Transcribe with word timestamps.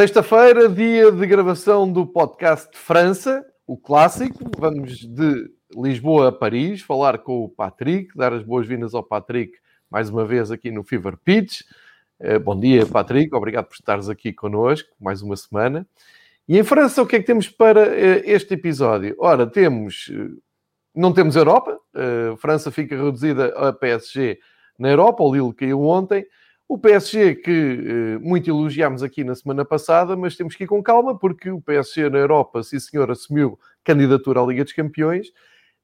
Sexta-feira, 0.00 0.66
dia 0.66 1.12
de 1.12 1.26
gravação 1.26 1.92
do 1.92 2.06
podcast 2.06 2.70
de 2.70 2.78
França, 2.78 3.44
o 3.66 3.76
clássico. 3.76 4.50
Vamos 4.56 5.00
de 5.00 5.52
Lisboa 5.76 6.28
a 6.28 6.32
Paris 6.32 6.80
falar 6.80 7.18
com 7.18 7.44
o 7.44 7.50
Patrick, 7.50 8.08
dar 8.16 8.32
as 8.32 8.42
boas-vindas 8.42 8.94
ao 8.94 9.02
Patrick 9.02 9.58
mais 9.90 10.08
uma 10.08 10.24
vez 10.24 10.50
aqui 10.50 10.70
no 10.70 10.82
Fever 10.82 11.18
Pitch. 11.22 11.60
Eh, 12.18 12.38
bom 12.38 12.58
dia, 12.58 12.86
Patrick. 12.86 13.34
Obrigado 13.34 13.66
por 13.66 13.74
estares 13.74 14.08
aqui 14.08 14.32
connosco 14.32 14.88
mais 14.98 15.20
uma 15.20 15.36
semana. 15.36 15.86
E 16.48 16.58
em 16.58 16.64
França, 16.64 17.02
o 17.02 17.06
que 17.06 17.16
é 17.16 17.20
que 17.20 17.26
temos 17.26 17.50
para 17.50 17.94
eh, 17.94 18.22
este 18.24 18.54
episódio? 18.54 19.14
Ora, 19.18 19.46
temos. 19.46 20.10
Eh, 20.10 20.30
não 20.94 21.12
temos 21.12 21.36
Europa. 21.36 21.78
A 22.32 22.38
França 22.38 22.70
fica 22.70 22.96
reduzida 22.96 23.48
a 23.48 23.70
PSG 23.70 24.38
na 24.78 24.88
Europa. 24.88 25.22
O 25.22 25.30
Lille 25.30 25.52
caiu 25.52 25.82
ontem. 25.82 26.24
O 26.70 26.78
PSG, 26.78 27.34
que 27.34 27.50
eh, 27.50 28.18
muito 28.20 28.48
elogiámos 28.48 29.02
aqui 29.02 29.24
na 29.24 29.34
semana 29.34 29.64
passada, 29.64 30.16
mas 30.16 30.36
temos 30.36 30.54
que 30.54 30.62
ir 30.62 30.66
com 30.68 30.80
calma, 30.80 31.18
porque 31.18 31.50
o 31.50 31.60
PSG 31.60 32.08
na 32.08 32.18
Europa, 32.18 32.62
sim 32.62 32.78
senhor, 32.78 33.10
assumiu 33.10 33.58
candidatura 33.82 34.40
à 34.40 34.46
Liga 34.46 34.62
dos 34.62 34.72
Campeões. 34.72 35.32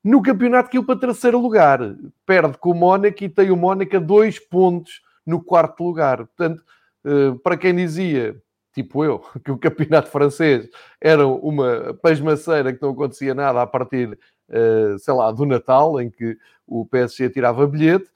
No 0.04 0.22
campeonato 0.22 0.70
que 0.70 0.80
para 0.80 0.96
terceiro 0.96 1.40
lugar. 1.40 1.80
Perde 2.24 2.56
com 2.58 2.70
o 2.70 2.74
Mónaco 2.74 3.24
e 3.24 3.28
tem 3.28 3.50
o 3.50 3.56
Mónaco 3.56 3.96
a 3.96 3.98
dois 3.98 4.38
pontos 4.38 5.02
no 5.26 5.42
quarto 5.42 5.82
lugar. 5.82 6.18
Portanto, 6.18 6.62
eh, 7.04 7.34
para 7.42 7.56
quem 7.56 7.74
dizia, 7.74 8.40
tipo 8.72 9.04
eu, 9.04 9.18
que 9.44 9.50
o 9.50 9.58
campeonato 9.58 10.08
francês 10.08 10.68
era 11.00 11.26
uma 11.26 11.98
pasmaceira 12.00 12.72
que 12.72 12.80
não 12.80 12.90
acontecia 12.90 13.34
nada 13.34 13.60
a 13.60 13.66
partir, 13.66 14.16
eh, 14.48 14.94
sei 15.00 15.14
lá, 15.14 15.32
do 15.32 15.44
Natal, 15.46 16.00
em 16.00 16.08
que 16.08 16.38
o 16.64 16.86
PSG 16.86 17.28
tirava 17.30 17.66
bilhete, 17.66 18.08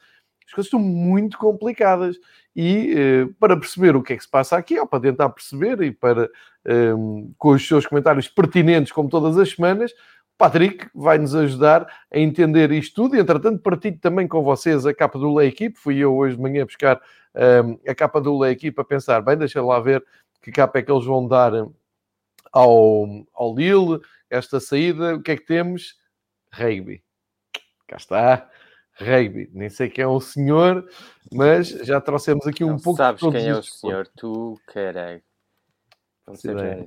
as 0.46 0.54
coisas 0.54 0.66
estão 0.66 0.80
muito 0.80 1.36
complicadas. 1.36 2.16
E 2.54 2.94
eh, 2.96 3.28
para 3.38 3.56
perceber 3.56 3.94
o 3.94 4.02
que 4.02 4.12
é 4.12 4.16
que 4.16 4.22
se 4.22 4.30
passa 4.30 4.56
aqui, 4.56 4.78
ou 4.78 4.86
para 4.86 5.00
tentar 5.00 5.28
perceber 5.30 5.80
e 5.82 5.92
para, 5.92 6.28
eh, 6.64 6.92
com 7.38 7.50
os 7.50 7.66
seus 7.66 7.86
comentários 7.86 8.28
pertinentes, 8.28 8.92
como 8.92 9.08
todas 9.08 9.38
as 9.38 9.50
semanas, 9.50 9.92
Patrick 10.36 10.88
vai 10.94 11.18
nos 11.18 11.34
ajudar 11.34 11.86
a 12.12 12.18
entender 12.18 12.72
isto 12.72 12.94
tudo. 12.94 13.14
E, 13.14 13.20
entretanto, 13.20 13.62
partilho 13.62 13.98
também 13.98 14.26
com 14.26 14.42
vocês 14.42 14.86
a 14.86 14.94
capa 14.94 15.18
do 15.18 15.34
Lei 15.34 15.48
Equipe. 15.48 15.78
Fui 15.78 15.98
eu 15.98 16.16
hoje 16.16 16.36
de 16.36 16.42
manhã 16.42 16.64
buscar 16.64 17.00
eh, 17.34 17.62
a 17.86 17.94
capa 17.94 18.20
do 18.20 18.38
Lei 18.38 18.52
Equipe 18.52 18.80
a 18.80 18.84
pensar, 18.84 19.20
bem, 19.20 19.36
deixa 19.36 19.62
lá 19.62 19.78
ver 19.78 20.04
que 20.42 20.50
capa 20.50 20.78
é 20.78 20.82
que 20.82 20.90
eles 20.90 21.04
vão 21.04 21.28
dar 21.28 21.52
ao, 22.52 23.26
ao 23.34 23.54
Lille, 23.54 24.00
esta 24.28 24.58
saída. 24.58 25.16
O 25.16 25.22
que 25.22 25.32
é 25.32 25.36
que 25.36 25.44
temos? 25.44 25.96
Rugby. 26.52 27.02
Cá 27.86 27.96
está 27.96 28.49
rugby. 29.00 29.50
Nem 29.52 29.68
sei 29.68 29.88
quem 29.88 30.04
é 30.04 30.06
o 30.06 30.20
senhor, 30.20 30.86
mas 31.32 31.68
já 31.68 32.00
trouxemos 32.00 32.46
aqui 32.46 32.62
um 32.62 32.70
não 32.70 32.78
pouco 32.78 32.98
sabes 32.98 33.20
quem 33.20 33.48
é 33.48 33.54
o 33.54 33.62
senhor, 33.62 34.08
tu, 34.16 34.58
caralho. 34.66 35.22
Não 36.26 36.34
Faço 36.34 36.50
ideia. 36.50 36.86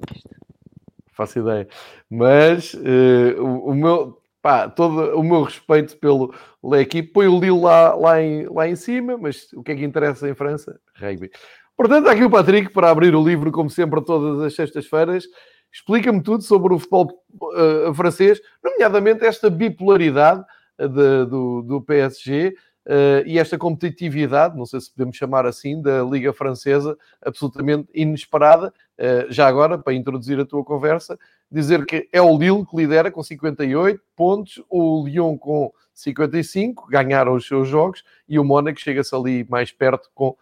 Faço 1.14 1.40
ideia. 1.40 1.68
Mas 2.10 2.74
uh, 2.74 3.42
o, 3.42 3.70
o, 3.72 3.76
meu, 3.76 4.22
pá, 4.42 4.70
todo 4.70 5.18
o 5.18 5.24
meu 5.24 5.44
respeito 5.44 5.98
pelo 5.98 6.34
equipe, 6.76 7.12
põe 7.12 7.28
o 7.28 7.40
Lille 7.40 7.60
lá, 7.60 7.94
lá, 7.96 8.22
em, 8.22 8.48
lá 8.48 8.68
em 8.68 8.76
cima, 8.76 9.18
mas 9.18 9.52
o 9.54 9.64
que 9.64 9.72
é 9.72 9.76
que 9.76 9.84
interessa 9.84 10.30
em 10.30 10.36
França? 10.36 10.80
Rugby. 10.96 11.30
Portanto, 11.76 12.08
aqui 12.08 12.24
o 12.24 12.30
Patrick 12.30 12.72
para 12.72 12.90
abrir 12.90 13.16
o 13.16 13.24
livro, 13.24 13.52
como 13.52 13.70
sempre, 13.70 14.04
todas 14.04 14.42
as 14.42 14.56
sextas-feiras. 14.56 15.26
Explica-me 15.72 16.22
tudo 16.22 16.44
sobre 16.44 16.72
o 16.74 16.78
futebol 16.78 17.08
uh, 17.34 17.94
francês, 17.96 18.40
nomeadamente 18.64 19.26
esta 19.26 19.50
bipolaridade 19.50 20.46
de, 20.80 21.26
do, 21.26 21.62
do 21.62 21.82
PSG 21.82 22.50
uh, 22.50 22.54
eh, 22.86 23.24
e 23.26 23.40
esta 23.40 23.58
competitividade, 23.58 24.58
não 24.58 24.66
sei 24.66 24.82
se 24.82 24.92
podemos 24.92 25.16
chamar 25.16 25.46
assim, 25.46 25.82
da 25.82 26.04
Liga 26.04 26.34
Francesa, 26.34 26.98
absolutamente 27.22 27.90
inesperada. 27.94 28.74
Uh, 28.98 29.32
já 29.32 29.48
agora, 29.48 29.78
para 29.78 29.94
introduzir 29.94 30.40
a 30.40 30.46
tua 30.46 30.64
conversa, 30.64 31.18
dizer 31.52 31.86
que 31.86 32.08
é 32.12 32.22
o 32.22 32.38
Lille 32.38 32.66
que 32.66 32.76
lidera 32.76 33.12
com 33.12 33.22
58 33.22 34.02
pontos, 34.16 34.62
o 34.70 35.06
Lyon 35.06 35.38
com 35.38 35.72
55, 35.94 36.88
ganharam 36.90 37.34
os 37.36 37.48
seus 37.48 37.68
jogos, 37.68 38.04
e 38.28 38.40
o 38.40 38.44
Mónaco 38.44 38.80
chega-se 38.80 39.16
ali 39.16 39.46
mais 39.50 39.72
perto 39.72 40.10
com 40.14 40.36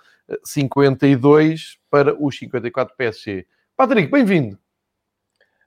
52 0.44 1.75
eh, 1.75 1.80
para 1.90 2.16
os 2.16 2.38
54 2.38 2.96
PSG. 2.96 3.46
Patrick, 3.75 4.09
bem-vindo. 4.09 4.58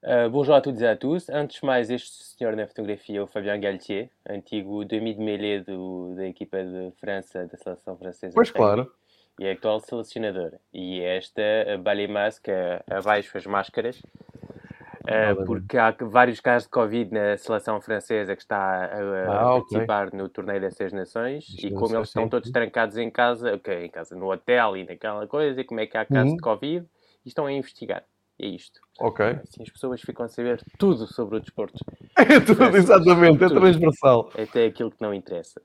Uh, 0.04 0.28
bonjour 0.28 0.54
a 0.54 0.60
toutes 0.60 0.82
et 0.82 0.86
à 0.86 0.96
tous. 0.96 1.30
Antes 1.30 1.62
de 1.62 1.66
mais, 1.66 1.90
este 1.90 2.22
senhor 2.22 2.54
na 2.54 2.66
fotografia 2.66 3.20
é 3.20 3.22
o 3.22 3.26
Fabien 3.26 3.58
Galtier, 3.58 4.10
antigo 4.28 4.84
demi 4.84 5.14
de 5.14 5.20
mêlée 5.20 5.60
do, 5.60 6.14
da 6.14 6.26
equipa 6.26 6.62
de 6.62 6.92
França, 7.00 7.46
da 7.46 7.56
seleção 7.56 7.96
francesa. 7.96 8.34
Pois 8.34 8.50
claro. 8.50 8.92
E 9.40 9.46
é 9.46 9.52
atual 9.52 9.80
selecionador. 9.80 10.52
E 10.74 11.00
esta, 11.00 11.40
a 11.72 11.78
Ballet 11.78 12.06
Masque, 12.06 12.50
abaixo 12.90 13.34
as 13.38 13.46
máscaras, 13.46 13.96
uh, 13.98 15.42
porque 15.46 15.78
há 15.78 15.96
vários 15.98 16.38
casos 16.38 16.66
de 16.66 16.70
Covid 16.70 17.10
na 17.10 17.38
seleção 17.38 17.80
francesa 17.80 18.36
que 18.36 18.42
está 18.42 18.58
a, 18.58 18.84
a 18.84 19.54
ah, 19.54 19.54
participar 19.54 20.08
okay. 20.08 20.18
no 20.18 20.28
torneio 20.28 20.60
das 20.60 20.74
Seis 20.74 20.92
Nações. 20.92 21.48
Isto 21.48 21.66
e 21.66 21.72
como 21.72 21.96
eles 21.96 22.08
estão 22.08 22.28
todos 22.28 22.50
trancados 22.50 22.98
em 22.98 23.10
casa, 23.10 23.54
okay, 23.54 23.86
em 23.86 23.90
casa, 23.90 24.14
no 24.14 24.30
hotel 24.30 24.76
e 24.76 24.84
naquela 24.84 25.26
coisa, 25.26 25.62
e 25.62 25.64
como 25.64 25.80
é 25.80 25.86
que 25.86 25.96
há 25.96 26.04
casos 26.04 26.32
uhum. 26.32 26.36
de 26.36 26.42
Covid, 26.42 26.86
e 27.24 27.28
estão 27.28 27.46
a 27.46 27.52
investigar. 27.52 28.04
É 28.38 28.46
isto. 28.46 28.80
Ok. 28.98 29.24
Assim 29.24 29.62
as 29.62 29.70
pessoas 29.70 30.00
ficam 30.00 30.26
a 30.26 30.28
saber 30.28 30.60
tudo 30.78 31.06
sobre 31.06 31.36
o 31.36 31.40
desporto. 31.40 31.78
É 32.16 32.40
tudo, 32.40 32.62
é, 32.64 32.76
exatamente, 32.76 33.44
é 33.44 33.48
tudo. 33.48 33.60
transversal. 33.60 34.30
Até 34.38 34.66
aquilo 34.66 34.90
que 34.90 35.00
não 35.00 35.12
interessa. 35.12 35.60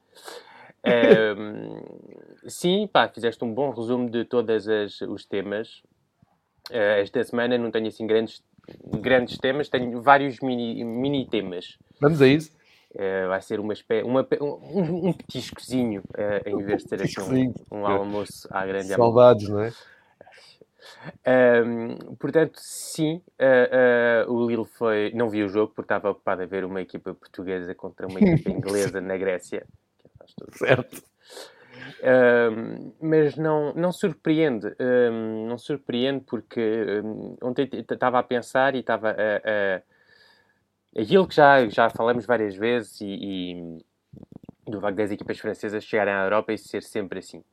um, 1.37 2.49
sim, 2.49 2.87
pá, 2.87 3.07
fizeste 3.07 3.43
um 3.43 3.53
bom 3.53 3.69
resumo 3.71 4.09
de 4.09 4.25
todos 4.25 4.65
os 5.01 5.25
temas. 5.25 5.81
Uh, 6.69 7.01
esta 7.01 7.23
semana 7.23 7.57
não 7.57 7.71
tenho 7.71 7.87
assim 7.87 8.05
grandes, 8.05 8.43
grandes 8.99 9.37
temas, 9.37 9.69
tenho 9.69 10.01
vários 10.01 10.39
mini, 10.39 10.83
mini 10.83 11.27
temas. 11.27 11.77
Vamos 11.99 12.21
a 12.21 12.27
isso. 12.27 12.51
Uh, 12.91 13.27
vai 13.27 13.41
ser 13.41 13.59
uma, 13.59 13.73
uma 14.03 14.27
um, 14.41 15.09
um 15.09 15.13
petiscozinho 15.13 16.01
uh, 16.17 16.49
em 16.49 16.63
vez 16.63 16.83
de 16.83 16.89
ser 16.89 17.03
aqui 17.03 17.21
um, 17.21 17.53
um 17.77 17.85
almoço 17.85 18.47
à 18.49 18.65
grande 18.65 18.87
Saudades, 18.87 19.47
não 19.47 19.61
é? 19.61 19.71
Um, 21.25 22.15
portanto, 22.15 22.57
sim, 22.57 23.21
uh, 23.39 24.29
uh, 24.29 24.33
o 24.33 24.47
Lille 24.47 24.65
foi. 24.65 25.11
Não 25.13 25.29
vi 25.29 25.43
o 25.43 25.49
jogo 25.49 25.73
porque 25.73 25.85
estava 25.85 26.09
ocupado 26.09 26.43
a 26.43 26.45
ver 26.45 26.65
uma 26.65 26.81
equipa 26.81 27.13
portuguesa 27.13 27.73
contra 27.75 28.07
uma 28.07 28.19
equipa 28.19 28.49
inglesa 28.51 29.01
na 29.01 29.17
Grécia. 29.17 29.65
Certo. 30.53 31.03
Um, 32.03 32.93
mas 33.01 33.35
não, 33.35 33.73
não 33.73 33.91
surpreende, 33.91 34.67
um, 34.79 35.47
não 35.47 35.57
surpreende 35.57 36.23
porque 36.25 37.01
ontem 37.41 37.69
estava 37.73 38.19
a 38.19 38.23
pensar 38.23 38.75
e 38.75 38.79
estava 38.79 39.09
a, 39.09 39.13
a, 39.13 41.01
aquilo 41.01 41.27
que 41.27 41.35
já, 41.35 41.67
já 41.67 41.89
falamos 41.89 42.25
várias 42.25 42.55
vezes 42.55 43.01
e, 43.01 43.81
e 44.67 44.71
do 44.71 44.79
facto 44.79 44.97
das 44.97 45.11
equipas 45.11 45.39
francesas 45.39 45.83
chegarem 45.83 46.13
à 46.13 46.23
Europa 46.23 46.53
e 46.53 46.57
ser 46.57 46.83
sempre 46.83 47.19
assim. 47.19 47.43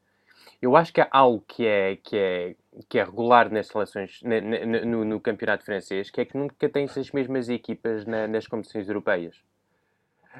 Eu 0.60 0.76
acho 0.76 0.92
que 0.92 1.00
há 1.00 1.08
algo 1.10 1.44
que 1.46 1.66
é, 1.66 1.96
que 1.96 2.16
é, 2.16 2.56
que 2.88 2.98
é 2.98 3.04
regular 3.04 3.50
nas 3.52 3.66
seleções, 3.68 4.20
no, 4.22 5.04
no, 5.04 5.20
campeonato 5.20 5.64
francês, 5.64 6.10
que 6.10 6.20
é 6.20 6.24
que 6.24 6.36
nunca 6.36 6.68
tens 6.68 6.96
as 6.96 7.10
mesmas 7.10 7.48
equipas 7.48 8.06
na, 8.06 8.26
nas 8.26 8.46
competições 8.46 8.88
europeias. 8.88 9.36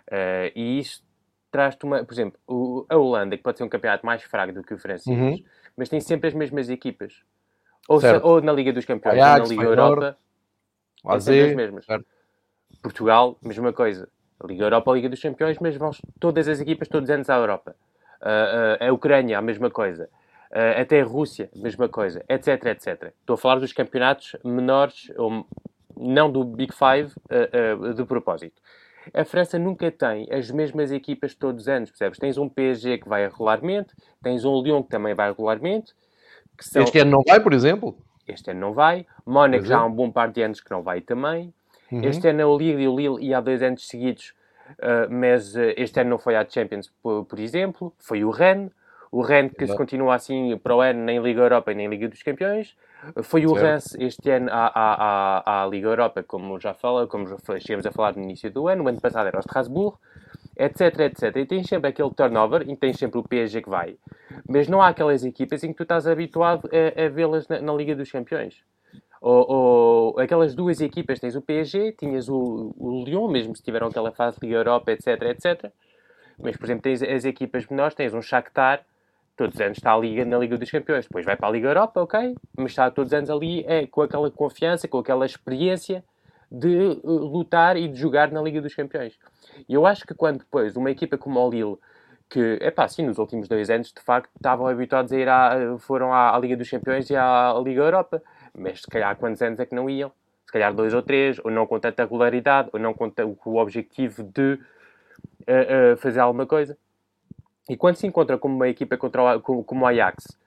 Uh, 0.09 0.53
e 0.55 0.79
isso 0.79 1.05
traz-te 1.51 1.85
uma. 1.85 2.05
Por 2.05 2.13
exemplo, 2.13 2.39
o, 2.47 2.87
a 2.89 2.97
Holanda, 2.97 3.37
que 3.37 3.43
pode 3.43 3.59
ser 3.59 3.65
um 3.65 3.69
campeonato 3.69 4.05
mais 4.05 4.23
fraco 4.23 4.53
do 4.53 4.63
que 4.63 4.75
o 4.75 4.79
francês, 4.79 5.17
uhum. 5.17 5.43
mas 5.77 5.89
tem 5.89 6.01
sempre 6.01 6.29
as 6.29 6.35
mesmas 6.35 6.69
equipas. 6.69 7.23
Ou, 7.89 8.01
se, 8.01 8.17
ou 8.23 8.41
na 8.41 8.53
Liga 8.53 8.73
dos 8.73 8.85
Campeões, 8.85 9.19
Ajax, 9.19 9.51
ou 9.51 9.57
na 9.57 9.63
Liga 9.63 9.63
Europa, 9.63 10.19
AZ, 11.05 11.25
sempre 11.25 11.51
as 11.51 11.57
mesmas. 11.57 11.85
Certo. 11.85 12.07
Portugal, 12.83 13.39
mesma 13.43 13.73
coisa. 13.73 14.09
A 14.41 14.47
Liga 14.47 14.65
Europa, 14.65 14.91
a 14.91 14.95
Liga 14.95 15.09
dos 15.09 15.21
Campeões, 15.21 15.59
mas 15.61 15.77
vão 15.77 15.91
todas 16.21 16.49
as 16.49 16.61
equipas 16.61 16.89
todos 16.89 17.09
os 17.09 17.15
anos 17.15 17.31
à 17.31 17.37
Europa. 17.37 17.75
Uh, 18.23 18.85
uh, 18.85 18.89
a 18.89 18.93
Ucrânia, 18.93 19.39
a 19.39 19.43
mesma 19.43 19.71
coisa. 19.71 20.09
Uh, 20.51 20.81
até 20.81 21.01
a 21.01 21.05
Rússia, 21.05 21.51
a 21.55 21.59
mesma 21.59 21.89
coisa, 21.89 22.25
etc, 22.29 22.67
etc. 22.67 23.13
Estou 23.21 23.35
a 23.35 23.37
falar 23.37 23.59
dos 23.59 23.73
campeonatos 23.73 24.37
menores, 24.45 25.11
ou 25.17 25.47
não 25.97 26.31
do 26.31 26.45
Big 26.45 26.73
Five, 26.75 27.13
de 27.95 28.05
propósito. 28.05 28.61
A 29.15 29.25
França 29.25 29.59
nunca 29.59 29.91
tem 29.91 30.27
as 30.31 30.51
mesmas 30.51 30.91
equipas 30.91 31.35
todos 31.35 31.63
os 31.63 31.69
anos, 31.69 31.91
percebes? 31.91 32.19
Tens 32.19 32.39
um 32.39 32.49
PSG 32.49 32.99
que 32.99 33.09
vai 33.09 33.29
regularmente, 33.29 33.95
tens 34.23 34.45
um 34.45 34.61
Lyon 34.61 34.83
que 34.83 34.91
também 34.91 35.15
vai 35.15 35.31
regularmente. 35.31 35.95
São... 36.61 36.83
Este 36.83 36.99
ano 36.99 37.11
não 37.13 37.23
vai, 37.27 37.41
por 37.41 37.53
exemplo? 37.53 37.97
Este 38.27 38.51
ano 38.51 38.61
não 38.61 38.73
vai. 38.73 39.07
Mónaco 39.25 39.65
já 39.65 39.79
há 39.79 39.85
um 39.85 39.93
bom 39.93 40.11
par 40.11 40.31
de 40.31 40.43
anos 40.43 40.61
que 40.61 40.71
não 40.71 40.83
vai 40.83 41.01
também. 41.01 41.53
Uhum. 41.91 42.03
Este 42.03 42.29
ano 42.29 42.41
é 42.41 42.47
o 42.47 42.59
Lille 42.59 42.83
e 42.83 42.89
o 42.89 42.97
Lille, 42.97 43.27
e 43.27 43.33
há 43.33 43.41
dois 43.41 43.63
anos 43.63 43.87
seguidos 43.87 44.35
Uh, 44.79 45.09
mas 45.11 45.55
uh, 45.55 45.73
este 45.77 46.01
ano 46.01 46.11
não 46.11 46.19
foi 46.19 46.37
à 46.37 46.45
Champions, 46.49 46.91
por, 47.03 47.25
por 47.25 47.39
exemplo, 47.39 47.93
foi 47.99 48.25
o 48.25 48.31
Rennes. 48.31 48.73
O 49.13 49.23
Rennes 49.23 49.53
que 49.57 49.67
se 49.67 49.77
continua 49.77 50.17
assim 50.17 50.59
para 50.59 50.75
o 50.75 50.81
ano 50.81 51.05
nem 51.05 51.23
Liga 51.23 51.41
Europa 51.41 51.73
nem 51.73 51.89
Liga 51.89 52.09
dos 52.09 52.23
Campeões. 52.23 52.77
Foi 53.23 53.47
o 53.47 53.53
Rennes 53.53 53.95
este 53.99 54.31
ano 54.31 54.51
à, 54.51 54.67
à, 54.67 55.43
à, 55.45 55.63
à, 55.63 55.67
Liga 55.67 55.89
Europa, 55.89 56.23
como 56.23 56.59
já 56.59 56.75
fala, 56.75 57.07
como 57.07 57.27
já 57.27 57.37
chegamos 57.61 57.87
a 57.87 57.93
falar 57.93 58.17
no 58.17 58.23
início 58.23 58.51
do 58.51 58.67
ano. 58.69 58.85
O 58.85 58.89
ano 58.89 59.01
passado 59.01 59.29
era 59.29 59.39
o 59.39 59.41
Strasbourg, 59.41 59.97
etc, 60.57 61.01
etc. 61.01 61.37
E 61.37 61.47
tens 61.47 61.69
sempre 61.69 61.91
aquele 61.91 62.11
turnover 62.11 62.69
e 62.69 62.77
tens 62.77 62.99
sempre 62.99 63.19
o 63.19 63.23
PSG 63.23 63.63
que 63.63 63.71
vai. 63.71 63.97
Mas 64.49 64.67
não 64.67 64.83
há 64.83 64.89
aquelas 64.89 65.25
equipas 65.25 65.63
em 65.63 65.69
que 65.69 65.77
tu 65.77 65.85
estás 65.85 66.07
habituado 66.07 66.69
a, 66.73 67.05
a 67.05 67.09
vê-las 67.09 67.47
na, 67.49 67.61
na 67.61 67.73
Liga 67.73 67.95
dos 67.95 68.11
Campeões. 68.11 68.63
Ou, 69.29 69.45
ou, 69.49 70.21
aquelas 70.21 70.55
duas 70.55 70.81
equipas, 70.81 71.19
tens 71.19 71.35
o 71.35 71.43
PSG, 71.43 71.91
tinhas 71.99 72.29
o, 72.29 72.73
o 72.79 73.05
Lyon, 73.05 73.27
mesmo 73.27 73.57
se 73.57 73.63
tiveram 73.63 73.89
aquela 73.89 74.13
fase 74.13 74.39
de 74.39 74.53
Europa, 74.53 74.93
etc, 74.93 75.21
etc. 75.23 75.73
Mas, 76.39 76.57
por 76.57 76.65
exemplo, 76.65 76.83
tens 76.83 77.03
as 77.03 77.25
equipas 77.25 77.67
menores, 77.67 77.97
tens 77.97 78.15
um 78.15 78.23
Shakhtar, 78.23 78.85
todos 79.37 79.57
os 79.57 79.61
anos 79.61 79.79
está 79.79 79.91
na 79.91 80.39
Liga 80.39 80.57
dos 80.57 80.71
Campeões, 80.71 81.07
depois 81.07 81.25
vai 81.25 81.35
para 81.35 81.49
a 81.49 81.51
Liga 81.51 81.67
Europa, 81.67 82.03
ok, 82.03 82.37
mas 82.57 82.71
está 82.71 82.89
todos 82.89 83.11
os 83.11 83.19
anos 83.19 83.29
ali 83.29 83.65
é, 83.67 83.85
com 83.89 84.03
aquela 84.03 84.31
confiança, 84.31 84.87
com 84.87 84.99
aquela 84.99 85.27
experiência 85.27 86.05
de 86.49 87.01
uh, 87.03 87.11
lutar 87.11 87.77
e 87.77 87.89
de 87.89 87.99
jogar 87.99 88.31
na 88.31 88.41
Liga 88.41 88.63
dos 88.63 88.77
Campeões. 88.77 89.19
E 89.69 89.75
eu 89.75 89.87
acho 89.87 90.07
que 90.07 90.15
quando 90.15 90.39
depois 90.39 90.77
uma 90.77 90.93
equipa 90.93 91.19
como 91.19 91.41
o 91.41 91.51
Lille, 91.51 91.77
que, 92.31 92.59
é 92.61 92.71
pá, 92.71 92.87
sim, 92.87 93.05
nos 93.05 93.19
últimos 93.19 93.49
dois 93.49 93.71
anos, 93.71 93.93
de 93.93 94.01
facto, 94.03 94.31
estavam 94.37 94.69
habituados 94.69 95.13
a 95.13 95.19
ir 95.19 95.29
à, 95.29 95.77
foram 95.81 96.13
à, 96.13 96.37
à 96.37 96.39
Liga 96.39 96.57
dos 96.57 96.71
Campeões 96.71 97.11
e 97.11 97.17
à 97.17 97.53
Liga 97.65 97.83
Europa, 97.83 98.23
mas 98.57 98.81
se 98.81 98.87
calhar 98.87 99.17
quantos 99.17 99.43
anos 99.43 99.59
é 99.61 99.67
que 99.67 99.75
não 99.75 99.89
iam? 99.89 100.11
Se 100.47 100.53
calhar 100.53 100.73
dois 100.73 100.95
ou 100.95 101.03
três, 101.03 101.39
ou 101.45 101.51
não 101.51 101.67
com 101.67 101.79
tanta 101.79 102.05
regularidade, 102.05 102.71
ou 102.73 102.79
não 102.79 102.95
com, 102.95 103.11
com 103.11 103.51
o 103.51 103.57
objetivo 103.57 104.23
de 104.23 104.59
uh, 105.49 105.93
uh, 105.93 105.97
fazer 105.97 106.21
alguma 106.21 106.47
coisa. 106.47 106.77
E 107.69 107.77
quando 107.77 107.97
se 107.97 108.07
encontra 108.07 108.39
com 108.39 108.49
uma 108.49 108.69
equipa 108.69 108.97
contra 108.97 109.41
como, 109.41 109.65
como 109.65 109.85
o 109.85 109.89
Ajax, 109.89 110.39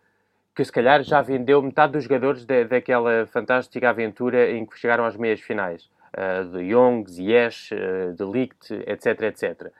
que 0.55 0.63
se 0.63 0.71
calhar 0.71 1.03
já 1.03 1.21
vendeu 1.21 1.61
metade 1.61 1.93
dos 1.93 2.03
jogadores 2.05 2.45
de, 2.45 2.65
daquela 2.65 3.25
fantástica 3.27 3.89
aventura 3.89 4.51
em 4.51 4.65
que 4.65 4.77
chegaram 4.79 5.05
às 5.05 5.15
meias 5.17 5.41
finais, 5.41 5.89
uh, 6.17 6.45
de 6.49 6.63
Young, 6.63 7.05
Ziyech, 7.09 7.73
uh, 7.73 8.13
de 8.13 8.23
Ligt, 8.23 8.71
etc, 8.87 9.21
etc. 9.23 9.71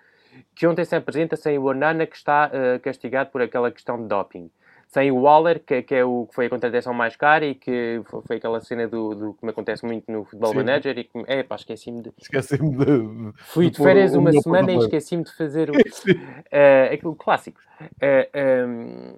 Que 0.54 0.68
ontem 0.68 0.86
se 0.86 0.96
apresenta 0.96 1.36
sem 1.36 1.58
o 1.58 1.64
Onana, 1.64 2.06
que 2.06 2.16
está 2.16 2.50
uh, 2.50 2.80
castigado 2.82 3.30
por 3.30 3.42
aquela 3.42 3.72
questão 3.72 4.02
de 4.02 4.08
doping 4.08 4.52
sem 4.90 5.12
o 5.12 5.22
Waller, 5.22 5.64
que, 5.64 5.84
que, 5.84 5.94
é 5.94 6.04
o 6.04 6.26
que 6.26 6.34
foi 6.34 6.48
a 6.48 6.50
contratação 6.50 6.94
mais 6.96 7.16
cara 7.16 7.46
e 7.46 7.54
que 7.54 8.02
foi 8.26 8.38
aquela 8.38 8.60
cena 8.60 8.88
do, 8.88 9.14
do 9.14 9.34
que 9.36 9.46
me 9.46 9.52
acontece 9.52 9.86
muito 9.86 10.12
no 10.12 10.26
Futebol 10.26 10.52
Manager 10.56 10.98
e 10.98 11.04
que, 11.04 11.24
é 11.28 11.44
pá, 11.44 11.56
esqueci-me 11.56 12.02
de... 12.02 12.12
Esqueci-me 12.18 12.72
de... 12.76 13.32
Fui 13.38 13.70
de, 13.70 13.78
férias 13.78 14.16
uma 14.16 14.32
semana 14.32 14.72
e 14.72 14.78
esqueci-me 14.78 15.24
de 15.24 15.32
fazer 15.36 15.70
o... 15.70 15.74
uh, 15.78 16.92
aquilo 16.92 17.16
clássico. 17.16 17.62
Uh, 17.80 17.88
eh, 18.02 18.66
um, 18.66 19.16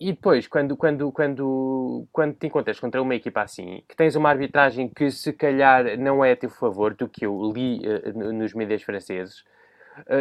e 0.00 0.10
depois, 0.10 0.48
quando, 0.48 0.74
quando, 0.74 1.12
quando, 1.12 2.08
quando 2.10 2.34
te 2.34 2.46
encontras 2.46 2.80
contra 2.80 3.02
uma 3.02 3.14
equipa 3.14 3.42
assim, 3.42 3.84
que 3.86 3.94
tens 3.94 4.16
uma 4.16 4.30
arbitragem 4.30 4.88
que 4.88 5.10
se 5.10 5.34
calhar 5.34 5.98
não 5.98 6.24
é 6.24 6.32
a 6.32 6.36
teu 6.36 6.48
favor, 6.48 6.94
do 6.94 7.06
que 7.06 7.26
eu 7.26 7.52
li 7.52 7.82
uh, 7.86 8.32
nos 8.32 8.54
mídias 8.54 8.82
franceses, 8.82 9.44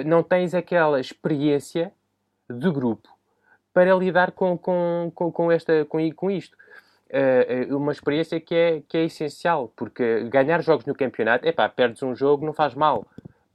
não 0.05 0.21
tens 0.21 0.53
aquela 0.53 0.99
experiência 0.99 1.93
de 2.49 2.69
grupo 2.69 3.07
para 3.73 3.93
lidar 3.95 4.31
com, 4.31 4.57
com, 4.57 5.11
com, 5.13 5.31
com, 5.31 5.51
esta, 5.51 5.85
com, 5.85 6.11
com 6.13 6.31
isto. 6.31 6.57
Uh, 7.09 7.75
uma 7.75 7.91
experiência 7.91 8.39
que 8.39 8.53
é, 8.53 8.83
que 8.87 8.97
é 8.97 9.05
essencial, 9.05 9.71
porque 9.75 10.25
ganhar 10.25 10.61
jogos 10.61 10.85
no 10.85 10.93
campeonato, 10.93 11.47
é 11.47 11.51
pá, 11.51 11.67
perdes 11.67 12.03
um 12.03 12.15
jogo, 12.15 12.45
não 12.45 12.53
faz 12.53 12.75
mal. 12.75 13.05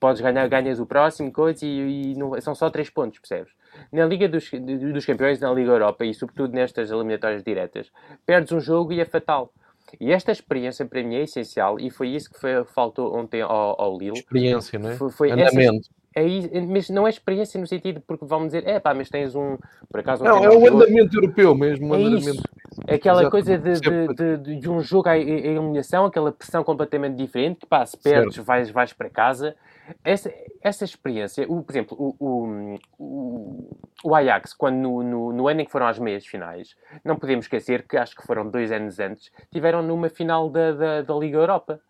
Podes 0.01 0.21
ganhar, 0.21 0.47
ganhas 0.49 0.81
o 0.81 0.87
próximo, 0.87 1.33
coisa, 1.33 1.65
e, 1.65 2.13
e 2.13 2.15
não, 2.17 2.39
são 2.41 2.55
só 2.55 2.69
três 2.69 2.91
pontos, 2.91 3.21
percebes? 3.21 3.53
Na 3.93 4.05
Liga 4.07 4.29
dos, 4.29 4.51
dos 4.51 5.07
Campeões, 5.07 5.41
na 5.41 5.53
Liga 5.53 5.71
Europa 5.71 6.05
e 6.05 6.13
sobretudo 6.13 6.53
nestas 6.53 6.91
eliminatórias 6.91 7.43
diretas, 7.43 7.91
perdes 8.27 8.53
um 8.53 8.61
jogo 8.61 8.93
e 8.93 9.01
é 9.01 9.05
fatal. 9.05 9.53
E 10.01 10.13
esta 10.13 10.33
experiência 10.33 10.85
para 10.85 11.03
mim 11.03 11.15
é 11.17 11.23
essencial 11.23 11.79
e 11.79 11.91
foi 11.91 12.09
isso 12.09 12.31
que 12.31 12.41
foi, 12.41 12.65
faltou 12.65 13.17
ontem 13.17 13.41
ao, 13.41 13.81
ao 13.81 13.97
Lille. 13.97 14.19
Experiência, 14.19 14.79
não 14.79 14.91
é? 14.91 14.97
Foi, 14.97 15.11
foi 15.11 15.31
Andamento. 15.31 15.87
Essa, 15.87 16.04
é, 16.15 16.61
mas 16.61 16.89
não 16.91 17.07
é 17.07 17.11
experiência 17.11 17.61
no 17.61 17.67
sentido 17.67 18.01
porque 18.07 18.25
vão 18.25 18.47
dizer, 18.47 18.67
é 18.69 18.79
pá, 18.79 18.95
mas 18.95 19.09
tens 19.09 19.35
um. 19.35 19.59
Por 19.91 20.01
acaso, 20.01 20.23
não, 20.23 20.45
é 20.45 20.49
o 20.49 20.67
andamento 20.67 21.17
europeu 21.17 21.55
mesmo. 21.55 21.93
É 21.93 21.99
andamento. 21.99 22.31
Isso. 22.31 22.43
É 22.87 22.95
aquela 22.95 23.23
Exato. 23.23 23.31
coisa 23.31 23.59
de, 23.59 23.81
de, 23.81 24.15
de, 24.39 24.61
de, 24.61 24.71
um 24.71 24.81
jogo 24.81 25.09
à 25.09 25.19
eliminação, 25.19 26.07
aquela 26.07 26.31
pressão 26.31 26.63
completamente 26.63 27.17
diferente, 27.17 27.61
que 27.61 27.67
pá, 27.67 27.85
se 27.85 27.97
perdes, 27.97 28.37
vais, 28.39 28.71
vais 28.71 28.93
para 28.93 29.11
casa. 29.11 29.57
Essa, 30.03 30.33
essa 30.63 30.85
experiência, 30.85 31.45
o, 31.49 31.63
por 31.63 31.73
exemplo, 31.73 31.97
o, 32.01 32.17
o, 32.19 32.79
o, 32.99 33.77
o 34.03 34.15
Ajax, 34.15 34.55
quando 34.55 34.77
no, 34.77 35.03
no, 35.03 35.33
no, 35.33 35.49
ano 35.49 35.61
em 35.61 35.65
que 35.65 35.71
foram 35.71 35.87
às 35.87 35.99
meias 35.99 36.25
finais, 36.27 36.75
não 37.05 37.17
podemos 37.17 37.45
esquecer 37.45 37.87
que 37.87 37.97
acho 37.97 38.17
que 38.17 38.27
foram 38.27 38.49
dois 38.49 38.73
anos 38.73 38.99
antes, 38.99 39.31
tiveram 39.53 39.83
numa 39.83 40.09
final 40.09 40.49
da, 40.49 40.73
da, 40.73 41.03
da 41.03 41.15
Liga 41.15 41.37
Europa 41.37 41.81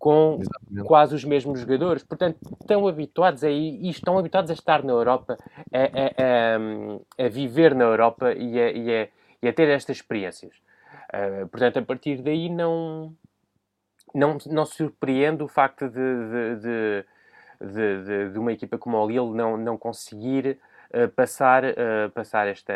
com 0.00 0.38
Exatamente. 0.40 0.88
quase 0.88 1.14
os 1.14 1.24
mesmos 1.24 1.60
jogadores. 1.60 2.02
Portanto, 2.02 2.38
estão 2.58 2.88
habituados 2.88 3.44
a 3.44 3.50
ir, 3.50 3.84
e 3.84 3.90
estão 3.90 4.18
habituados 4.18 4.50
a 4.50 4.54
estar 4.54 4.82
na 4.82 4.92
Europa, 4.92 5.36
a, 5.72 5.78
a, 5.78 7.22
a, 7.22 7.26
a 7.26 7.28
viver 7.28 7.74
na 7.74 7.84
Europa 7.84 8.32
e 8.32 8.58
a, 8.58 8.70
e, 8.72 9.08
e 9.42 9.52
ter 9.52 9.68
estas 9.68 9.98
experiências. 9.98 10.56
Uh, 11.12 11.46
portanto, 11.48 11.78
a 11.78 11.82
partir 11.82 12.22
daí 12.22 12.48
não, 12.48 13.14
não, 14.14 14.38
não 14.46 14.64
surpreende 14.64 15.42
o 15.42 15.48
facto 15.48 15.86
de, 15.86 16.56
de, 16.60 17.04
de, 17.60 18.30
de, 18.30 18.38
uma 18.38 18.52
equipa 18.52 18.78
como 18.78 18.96
o 18.96 19.06
Lille 19.06 19.36
não, 19.36 19.58
não 19.58 19.76
conseguir 19.76 20.58
uh, 20.94 21.10
passar, 21.10 21.62
uh, 21.62 22.10
passar 22.14 22.46
esta, 22.46 22.72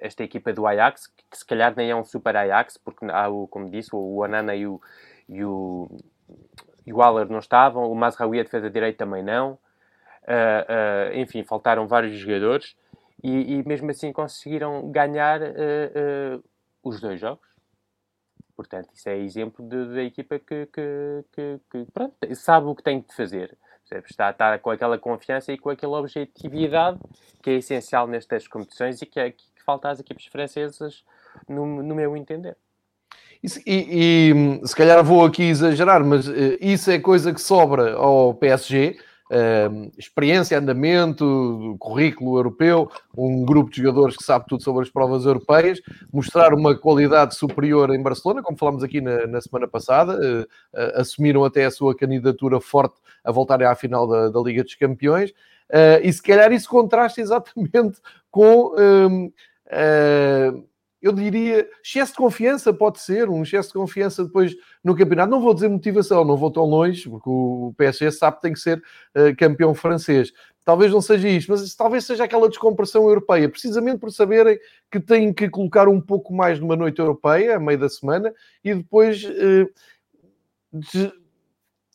esta 0.00 0.24
equipa 0.24 0.52
do 0.52 0.66
Ajax, 0.66 1.06
que 1.30 1.38
se 1.38 1.46
calhar 1.46 1.74
nem 1.76 1.90
é 1.90 1.94
um 1.94 2.04
super 2.04 2.36
Ajax, 2.36 2.76
porque 2.76 3.06
há, 3.08 3.28
o, 3.28 3.46
como 3.46 3.70
disse, 3.70 3.90
o 3.92 4.24
Anana 4.24 4.56
e 4.56 4.66
o, 4.66 4.80
e 5.28 5.44
o, 5.44 5.88
e 6.86 6.92
o 6.92 7.24
não 7.26 7.38
estavam, 7.38 7.90
o 7.90 7.94
Mazraoui 7.94 8.40
a 8.40 8.42
defesa 8.42 8.70
direita 8.70 9.04
também 9.04 9.22
não. 9.22 9.58
Uh, 10.22 11.14
uh, 11.14 11.18
enfim, 11.18 11.42
faltaram 11.42 11.86
vários 11.86 12.18
jogadores 12.18 12.76
e, 13.22 13.54
e, 13.54 13.66
mesmo 13.66 13.90
assim 13.90 14.12
conseguiram 14.12 14.90
ganhar 14.90 15.40
uh, 15.40 16.44
os 16.82 17.00
dois 17.00 17.18
jogos. 17.18 17.46
Portanto, 18.54 18.90
isso 18.92 19.08
é 19.08 19.16
exemplo 19.16 19.66
da 19.66 20.02
equipa 20.02 20.38
que, 20.38 20.66
que, 20.66 21.24
que, 21.32 21.60
que 21.70 21.92
pronto, 21.92 22.14
sabe 22.34 22.66
o 22.66 22.74
que 22.74 22.82
tem 22.82 23.00
de 23.00 23.14
fazer. 23.14 23.56
Está, 23.90 24.30
está 24.30 24.58
com 24.58 24.70
aquela 24.70 24.98
confiança 24.98 25.50
e 25.52 25.56
com 25.56 25.70
aquela 25.70 25.98
objetividade 25.98 26.98
que 27.42 27.50
é 27.50 27.54
essencial 27.54 28.06
nestas 28.06 28.46
competições 28.46 29.00
e 29.00 29.06
que, 29.06 29.18
é, 29.18 29.30
que 29.30 29.62
falta 29.64 29.88
às 29.88 30.00
equipes 30.00 30.26
francesas, 30.26 31.04
no, 31.48 31.82
no 31.82 31.94
meu 31.94 32.16
entender. 32.16 32.56
E, 33.42 33.50
e, 33.66 34.66
se 34.66 34.74
calhar 34.74 35.02
vou 35.04 35.24
aqui 35.24 35.44
exagerar, 35.44 36.04
mas 36.04 36.26
uh, 36.26 36.32
isso 36.60 36.90
é 36.90 36.98
coisa 36.98 37.32
que 37.32 37.40
sobra 37.40 37.94
ao 37.94 38.34
PSG. 38.34 38.96
Uh, 39.30 39.34
eh, 39.34 39.90
experiência, 39.98 40.58
andamento, 40.58 41.76
currículo 41.78 42.38
europeu, 42.38 42.90
um 43.14 43.44
grupo 43.44 43.70
de 43.70 43.82
jogadores 43.82 44.16
que 44.16 44.24
sabe 44.24 44.46
tudo 44.48 44.62
sobre 44.62 44.84
as 44.84 44.88
provas 44.88 45.26
europeias, 45.26 45.82
mostrar 46.10 46.54
uma 46.54 46.74
qualidade 46.74 47.34
superior 47.34 47.94
em 47.94 48.02
Barcelona, 48.02 48.42
como 48.42 48.56
falámos 48.56 48.82
aqui 48.82 49.02
na, 49.02 49.26
na 49.26 49.38
semana 49.42 49.68
passada, 49.68 50.14
uh, 50.14 50.42
uh, 50.42 51.00
assumiram 51.00 51.44
até 51.44 51.66
a 51.66 51.70
sua 51.70 51.94
candidatura 51.94 52.58
forte 52.58 52.96
a 53.22 53.30
voltarem 53.30 53.66
à 53.66 53.74
final 53.74 54.08
da, 54.08 54.30
da 54.30 54.40
Liga 54.40 54.64
dos 54.64 54.74
Campeões, 54.74 55.30
e 56.02 56.10
se 56.10 56.22
calhar 56.22 56.50
isso 56.50 56.66
contrasta 56.66 57.20
exatamente 57.20 57.98
com 58.30 58.72
eu 61.00 61.12
diria, 61.12 61.68
excesso 61.84 62.12
de 62.12 62.18
confiança 62.18 62.72
pode 62.72 63.00
ser, 63.00 63.28
um 63.28 63.42
excesso 63.42 63.68
de 63.68 63.74
confiança 63.74 64.24
depois 64.24 64.54
no 64.82 64.96
campeonato. 64.96 65.30
Não 65.30 65.40
vou 65.40 65.54
dizer 65.54 65.68
motivação, 65.68 66.24
não 66.24 66.36
vou 66.36 66.50
tão 66.50 66.64
longe, 66.64 67.08
porque 67.08 67.28
o 67.28 67.72
PSG 67.76 68.10
sabe 68.10 68.36
que 68.36 68.42
tem 68.42 68.52
que 68.52 68.58
ser 68.60 68.78
uh, 68.78 69.34
campeão 69.36 69.74
francês. 69.74 70.32
Talvez 70.64 70.92
não 70.92 71.00
seja 71.00 71.28
isto, 71.28 71.50
mas 71.50 71.74
talvez 71.74 72.04
seja 72.04 72.24
aquela 72.24 72.48
descompressão 72.48 73.08
europeia, 73.08 73.48
precisamente 73.48 73.98
por 73.98 74.10
saberem 74.10 74.58
que 74.90 75.00
têm 75.00 75.32
que 75.32 75.48
colocar 75.48 75.88
um 75.88 76.00
pouco 76.00 76.34
mais 76.34 76.58
numa 76.60 76.76
noite 76.76 76.98
europeia, 76.98 77.56
a 77.56 77.60
meio 77.60 77.78
da 77.78 77.88
semana, 77.88 78.34
e 78.64 78.74
depois 78.74 79.24
uh, 79.24 79.72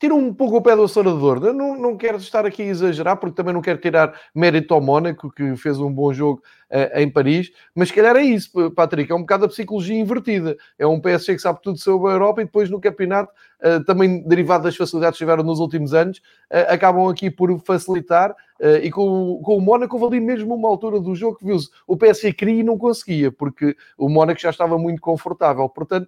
tira 0.04 0.16
um 0.16 0.34
pouco 0.34 0.58
o 0.58 0.62
pé 0.62 0.76
do 0.76 0.84
acelerador. 0.84 1.40
Não, 1.54 1.78
não 1.78 1.96
quero 1.96 2.18
estar 2.18 2.46
aqui 2.46 2.62
a 2.62 2.66
exagerar, 2.66 3.16
porque 3.16 3.38
também 3.38 3.54
não 3.54 3.62
quero 3.62 3.80
tirar 3.80 4.14
mérito 4.36 4.74
ao 4.74 4.82
Mónaco, 4.82 5.32
que 5.32 5.56
fez 5.56 5.80
um 5.80 5.90
bom 5.90 6.12
jogo 6.12 6.44
uh, 6.70 7.00
em 7.00 7.10
Paris, 7.10 7.52
mas 7.74 7.88
se 7.88 7.94
calhar 7.94 8.14
é 8.18 8.22
isso, 8.22 8.70
Patrick, 8.72 9.10
é 9.10 9.16
um 9.16 9.22
bocado 9.22 9.46
a 9.46 9.48
psicologia 9.48 9.98
invertida. 9.98 10.58
É 10.78 10.86
um 10.86 11.00
PSG 11.00 11.36
que 11.36 11.42
sabe 11.42 11.62
tudo 11.62 11.78
sobre 11.78 12.10
a 12.10 12.16
Europa 12.16 12.42
e 12.42 12.46
depois 12.46 12.70
no 12.70 12.82
campeonato, 12.82 13.32
uh, 13.62 13.82
também 13.86 14.28
derivado 14.28 14.66
das 14.66 14.76
facilidades 14.76 15.18
que 15.18 15.24
tiveram 15.24 15.42
nos 15.42 15.62
últimos 15.62 15.94
anos, 15.94 16.18
uh, 16.18 16.68
acabam 16.68 17.08
aqui 17.08 17.32
por 17.32 17.58
facilitar. 17.62 18.36
e 18.82 18.92
com, 18.92 19.42
com 19.44 19.58
o 19.58 19.62
Mónaco 19.62 19.98
houve 19.98 20.18
ali 20.18 20.26
mesmo 20.26 20.54
uma 20.54 20.68
altura 20.68 21.00
do 21.00 21.16
jogo 21.16 21.38
que 21.38 21.46
viu-se 21.46 21.70
o 21.88 21.98
PSG 21.98 22.34
queria 22.34 22.60
e 22.60 22.64
não 22.64 22.78
conseguia, 22.78 23.32
porque 23.32 23.76
o 23.98 24.10
Mónaco 24.10 24.40
já 24.40 24.50
estava 24.50 24.78
muito 24.78 25.02
confortável. 25.02 25.68
Portanto, 25.68 26.08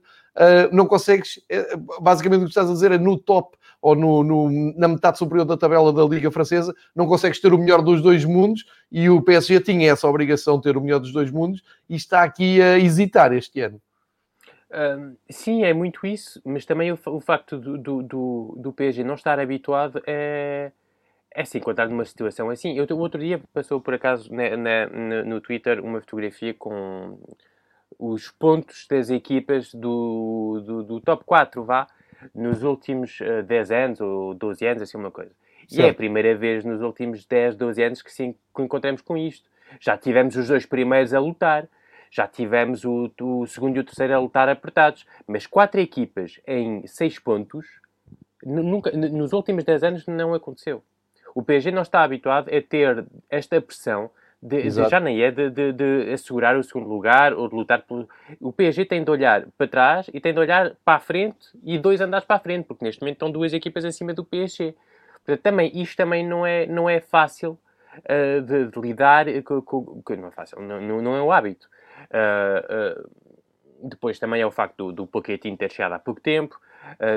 não 0.71 0.85
consegues, 0.85 1.41
basicamente 1.99 2.41
o 2.41 2.43
que 2.45 2.51
estás 2.51 2.69
a 2.69 2.73
dizer 2.73 2.91
é 2.93 2.97
no 2.97 3.17
top 3.17 3.57
ou 3.85 3.93
no, 3.93 4.23
no, 4.23 4.73
na 4.75 4.87
metade 4.87 5.19
superior 5.19 5.45
da 5.45 5.55
tabela 5.55 5.93
da 5.93 6.03
Liga 6.03 6.31
Francesa, 6.31 6.73
não 6.95 7.05
consegues 7.05 7.39
ter 7.39 7.53
o 7.53 7.57
melhor 7.59 7.83
dos 7.83 8.01
dois 8.01 8.25
mundos 8.25 8.65
e 8.91 9.07
o 9.11 9.21
PSG 9.21 9.59
tinha 9.59 9.91
essa 9.91 10.07
obrigação 10.07 10.57
de 10.57 10.63
ter 10.63 10.75
o 10.75 10.81
melhor 10.81 10.99
dos 10.99 11.11
dois 11.11 11.29
mundos 11.29 11.61
e 11.87 11.95
está 11.95 12.23
aqui 12.23 12.59
a 12.59 12.79
hesitar 12.79 13.31
este 13.31 13.61
ano. 13.61 13.79
Uh, 14.71 15.15
sim, 15.29 15.63
é 15.63 15.71
muito 15.71 16.07
isso, 16.07 16.41
mas 16.43 16.65
também 16.65 16.91
o, 16.91 16.97
o 17.05 17.19
facto 17.19 17.59
do, 17.59 17.77
do, 17.77 18.01
do, 18.01 18.55
do, 18.57 18.73
PSG 18.73 19.03
não 19.03 19.13
estar 19.13 19.39
habituado 19.39 20.01
é, 20.07 20.71
é 21.29 21.45
se 21.45 21.59
encontrar 21.59 21.87
numa 21.87 22.05
situação 22.05 22.49
assim. 22.49 22.75
Eu, 22.75 22.87
outro 22.97 23.21
dia 23.21 23.39
passou 23.53 23.79
por 23.79 23.93
acaso 23.93 24.33
na, 24.33 24.57
na, 24.57 25.23
no 25.23 25.39
Twitter 25.39 25.79
uma 25.79 26.01
fotografia 26.01 26.55
com 26.55 27.19
os 27.99 28.31
pontos 28.31 28.87
das 28.89 29.11
equipas 29.11 29.71
do, 29.75 30.63
do, 30.65 30.83
do 30.83 31.01
top 31.01 31.23
4, 31.23 31.63
vá, 31.63 31.85
nos 32.33 32.63
últimos 32.63 33.19
uh, 33.19 33.43
10 33.43 33.71
anos 33.71 34.01
ou 34.01 34.33
12 34.33 34.65
anos, 34.65 34.81
assim 34.81 34.97
uma 34.97 35.11
coisa. 35.11 35.31
Certo. 35.67 35.79
E 35.79 35.81
é 35.81 35.89
a 35.89 35.93
primeira 35.93 36.35
vez 36.35 36.63
nos 36.63 36.81
últimos 36.81 37.25
10, 37.25 37.55
12 37.55 37.83
anos 37.83 38.01
que 38.01 38.11
sim 38.11 38.35
que 38.55 38.61
encontramos 38.61 39.01
com 39.01 39.17
isto. 39.17 39.49
Já 39.79 39.97
tivemos 39.97 40.35
os 40.35 40.47
dois 40.47 40.65
primeiros 40.65 41.13
a 41.13 41.19
lutar, 41.19 41.67
já 42.11 42.27
tivemos 42.27 42.85
o, 42.85 43.11
o 43.19 43.45
segundo 43.47 43.77
e 43.77 43.79
o 43.79 43.83
terceiro 43.83 44.13
a 44.13 44.19
lutar 44.19 44.47
apertados, 44.47 45.05
mas 45.27 45.47
quatro 45.47 45.81
equipas 45.81 46.39
em 46.47 46.85
6 46.85 47.19
pontos, 47.19 47.65
nunca, 48.43 48.91
nos 48.91 49.33
últimos 49.33 49.63
10 49.63 49.83
anos 49.83 50.07
não 50.07 50.33
aconteceu. 50.33 50.83
O 51.33 51.43
PSG 51.43 51.71
não 51.71 51.81
está 51.81 52.03
habituado 52.03 52.49
a 52.49 52.61
ter 52.61 53.05
esta 53.29 53.59
pressão 53.59 54.09
de, 54.45 54.61
de, 54.61 54.89
já 54.89 54.99
nem 54.99 55.21
é 55.23 55.31
de, 55.31 55.49
de, 55.49 55.73
de, 55.73 56.13
assegurar 56.13 56.55
o 56.55 56.63
segundo 56.63 56.87
lugar 56.87 57.33
ou 57.33 57.49
de 57.49 57.55
lutar 57.55 57.81
pelo. 57.81 58.07
O 58.39 58.53
PSG 58.53 58.85
tem 58.85 59.03
de 59.03 59.09
olhar 59.09 59.47
para 59.57 59.67
trás 59.67 60.09
e 60.13 60.19
tem 60.19 60.33
de 60.33 60.39
olhar 60.39 60.75
para 60.85 60.97
a 60.97 60.99
frente 60.99 61.47
e 61.63 61.79
dois 61.79 61.99
andares 61.99 62.25
para 62.27 62.35
a 62.35 62.39
frente, 62.39 62.65
porque 62.65 62.85
neste 62.85 63.01
momento 63.01 63.15
estão 63.15 63.31
duas 63.31 63.53
equipas 63.53 63.83
acima 63.83 64.13
do 64.13 64.23
PSG. 64.23 64.75
Portanto, 65.25 65.41
também, 65.41 65.71
isto 65.73 65.97
também 65.97 66.25
não 66.25 66.45
é, 66.45 66.67
não 66.67 66.87
é 66.87 66.99
fácil 66.99 67.57
uh, 67.97 68.41
de, 68.41 68.67
de, 68.67 68.79
lidar 68.79 69.25
com, 69.43 69.61
com, 69.61 70.15
Não 70.15 70.27
é 70.27 70.31
fácil, 70.31 70.61
não, 70.61 71.01
não 71.01 71.15
é 71.15 71.21
o 71.21 71.31
hábito. 71.31 71.67
Uh, 72.11 73.01
uh, 73.01 73.09
depois 73.89 74.19
também 74.19 74.41
é 74.41 74.45
o 74.45 74.51
facto 74.51 74.77
do, 74.77 74.91
do 74.91 75.07
Pochettino 75.07 75.57
ter 75.57 75.71
chegado 75.71 75.93
há 75.93 75.99
pouco 75.99 76.21
tempo, 76.21 76.59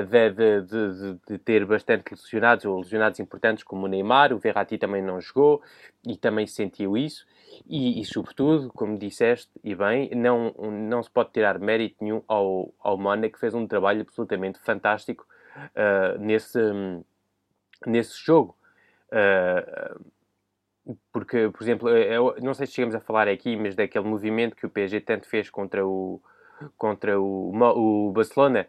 de, 0.07 0.29
de, 0.31 0.61
de, 0.61 1.19
de, 1.27 1.37
ter 1.37 1.65
bastante 1.65 2.11
lesionados 2.11 2.65
ou 2.65 2.79
lesionados 2.79 3.19
importantes 3.19 3.63
como 3.63 3.85
o 3.85 3.87
Neymar, 3.87 4.33
o 4.33 4.39
Verratti 4.39 4.77
também 4.77 5.01
não 5.01 5.21
jogou 5.21 5.61
e 6.05 6.17
também 6.17 6.47
sentiu 6.47 6.97
isso. 6.97 7.25
E, 7.67 7.99
e, 7.99 8.05
sobretudo, 8.05 8.71
como 8.73 8.97
disseste, 8.97 9.51
e 9.63 9.75
bem, 9.75 10.09
não, 10.15 10.53
não 10.71 11.03
se 11.03 11.09
pode 11.09 11.31
tirar 11.31 11.59
mérito 11.59 11.97
nenhum 12.01 12.23
ao, 12.27 12.73
ao 12.79 12.97
Mane, 12.97 13.29
que 13.29 13.39
fez 13.39 13.53
um 13.53 13.67
trabalho 13.67 14.01
absolutamente 14.01 14.59
fantástico 14.59 15.27
nesse, 16.19 16.59
nesse 17.85 18.17
jogo. 18.23 18.55
Uh, 19.11 20.05
porque, 21.11 21.49
por 21.49 21.61
exemplo, 21.61 21.89
eu 21.89 22.35
não 22.41 22.53
sei 22.53 22.65
se 22.65 22.73
chegamos 22.73 22.95
a 22.95 22.99
falar 22.99 23.27
aqui, 23.27 23.55
mas 23.55 23.75
daquele 23.75 24.05
movimento 24.05 24.55
que 24.55 24.65
o 24.65 24.69
PSG 24.69 25.01
tanto 25.01 25.27
fez 25.27 25.49
contra 25.49 25.85
o, 25.85 26.21
contra 26.77 27.19
o, 27.19 27.51
o 27.51 28.11
Barcelona, 28.11 28.67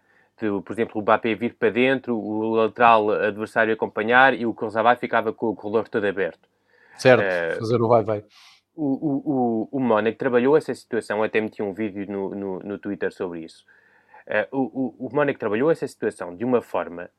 por 0.65 0.73
exemplo, 0.73 0.99
o 0.99 1.03
Mbappé 1.03 1.35
vir 1.35 1.55
para 1.55 1.71
dentro, 1.71 2.17
o 2.17 2.55
lateral 2.55 3.11
adversário 3.11 3.73
acompanhar 3.73 4.35
e 4.35 4.47
o 4.47 4.55
Kurzawa 4.55 4.97
ficava 4.97 5.33
com 5.33 5.49
o 5.49 5.55
corredor 5.55 5.89
todo 5.89 6.07
aberto. 6.07 6.49
Certo, 6.97 7.23
uh, 7.23 7.59
fazer 7.59 7.81
o 7.81 7.89
vai-vai. 7.89 8.25
O, 8.75 8.85
o, 8.85 9.23
o, 9.25 9.69
o 9.73 9.81
Mónaco 9.81 10.17
trabalhou 10.17 10.57
essa 10.57 10.75
situação, 10.75 11.23
até 11.23 11.41
meti 11.41 11.63
um 11.63 11.73
vídeo 11.73 12.07
no, 12.11 12.35
no, 12.35 12.59
no 12.61 12.79
Twitter 12.79 13.13
sobre 13.13 13.41
isso. 13.41 13.65
Uh, 14.27 14.57
o, 14.57 15.07
o, 15.07 15.07
o 15.07 15.15
Mónaco 15.15 15.39
trabalhou 15.39 15.71
essa 15.71 15.87
situação 15.87 16.37
de 16.37 16.45
uma 16.45 16.63
forma 16.63 17.11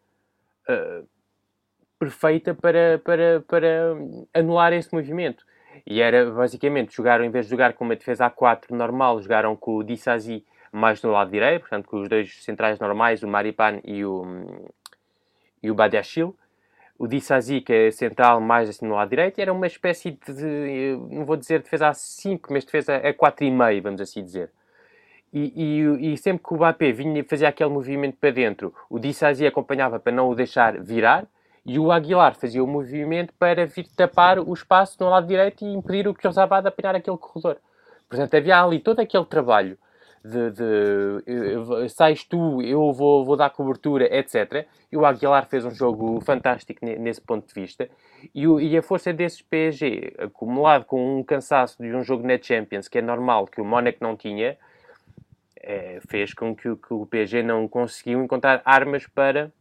uh, 0.69 1.07
perfeita 1.99 2.55
para, 2.55 2.99
para, 3.03 3.41
para 3.47 3.95
anular 4.33 4.73
esse 4.73 4.93
movimento. 4.93 5.45
E 5.85 6.01
era 6.01 6.29
basicamente 6.31 6.95
jogaram, 6.95 7.23
em 7.23 7.29
vez 7.29 7.45
de 7.45 7.51
jogar 7.51 7.73
com 7.73 7.83
uma 7.83 7.95
defesa 7.95 8.29
A4 8.29 8.71
normal, 8.71 9.21
jogaram 9.21 9.55
com 9.55 9.77
o 9.77 9.83
Dissazi 9.83 10.45
mais 10.71 11.01
no 11.01 11.11
lado 11.11 11.31
direito, 11.31 11.61
portanto, 11.61 11.87
com 11.87 12.01
os 12.01 12.09
dois 12.09 12.43
centrais 12.43 12.79
normais, 12.79 13.23
o 13.23 13.27
Maripan 13.27 13.79
e 13.83 14.05
o, 14.05 14.23
e 15.61 15.69
o 15.69 15.75
Badiachil. 15.75 16.35
O 16.97 17.07
Dissazi, 17.07 17.61
que 17.61 17.73
é 17.73 17.91
central 17.91 18.39
mais 18.39 18.69
assim 18.69 18.85
no 18.85 18.93
lado 18.93 19.09
direito, 19.09 19.39
era 19.39 19.51
uma 19.51 19.65
espécie 19.65 20.11
de, 20.11 20.95
não 21.09 21.25
vou 21.25 21.35
dizer 21.35 21.61
defesa 21.61 21.89
A5, 21.89 22.41
mas 22.51 22.63
defesa 22.63 22.99
A4,5, 22.99 23.81
vamos 23.81 24.01
assim 24.01 24.23
dizer. 24.23 24.51
E, 25.33 25.51
e, 25.55 26.13
e, 26.13 26.17
sempre 26.17 26.43
que 26.43 26.53
o 26.53 26.57
Mbappé 26.57 26.91
vinha 26.91 27.23
fazer 27.23 27.45
aquele 27.45 27.69
movimento 27.69 28.17
para 28.17 28.31
dentro, 28.31 28.73
o 28.89 28.99
Dissazi 28.99 29.47
acompanhava 29.47 29.99
para 29.99 30.11
não 30.11 30.29
o 30.29 30.35
deixar 30.35 30.79
virar, 30.79 31.25
e 31.65 31.79
o 31.79 31.91
Aguilar 31.91 32.35
fazia 32.35 32.63
o 32.63 32.67
movimento 32.67 33.33
para 33.39 33.65
vir 33.65 33.87
tapar 33.95 34.39
o 34.39 34.53
espaço 34.53 34.97
no 34.99 35.09
lado 35.09 35.27
direito 35.27 35.63
e 35.63 35.73
impedir 35.73 36.07
o 36.07 36.13
Kyozabá 36.13 36.59
de 36.59 36.67
apanhar 36.67 36.95
aquele 36.95 37.17
corredor. 37.17 37.57
Portanto, 38.09 38.33
havia 38.35 38.61
ali 38.61 38.79
todo 38.79 38.99
aquele 38.99 39.25
trabalho 39.25 39.77
de, 40.23 40.51
de 40.51 41.89
sais 41.89 42.23
tu, 42.23 42.61
eu 42.61 42.91
vou, 42.93 43.25
vou 43.25 43.35
dar 43.35 43.49
cobertura, 43.49 44.05
etc. 44.15 44.67
E 44.91 44.97
o 44.97 45.05
Aguilar 45.05 45.47
fez 45.47 45.65
um 45.65 45.71
jogo 45.71 46.21
fantástico 46.21 46.85
nesse 46.85 47.21
ponto 47.21 47.47
de 47.47 47.53
vista. 47.53 47.89
E, 48.33 48.45
e 48.45 48.77
a 48.77 48.81
força 48.81 49.11
desses 49.11 49.41
PSG, 49.41 50.13
acumulado 50.17 50.85
com 50.85 51.19
um 51.19 51.23
cansaço 51.23 51.81
de 51.81 51.93
um 51.95 52.03
jogo 52.03 52.25
na 52.25 52.37
Champions, 52.41 52.87
que 52.87 52.99
é 52.99 53.01
normal, 53.01 53.47
que 53.47 53.59
o 53.59 53.65
Mónaco 53.65 53.97
não 54.01 54.15
tinha, 54.15 54.57
é, 55.57 55.99
fez 56.07 56.33
com 56.33 56.55
que, 56.55 56.75
que 56.75 56.93
o 56.93 57.05
PSG 57.05 57.43
não 57.43 57.67
conseguiu 57.67 58.23
encontrar 58.23 58.61
armas 58.65 59.07
para, 59.07 59.51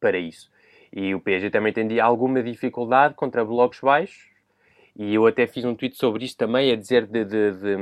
para 0.00 0.18
isso. 0.18 0.50
E 0.92 1.14
o 1.14 1.20
PSG 1.20 1.50
também 1.50 1.72
tem 1.72 2.00
alguma 2.00 2.42
dificuldade 2.42 3.14
contra 3.14 3.44
blocos 3.44 3.80
baixos. 3.80 4.30
E 4.94 5.14
eu 5.14 5.26
até 5.26 5.46
fiz 5.46 5.64
um 5.64 5.74
tweet 5.74 5.96
sobre 5.96 6.24
isto 6.24 6.36
também, 6.36 6.70
a 6.70 6.76
dizer 6.76 7.06
de, 7.06 7.24
de, 7.24 7.52
de, 7.52 7.76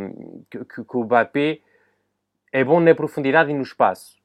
que, 0.48 0.84
que, 0.84 0.96
o 0.96 1.04
Mbappé 1.04 1.58
é 2.52 2.64
bom 2.64 2.80
na 2.80 2.94
profundidade 2.94 3.50
e 3.50 3.54
no 3.54 3.62
espaço. 3.62 4.18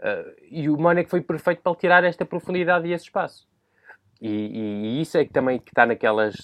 Uh, 0.00 0.32
e 0.50 0.68
o 0.68 0.76
Mónaco 0.76 1.08
foi 1.08 1.20
perfeito 1.20 1.62
para 1.62 1.76
tirar 1.76 2.04
esta 2.04 2.24
profundidade 2.24 2.88
e 2.88 2.92
esse 2.92 3.04
espaço. 3.04 3.46
E, 4.20 4.28
e, 4.28 5.00
isso 5.00 5.18
é 5.18 5.24
que 5.24 5.32
também 5.32 5.58
que 5.58 5.70
está 5.70 5.84
naquelas 5.84 6.36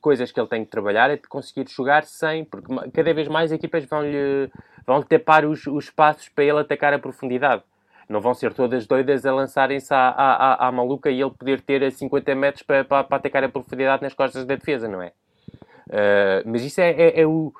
coisas 0.00 0.32
que 0.32 0.40
ele 0.40 0.48
tem 0.48 0.64
que 0.64 0.70
trabalhar, 0.70 1.10
é 1.10 1.16
de 1.16 1.28
conseguir 1.28 1.68
jogar 1.68 2.04
sem, 2.04 2.44
porque 2.44 2.72
cada 2.92 3.14
vez 3.14 3.28
mais 3.28 3.52
equipas 3.52 3.84
vão-lhe 3.84 4.50
vão 4.84 5.02
tapar 5.02 5.44
os, 5.44 5.66
os 5.66 5.84
espaços 5.84 6.28
para 6.28 6.44
ele 6.44 6.58
atacar 6.58 6.92
a 6.92 6.98
profundidade 6.98 7.62
não 8.10 8.20
vão 8.20 8.34
ser 8.34 8.52
todas 8.52 8.86
doidas 8.86 9.24
a 9.24 9.32
lançarem-se 9.32 9.94
à, 9.94 10.08
à, 10.08 10.66
à, 10.66 10.72
maluca 10.72 11.08
e 11.10 11.20
ele 11.20 11.30
poder 11.30 11.60
ter 11.60 11.90
50 11.92 12.34
metros 12.34 12.64
para, 12.64 12.84
para, 12.84 13.04
para 13.04 13.16
atacar 13.16 13.44
a 13.44 13.48
profundidade 13.48 14.02
nas 14.02 14.12
costas 14.12 14.44
da 14.44 14.56
defesa, 14.56 14.88
não 14.88 15.00
é? 15.00 15.12
Uh, 15.86 16.42
mas 16.44 16.64
isso 16.64 16.80
é, 16.80 16.90
é, 16.90 17.20
é, 17.20 17.26
o, 17.26 17.54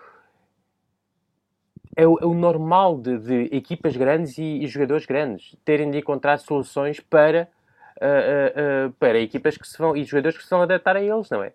é, 1.97 2.07
o, 2.07 2.19
é 2.21 2.27
o 2.27 2.35
normal 2.35 2.99
de, 2.99 3.19
de 3.19 3.57
equipas 3.57 3.97
grandes 3.97 4.39
e, 4.39 4.63
e, 4.63 4.67
jogadores 4.67 5.07
grandes 5.07 5.57
terem 5.65 5.91
de 5.91 5.99
encontrar 5.99 6.39
soluções 6.39 7.01
para, 7.01 7.49
uh, 7.97 8.89
uh, 8.89 8.93
para 8.93 9.19
equipas 9.19 9.57
que 9.57 9.67
se 9.67 9.77
vão 9.79 9.97
e 9.97 10.05
jogadores 10.05 10.39
que 10.39 10.45
se 10.45 10.51
vão 10.51 10.63
adaptar 10.63 10.97
a 10.97 11.03
eles, 11.03 11.29
não 11.31 11.43
é? 11.43 11.53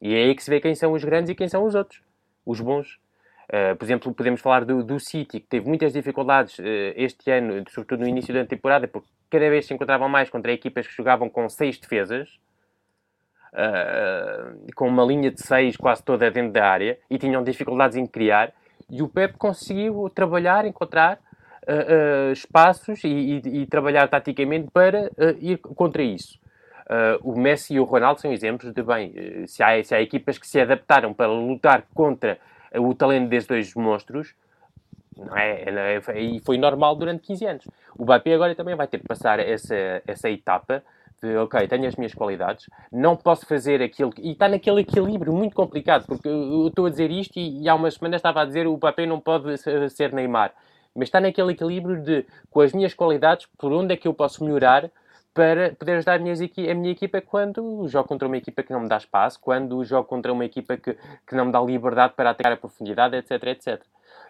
E 0.00 0.14
é 0.14 0.24
aí 0.24 0.34
que 0.34 0.42
se 0.42 0.50
vê 0.50 0.60
quem 0.60 0.74
são 0.74 0.92
os 0.92 1.04
grandes 1.04 1.30
e 1.30 1.34
quem 1.34 1.48
são 1.48 1.64
os 1.64 1.74
outros, 1.74 2.02
os 2.44 2.60
bons. 2.60 2.98
Uh, 3.46 3.76
por 3.76 3.84
exemplo, 3.84 4.12
podemos 4.12 4.40
falar 4.40 4.64
do, 4.64 4.82
do 4.82 4.98
City, 4.98 5.38
que 5.38 5.46
teve 5.46 5.68
muitas 5.68 5.92
dificuldades 5.92 6.58
uh, 6.58 6.62
este 6.96 7.30
ano, 7.30 7.64
sobretudo 7.70 8.00
no 8.00 8.08
início 8.08 8.34
da 8.34 8.44
temporada, 8.44 8.88
porque 8.88 9.08
cada 9.30 9.48
vez 9.48 9.66
se 9.66 9.74
encontravam 9.74 10.08
mais 10.08 10.28
contra 10.28 10.52
equipas 10.52 10.86
que 10.86 10.92
jogavam 10.92 11.28
com 11.28 11.48
seis 11.48 11.78
defesas, 11.78 12.28
uh, 13.52 14.72
com 14.74 14.88
uma 14.88 15.04
linha 15.04 15.30
de 15.30 15.40
seis 15.40 15.76
quase 15.76 16.02
toda 16.02 16.28
dentro 16.30 16.52
da 16.52 16.68
área, 16.68 16.98
e 17.08 17.18
tinham 17.18 17.44
dificuldades 17.44 17.96
em 17.96 18.04
criar, 18.04 18.52
e 18.90 19.02
o 19.02 19.08
Pep 19.08 19.36
conseguiu 19.36 20.10
trabalhar, 20.14 20.64
encontrar 20.64 21.18
espaços 22.32 23.02
e, 23.02 23.08
e, 23.08 23.62
e, 23.62 23.66
trabalhar 23.66 24.06
taticamente 24.06 24.70
para 24.72 25.10
ir 25.40 25.58
contra 25.58 26.00
isso. 26.00 26.38
o 27.24 27.36
Messi 27.36 27.74
e 27.74 27.80
o 27.80 27.84
Ronaldo 27.84 28.20
são 28.20 28.32
exemplos 28.32 28.72
de, 28.72 28.82
bem, 28.84 29.12
se 29.48 29.64
há, 29.64 29.82
se 29.82 29.92
há 29.92 30.00
equipas 30.00 30.38
que 30.38 30.46
se 30.46 30.60
adaptaram 30.60 31.12
para 31.12 31.26
lutar 31.26 31.82
contra 31.92 32.38
o 32.72 32.94
talento 32.94 33.28
desses 33.28 33.48
dois 33.48 33.74
monstros 33.74 34.32
não 35.16 35.36
é, 35.36 35.64
é, 36.08 36.20
e 36.20 36.40
foi 36.40 36.58
normal 36.58 36.94
durante 36.94 37.22
15 37.22 37.46
anos. 37.46 37.68
O 37.96 38.02
Mbappé 38.02 38.34
agora 38.34 38.54
também 38.54 38.76
vai 38.76 38.86
ter 38.86 38.98
que 38.98 39.06
passar 39.06 39.40
essa, 39.40 40.02
essa 40.06 40.28
etapa 40.28 40.82
de, 41.22 41.36
ok, 41.36 41.66
tenho 41.68 41.86
as 41.86 41.96
minhas 41.96 42.14
qualidades, 42.14 42.66
não 42.92 43.16
posso 43.16 43.46
fazer 43.46 43.82
aquilo, 43.82 44.12
e 44.18 44.32
está 44.32 44.48
naquele 44.48 44.80
equilíbrio 44.80 45.32
muito 45.32 45.54
complicado, 45.54 46.06
porque 46.06 46.28
eu 46.28 46.68
estou 46.68 46.86
a 46.86 46.90
dizer 46.90 47.10
isto 47.10 47.38
e, 47.38 47.62
e 47.62 47.68
há 47.68 47.74
umas 47.74 47.94
semanas 47.94 48.18
estava 48.18 48.42
a 48.42 48.44
dizer 48.44 48.66
o 48.66 48.76
Mbappé 48.76 49.06
não 49.06 49.20
pode 49.20 49.56
ser 49.90 50.12
Neymar, 50.12 50.52
mas 50.94 51.08
está 51.08 51.20
naquele 51.20 51.52
equilíbrio 51.52 52.02
de, 52.02 52.26
com 52.50 52.60
as 52.60 52.72
minhas 52.72 52.94
qualidades, 52.94 53.46
por 53.58 53.72
onde 53.72 53.94
é 53.94 53.96
que 53.96 54.08
eu 54.08 54.14
posso 54.14 54.44
melhorar 54.44 54.90
para 55.36 55.74
poder 55.74 55.96
ajudar 55.96 56.14
a 56.14 56.18
minha, 56.18 56.34
a 56.34 56.74
minha 56.74 56.90
equipa 56.90 57.20
quando 57.20 57.86
jogo 57.88 58.08
contra 58.08 58.26
uma 58.26 58.38
equipa 58.38 58.62
que 58.62 58.72
não 58.72 58.80
me 58.80 58.88
dá 58.88 58.96
espaço, 58.96 59.38
quando 59.38 59.84
jogo 59.84 60.08
contra 60.08 60.32
uma 60.32 60.46
equipa 60.46 60.78
que, 60.78 60.94
que 61.26 61.34
não 61.34 61.44
me 61.44 61.52
dá 61.52 61.60
liberdade 61.60 62.14
para 62.16 62.30
atacar 62.30 62.52
a 62.52 62.56
profundidade, 62.56 63.14
etc, 63.16 63.42
etc. 63.48 63.82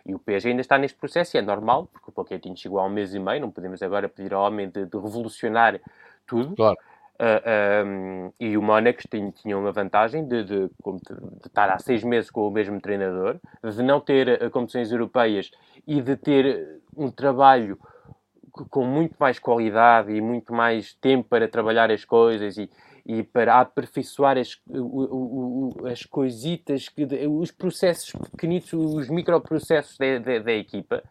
E 0.05 0.13
o 0.15 0.19
PSG 0.19 0.51
ainda 0.51 0.63
está 0.63 0.77
neste 0.77 0.99
processo 0.99 1.37
e 1.37 1.39
é 1.39 1.43
normal, 1.43 1.89
porque 1.93 2.11
o 2.11 2.13
Pochettino 2.13 2.57
chegou 2.57 2.81
há 2.81 2.85
um 2.87 2.89
mês 2.89 3.15
e 3.15 3.21
meio, 3.21 3.41
não 3.41 3.53
podemos 3.53 3.81
agora 3.83 4.09
pedir 4.09 4.35
ao 4.35 4.45
homem 4.45 4.69
de, 4.69 4.85
de 4.85 4.97
revolucionar 4.97 5.81
tudo. 6.27 6.57
Claro. 6.57 6.77
Uh, 7.19 7.41
ah, 7.47 7.85
um, 7.87 8.33
e 8.39 8.59
o 8.59 8.63
Mónaco 8.63 9.01
tinha, 9.09 9.31
tinha 9.33 9.57
uma 9.57 9.73
vantagem 9.73 10.27
de, 10.27 10.45
de, 10.45 10.69
de, 10.69 11.47
estar 11.47 11.71
há 11.71 11.79
seis 11.79 12.05
meses 12.05 12.31
com 12.31 12.47
o 12.47 12.51
mesmo 12.51 12.79
treinador, 12.79 13.37
de 13.65 13.83
não 13.83 14.01
ter 14.01 14.43
uh, 14.43 14.51
competições 14.51 14.93
europeias 14.93 15.51
e 15.87 16.03
de 16.03 16.15
ter 16.15 16.83
um 16.95 17.11
trabalho 17.11 17.79
com 18.71 18.85
muito 18.85 19.15
mais 19.19 19.39
qualidade 19.39 20.13
e 20.13 20.21
muito 20.21 20.53
mais 20.53 20.95
tempo 20.95 21.29
para 21.29 21.49
trabalhar 21.49 21.91
as 21.91 22.05
coisas 22.05 22.57
e, 22.57 22.71
e 23.05 23.23
para 23.23 23.61
aperfeiçoar 23.61 24.39
as, 24.39 24.61
as 25.91 26.05
coisitas, 26.05 26.89
que, 26.89 27.07
os 27.27 27.51
processos 27.51 28.13
pequenitos, 28.31 28.73
os 28.73 29.09
microprocessos 29.09 29.97
da, 29.99 30.19
da, 30.19 30.39
da 30.39 30.53
equipa. 30.53 31.03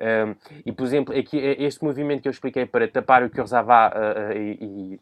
Um, 0.00 0.34
e, 0.64 0.72
por 0.72 0.84
exemplo, 0.86 1.16
aqui, 1.16 1.36
este 1.36 1.84
movimento 1.84 2.22
que 2.22 2.28
eu 2.28 2.32
expliquei 2.32 2.64
para 2.64 2.88
tapar 2.88 3.22
o 3.22 3.28
que 3.28 3.38
uh, 3.38 3.44
uh, 3.44 4.32
e, 4.34 4.98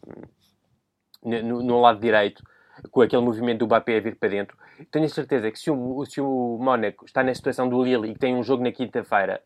e, 1.25 1.43
no, 1.43 1.63
no, 1.63 1.81
lado 1.81 2.01
direito, 2.01 2.43
com 2.91 3.01
aquele 3.01 3.23
movimento 3.23 3.61
do 3.61 3.67
Mbappé 3.67 3.99
a 3.99 4.01
vir 4.01 4.17
para 4.17 4.29
dentro, 4.29 4.57
tenho 4.91 5.05
a 5.05 5.09
certeza 5.09 5.51
que 5.53 5.59
se 5.59 5.71
o, 5.71 6.05
se 6.05 6.21
o 6.21 6.59
Mónaco 6.61 7.05
está 7.05 7.23
na 7.23 7.33
situação 7.33 7.69
do 7.69 7.83
Lille 7.83 8.11
e 8.11 8.15
tem 8.19 8.35
um 8.35 8.43
jogo 8.43 8.65
na 8.65 8.73
quinta-feira, 8.73 9.41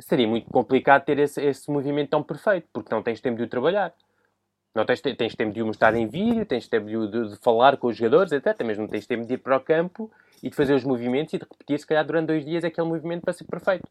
seria 0.00 0.26
muito 0.26 0.50
complicado 0.50 1.04
ter 1.04 1.18
esse, 1.18 1.42
esse 1.42 1.70
movimento 1.70 2.10
tão 2.10 2.22
perfeito, 2.22 2.66
porque 2.72 2.94
não 2.94 3.02
tens 3.02 3.20
tempo 3.20 3.36
de 3.36 3.42
o 3.42 3.48
trabalhar. 3.48 3.92
Não 4.74 4.84
tens, 4.84 5.00
tens 5.00 5.34
tempo 5.34 5.52
de 5.52 5.62
o 5.62 5.66
mostrar 5.66 5.94
em 5.94 6.06
vídeo, 6.06 6.44
tens 6.44 6.68
tempo 6.68 6.86
de, 6.86 7.10
de, 7.10 7.30
de, 7.30 7.36
falar 7.36 7.78
com 7.78 7.86
os 7.88 7.96
jogadores, 7.96 8.32
até 8.32 8.54
mas 8.62 8.76
não 8.76 8.86
tens 8.86 9.06
tempo 9.06 9.26
de 9.26 9.34
ir 9.34 9.38
para 9.38 9.56
o 9.56 9.60
campo 9.60 10.10
e 10.42 10.50
de 10.50 10.56
fazer 10.56 10.74
os 10.74 10.84
movimentos 10.84 11.32
e 11.32 11.38
de 11.38 11.44
repetir, 11.44 11.78
se 11.78 11.86
calhar, 11.86 12.04
durante 12.04 12.26
dois 12.26 12.44
dias 12.44 12.62
aquele 12.62 12.86
movimento 12.86 13.22
para 13.22 13.32
ser 13.32 13.44
perfeito. 13.44 13.88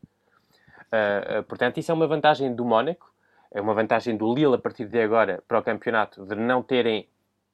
Uh, 0.91 1.39
uh, 1.39 1.43
portanto, 1.43 1.77
isso 1.77 1.91
é 1.91 1.93
uma 1.93 2.07
vantagem 2.07 2.53
do 2.53 2.63
Mónaco, 2.63 3.11
é 3.51 3.61
uma 3.61 3.73
vantagem 3.73 4.15
do 4.15 4.33
Lille 4.33 4.55
a 4.55 4.57
partir 4.57 4.85
de 4.85 5.01
agora 5.01 5.43
para 5.47 5.59
o 5.59 5.63
campeonato, 5.63 6.25
de 6.25 6.35
não 6.35 6.61
terem 6.61 7.07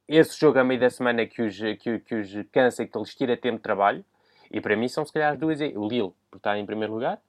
esse 0.08 0.38
jogo 0.40 0.60
a 0.60 0.64
meio 0.64 0.80
da 0.80 0.90
semana 0.90 1.26
que 1.26 1.42
os, 1.42 1.58
que, 1.80 2.00
que 2.00 2.16
os 2.16 2.30
cansa 2.52 2.84
e 2.84 2.88
que 2.88 2.98
lhes 2.98 3.16
tira 3.16 3.38
tempo 3.38 3.58
de 3.58 3.64
trabalho. 3.64 4.04
E 4.52 4.60
para 4.60 4.76
mim 4.76 4.88
são, 4.88 5.06
se 5.06 5.14
calhar, 5.14 5.32
as 5.32 5.40
duas. 5.40 5.60
O 5.62 5.88
Lille, 5.88 6.12
por 6.30 6.38
estar 6.38 6.58
em 6.58 6.66
primeiro 6.66 6.94
lugar, 6.94 7.20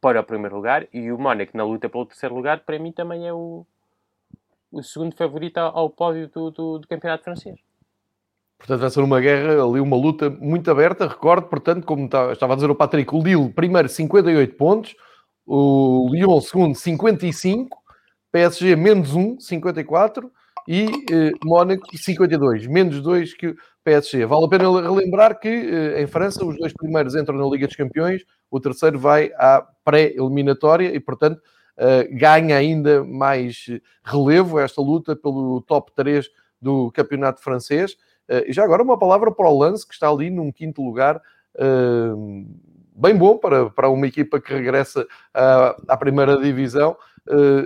para 0.00 0.20
o 0.20 0.24
primeiro 0.24 0.54
lugar, 0.54 0.86
e 0.92 1.10
o 1.10 1.18
Mónaco 1.18 1.56
na 1.56 1.64
luta 1.64 1.88
pelo 1.88 2.06
terceiro 2.06 2.34
lugar, 2.34 2.60
para 2.60 2.78
mim 2.78 2.92
também 2.92 3.26
é 3.26 3.32
o, 3.32 3.66
o 4.70 4.82
segundo 4.82 5.16
favorito 5.16 5.58
ao 5.58 5.90
pódio 5.90 6.28
do, 6.28 6.50
do, 6.50 6.78
do 6.78 6.86
campeonato 6.86 7.24
francês. 7.24 7.58
Portanto, 8.58 8.80
vai 8.80 8.90
ser 8.90 9.00
uma 9.00 9.20
guerra 9.20 9.64
ali, 9.64 9.80
uma 9.80 9.96
luta 9.96 10.28
muito 10.28 10.70
aberta. 10.70 11.06
Recordo, 11.06 11.46
portanto, 11.48 11.84
como 11.84 12.06
estava 12.06 12.52
a 12.52 12.56
dizer 12.56 12.70
o 12.70 12.74
Patrick, 12.74 13.14
o 13.14 13.22
Lille, 13.22 13.52
primeiro 13.52 13.88
58 13.88 14.54
pontos, 14.56 14.96
o 15.48 16.08
Lyon, 16.10 16.40
segundo 16.42 16.74
55, 16.74 17.78
PSG 18.30 18.76
menos 18.76 19.14
1, 19.14 19.40
54 19.40 20.30
e 20.68 20.84
eh, 21.10 21.32
Mónaco 21.42 21.96
52, 21.96 22.66
menos 22.66 23.00
2 23.00 23.32
que 23.32 23.46
o 23.48 23.56
PSG. 23.82 24.26
Vale 24.26 24.44
a 24.44 24.48
pena 24.48 24.82
relembrar 24.82 25.40
que 25.40 25.48
eh, 25.48 26.02
em 26.02 26.06
França 26.06 26.44
os 26.44 26.58
dois 26.58 26.74
primeiros 26.74 27.14
entram 27.14 27.38
na 27.38 27.46
Liga 27.46 27.66
dos 27.66 27.74
Campeões, 27.74 28.22
o 28.50 28.60
terceiro 28.60 28.98
vai 28.98 29.32
à 29.38 29.66
pré-eliminatória 29.82 30.94
e, 30.94 31.00
portanto, 31.00 31.40
uh, 31.78 32.18
ganha 32.18 32.56
ainda 32.56 33.02
mais 33.02 33.66
relevo 34.04 34.58
esta 34.58 34.82
luta 34.82 35.16
pelo 35.16 35.62
top 35.62 35.92
3 35.94 36.28
do 36.60 36.90
campeonato 36.92 37.40
francês. 37.42 37.92
Uh, 38.28 38.44
e 38.46 38.52
já 38.52 38.64
agora 38.64 38.82
uma 38.82 38.98
palavra 38.98 39.32
para 39.32 39.48
o 39.48 39.58
Lance, 39.58 39.86
que 39.86 39.94
está 39.94 40.10
ali 40.10 40.28
num 40.28 40.52
quinto 40.52 40.82
lugar, 40.82 41.16
uh, 41.56 42.46
bem 42.98 43.16
bom 43.16 43.38
para, 43.38 43.70
para 43.70 43.88
uma 43.88 44.06
equipa 44.06 44.40
que 44.40 44.52
regressa 44.52 45.06
à 45.32 45.96
primeira 45.96 46.36
divisão. 46.36 46.96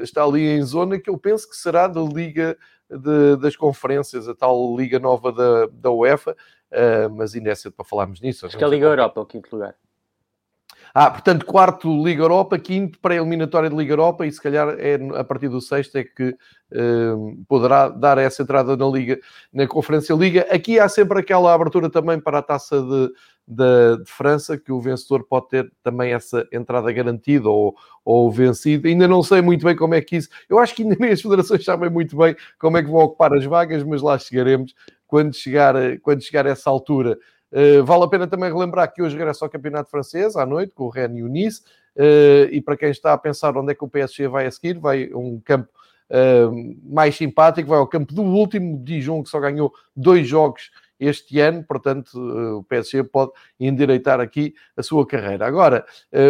está 0.03 0.23
ali 0.25 0.47
em 0.49 0.63
zona 0.63 0.99
que 0.99 1.11
eu 1.11 1.19
penso 1.19 1.49
que 1.49 1.57
será 1.57 1.87
da 1.89 2.01
Liga 2.01 2.57
de, 2.91 3.37
das 3.37 3.57
Conferências, 3.57 4.29
a 4.29 4.35
tal 4.35 4.77
Liga 4.77 4.99
Nova 4.99 5.33
da, 5.33 5.67
da 5.73 5.91
UEFA, 5.91 6.37
mas 7.17 7.35
ainda 7.35 7.51
é 7.51 7.55
cedo 7.55 7.73
para 7.73 7.85
falarmos 7.85 8.21
nisso. 8.21 8.47
Acho 8.47 8.57
que 8.57 8.65
é 8.65 8.67
a 8.67 8.71
Liga 8.71 8.87
Europa, 8.87 9.21
o 9.21 9.27
quinto 9.27 9.49
lugar. 9.55 9.75
Ah, 10.95 11.11
portanto, 11.11 11.47
quarto 11.47 12.05
Liga 12.05 12.23
Europa, 12.23 12.59
quinto 12.59 12.99
pré-eliminatória 12.99 13.71
de 13.71 13.77
Liga 13.77 13.93
Europa 13.95 14.27
e 14.27 14.33
se 14.33 14.41
calhar 14.41 14.77
é 14.79 14.99
a 15.19 15.25
partir 15.25 15.49
do 15.49 15.59
sexto 15.59 15.97
é 15.97 16.05
que 16.05 16.37
uh, 16.73 17.45
poderá 17.49 17.89
dar 17.89 18.19
essa 18.19 18.43
entrada 18.43 18.77
na 18.77 18.87
Liga, 18.87 19.19
na 19.51 19.67
Conferência 19.67 20.13
Liga. 20.15 20.47
Aqui 20.51 20.79
há 20.79 20.87
sempre 20.91 21.19
aquela 21.19 21.55
abertura 21.55 21.89
também 21.89 22.21
para 22.21 22.41
a 22.41 22.43
taça 22.43 22.83
de, 22.83 23.11
de, 23.47 23.99
de, 23.99 24.11
França, 24.11 24.57
que 24.57 24.73
o 24.73 24.81
vencedor 24.81 25.25
pode 25.25 25.49
ter 25.49 25.73
também 25.83 26.13
essa 26.13 26.47
entrada 26.53 26.93
garantida 26.93 27.49
ou, 27.49 27.75
ou 28.05 28.31
vencido. 28.31 28.89
Ainda 28.89 29.09
não 29.09 29.23
sei 29.23 29.43
muito 29.43 29.65
bem 29.65 29.77
como 29.77 29.95
é 29.95 30.01
que 30.01 30.17
isso. 30.17 30.29
Eu 30.49 30.59
acho 30.59 30.75
que 30.75 30.83
ainda 30.83 30.97
nem 30.99 31.11
as 31.11 31.21
federações 31.21 31.65
sabem 31.65 31.91
muito 31.91 32.17
bem 32.17 32.37
como 32.59 32.77
é 32.77 32.83
que 32.83 32.91
vão 32.91 33.01
ocupar 33.01 33.33
as 33.35 33.45
vagas, 33.45 33.83
mas 33.83 34.01
lá 34.03 34.19
chegaremos 34.19 34.75
quando 35.07 35.35
chegar, 35.35 35.75
quando 36.01 36.23
chegar 36.23 36.47
essa 36.47 36.71
altura. 36.71 37.19
Uh, 37.53 37.85
vale 37.85 38.05
a 38.05 38.09
pena 38.09 38.27
também 38.27 38.51
relembrar 38.51 38.91
que 38.91 39.03
hoje 39.03 39.15
regressa 39.15 39.45
ao 39.45 39.51
Campeonato 39.51 39.91
Francês 39.91 40.37
à 40.37 40.47
noite 40.47 40.73
com 40.75 40.85
o 40.85 40.89
Rennes 40.89 41.19
e 41.19 41.23
o 41.23 41.29
Nice. 41.29 41.63
Uh, 41.95 42.49
e 42.51 42.63
para 42.63 42.77
quem 42.79 42.91
está 42.91 43.13
a 43.13 43.19
pensar 43.19 43.55
onde 43.57 43.73
é 43.73 43.75
que 43.75 43.85
o 43.85 43.89
PSG 43.89 44.27
vai 44.29 44.47
a 44.47 44.51
seguir, 44.51 44.79
vai 44.79 45.11
a 45.13 45.19
um 45.19 45.39
campo 45.45 45.69
uh, 46.11 46.77
mais 46.83 47.15
simpático, 47.15 47.69
vai 47.69 47.79
ao 47.79 47.87
campo 47.87 48.15
do 48.15 48.23
último 48.23 48.83
Dijon, 48.83 49.23
que 49.23 49.29
só 49.29 49.39
ganhou 49.39 49.71
dois 49.95 50.27
jogos 50.27 50.71
este 51.07 51.41
ano, 51.41 51.65
portanto, 51.65 52.15
o 52.59 52.65
PSG 52.65 53.05
pode 53.05 53.33
endireitar 53.59 54.21
aqui 54.21 54.55
a 54.77 54.83
sua 54.83 55.07
carreira. 55.07 55.47
Agora, 55.47 55.85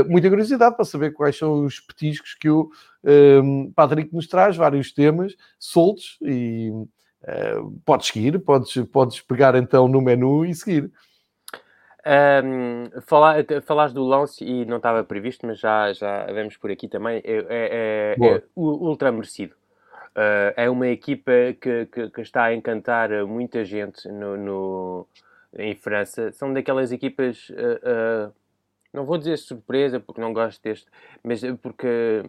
muita 0.08 0.28
curiosidade 0.28 0.76
para 0.76 0.84
saber 0.84 1.12
quais 1.12 1.36
são 1.36 1.64
os 1.64 1.80
petiscos 1.80 2.34
que 2.34 2.48
o 2.48 2.70
Patrick 3.74 4.14
nos 4.14 4.26
traz, 4.26 4.56
vários 4.56 4.92
temas 4.92 5.34
soltos 5.58 6.18
e 6.22 6.70
podes 7.84 8.08
seguir, 8.08 8.38
podes, 8.40 8.74
podes 8.90 9.20
pegar 9.20 9.54
então 9.54 9.88
no 9.88 10.00
menu 10.00 10.44
e 10.44 10.54
seguir. 10.54 10.90
Um, 12.04 13.00
falar, 13.02 13.44
falaste 13.62 13.94
do 13.94 14.04
lance 14.04 14.44
e 14.44 14.64
não 14.64 14.78
estava 14.78 15.04
previsto, 15.04 15.46
mas 15.46 15.60
já, 15.60 15.92
já 15.92 16.26
vemos 16.26 16.56
por 16.56 16.70
aqui 16.70 16.88
também. 16.88 17.22
É, 17.24 17.36
é, 17.48 18.16
é, 18.18 18.26
é 18.26 18.42
ultra 18.56 19.12
merecido. 19.12 19.54
Uh, 20.14 20.52
é 20.56 20.68
uma 20.68 20.88
equipa 20.88 21.32
que, 21.58 21.86
que, 21.86 22.10
que, 22.10 22.20
está 22.20 22.44
a 22.44 22.54
encantar 22.54 23.24
muita 23.26 23.64
gente 23.64 24.06
no, 24.08 24.36
no 24.36 25.08
em 25.56 25.74
França. 25.74 26.30
São 26.32 26.52
daquelas 26.52 26.92
equipas, 26.92 27.48
uh, 27.48 28.28
uh, 28.28 28.32
não 28.92 29.06
vou 29.06 29.16
dizer 29.16 29.38
surpresa, 29.38 29.98
porque 29.98 30.20
não 30.20 30.34
gosto 30.34 30.62
deste, 30.62 30.86
mas 31.24 31.40
porque 31.62 32.22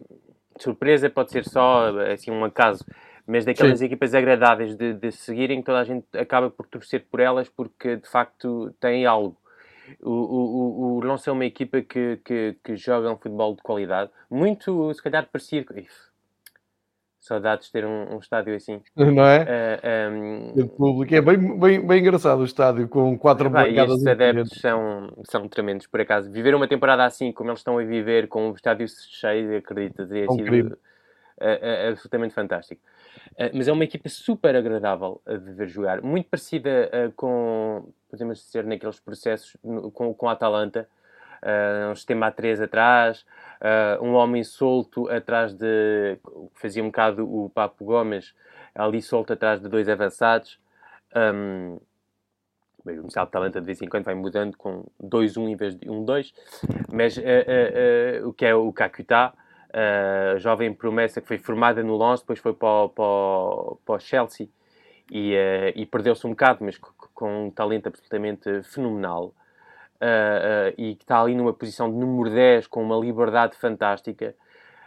surpresa 0.58 1.10
pode 1.10 1.30
ser 1.30 1.44
só 1.44 1.90
assim, 2.10 2.30
um 2.30 2.44
acaso 2.44 2.84
mas 3.26 3.44
daquelas 3.44 3.78
Sim. 3.78 3.86
equipas 3.86 4.14
agradáveis 4.14 4.76
de, 4.76 4.92
de 4.92 5.10
seguirem, 5.10 5.62
toda 5.62 5.80
a 5.80 5.84
gente 5.84 6.06
acaba 6.16 6.50
por 6.50 6.66
torcer 6.66 7.06
por 7.10 7.20
elas 7.20 7.48
porque 7.48 7.96
de 7.96 8.08
facto 8.08 8.74
têm 8.78 9.06
algo. 9.06 9.36
O, 10.00 10.10
o, 10.10 10.14
o, 10.14 10.96
o 10.96 11.00
Lons 11.00 11.26
é 11.26 11.32
uma 11.32 11.44
equipa 11.44 11.82
que, 11.82 12.18
que, 12.24 12.56
que, 12.64 12.76
joga 12.76 13.10
um 13.10 13.16
futebol 13.16 13.54
de 13.54 13.62
qualidade, 13.62 14.10
muito, 14.30 14.92
se 14.94 15.02
calhar, 15.02 15.28
parecido. 15.30 15.78
If, 15.78 15.92
saudades 17.24 17.66
de 17.66 17.72
ter 17.72 17.86
um, 17.86 18.14
um, 18.14 18.18
estádio 18.18 18.54
assim. 18.54 18.82
Não 18.94 19.26
é? 19.26 19.78
Uh, 20.10 20.60
um... 20.60 20.68
público. 20.68 21.14
É 21.14 21.20
bem, 21.22 21.58
bem, 21.58 21.86
bem 21.86 22.00
engraçado 22.00 22.40
o 22.40 22.44
estádio, 22.44 22.86
com 22.86 23.18
quatro 23.18 23.48
bancadas. 23.48 23.96
Os 23.96 24.06
adeptos 24.06 24.60
são, 24.60 25.10
são 25.24 25.48
tremendos, 25.48 25.86
por 25.86 26.00
acaso. 26.00 26.30
Viver 26.30 26.54
uma 26.54 26.68
temporada 26.68 27.04
assim, 27.04 27.32
como 27.32 27.50
eles 27.50 27.60
estão 27.60 27.78
a 27.78 27.82
viver, 27.82 28.28
com 28.28 28.50
o 28.50 28.54
estádio 28.54 28.86
cheio, 28.88 29.56
acredita, 29.56 30.06
teria 30.06 30.28
sido 30.28 30.78
uh, 31.40 31.44
uh, 31.44 31.88
absolutamente 31.88 32.34
fantástico. 32.34 32.82
Uh, 33.32 33.50
mas 33.54 33.68
é 33.68 33.72
uma 33.72 33.84
equipa 33.84 34.08
super 34.10 34.54
agradável 34.54 35.22
de 35.26 35.52
ver 35.52 35.68
jogar, 35.68 36.02
muito 36.02 36.28
parecida 36.28 36.90
uh, 36.92 37.12
com, 37.12 37.88
podemos 38.10 38.38
dizer, 38.38 38.64
naqueles 38.64 39.00
processos 39.00 39.56
no, 39.64 39.90
com, 39.90 40.12
com 40.12 40.28
a 40.28 40.32
Atalanta, 40.32 40.86
uh, 41.44 41.90
um 41.90 41.94
sistema 41.94 42.32
A3 42.32 42.64
atrás, 42.64 43.26
um 44.02 44.12
homem 44.12 44.44
solto 44.44 45.08
atrás 45.08 45.54
de, 45.54 46.18
fazia 46.52 46.82
um 46.82 46.88
bocado 46.88 47.24
o 47.24 47.48
Papo 47.48 47.84
Gomes, 47.84 48.34
ali 48.74 49.00
solto 49.00 49.32
atrás 49.32 49.60
de 49.60 49.68
dois 49.68 49.88
avançados. 49.88 50.58
Um, 51.16 51.78
bem, 52.84 52.98
o 52.98 53.06
Atalanta 53.16 53.60
de 53.60 53.66
vez 53.66 53.80
em 53.80 53.88
quando 53.88 54.04
vai 54.04 54.14
mudando 54.14 54.56
com 54.58 54.84
2-1 55.02 55.48
em 55.48 55.56
vez 55.56 55.76
de 55.76 55.86
1-2, 55.86 56.34
mas 56.92 57.16
o 58.22 58.32
que 58.34 58.44
é 58.44 58.54
o 58.54 58.70
Kakuta, 58.70 59.32
uh, 59.74 60.38
jovem 60.38 60.72
promessa 60.72 61.20
que 61.20 61.26
foi 61.26 61.38
formada 61.38 61.82
no 61.82 61.96
Lons, 61.96 62.20
depois 62.20 62.38
foi 62.38 62.54
para 62.54 62.68
o, 62.68 63.98
Chelsea 63.98 64.48
e, 65.10 65.34
uh, 65.34 65.72
e 65.74 65.84
perdeu-se 65.84 66.26
um 66.26 66.30
bocado, 66.30 66.64
mas 66.64 66.78
com 66.78 67.46
um 67.46 67.50
talento 67.50 67.88
absolutamente 67.88 68.62
fenomenal. 68.62 69.34
Uh, 69.96 70.74
e 70.76 70.94
que 70.96 71.04
está 71.04 71.20
ali 71.20 71.34
numa 71.34 71.52
posição 71.52 71.90
de 71.90 71.96
número 71.96 72.28
10, 72.30 72.66
com 72.66 72.82
uma 72.82 72.96
liberdade 72.96 73.56
fantástica. 73.56 74.34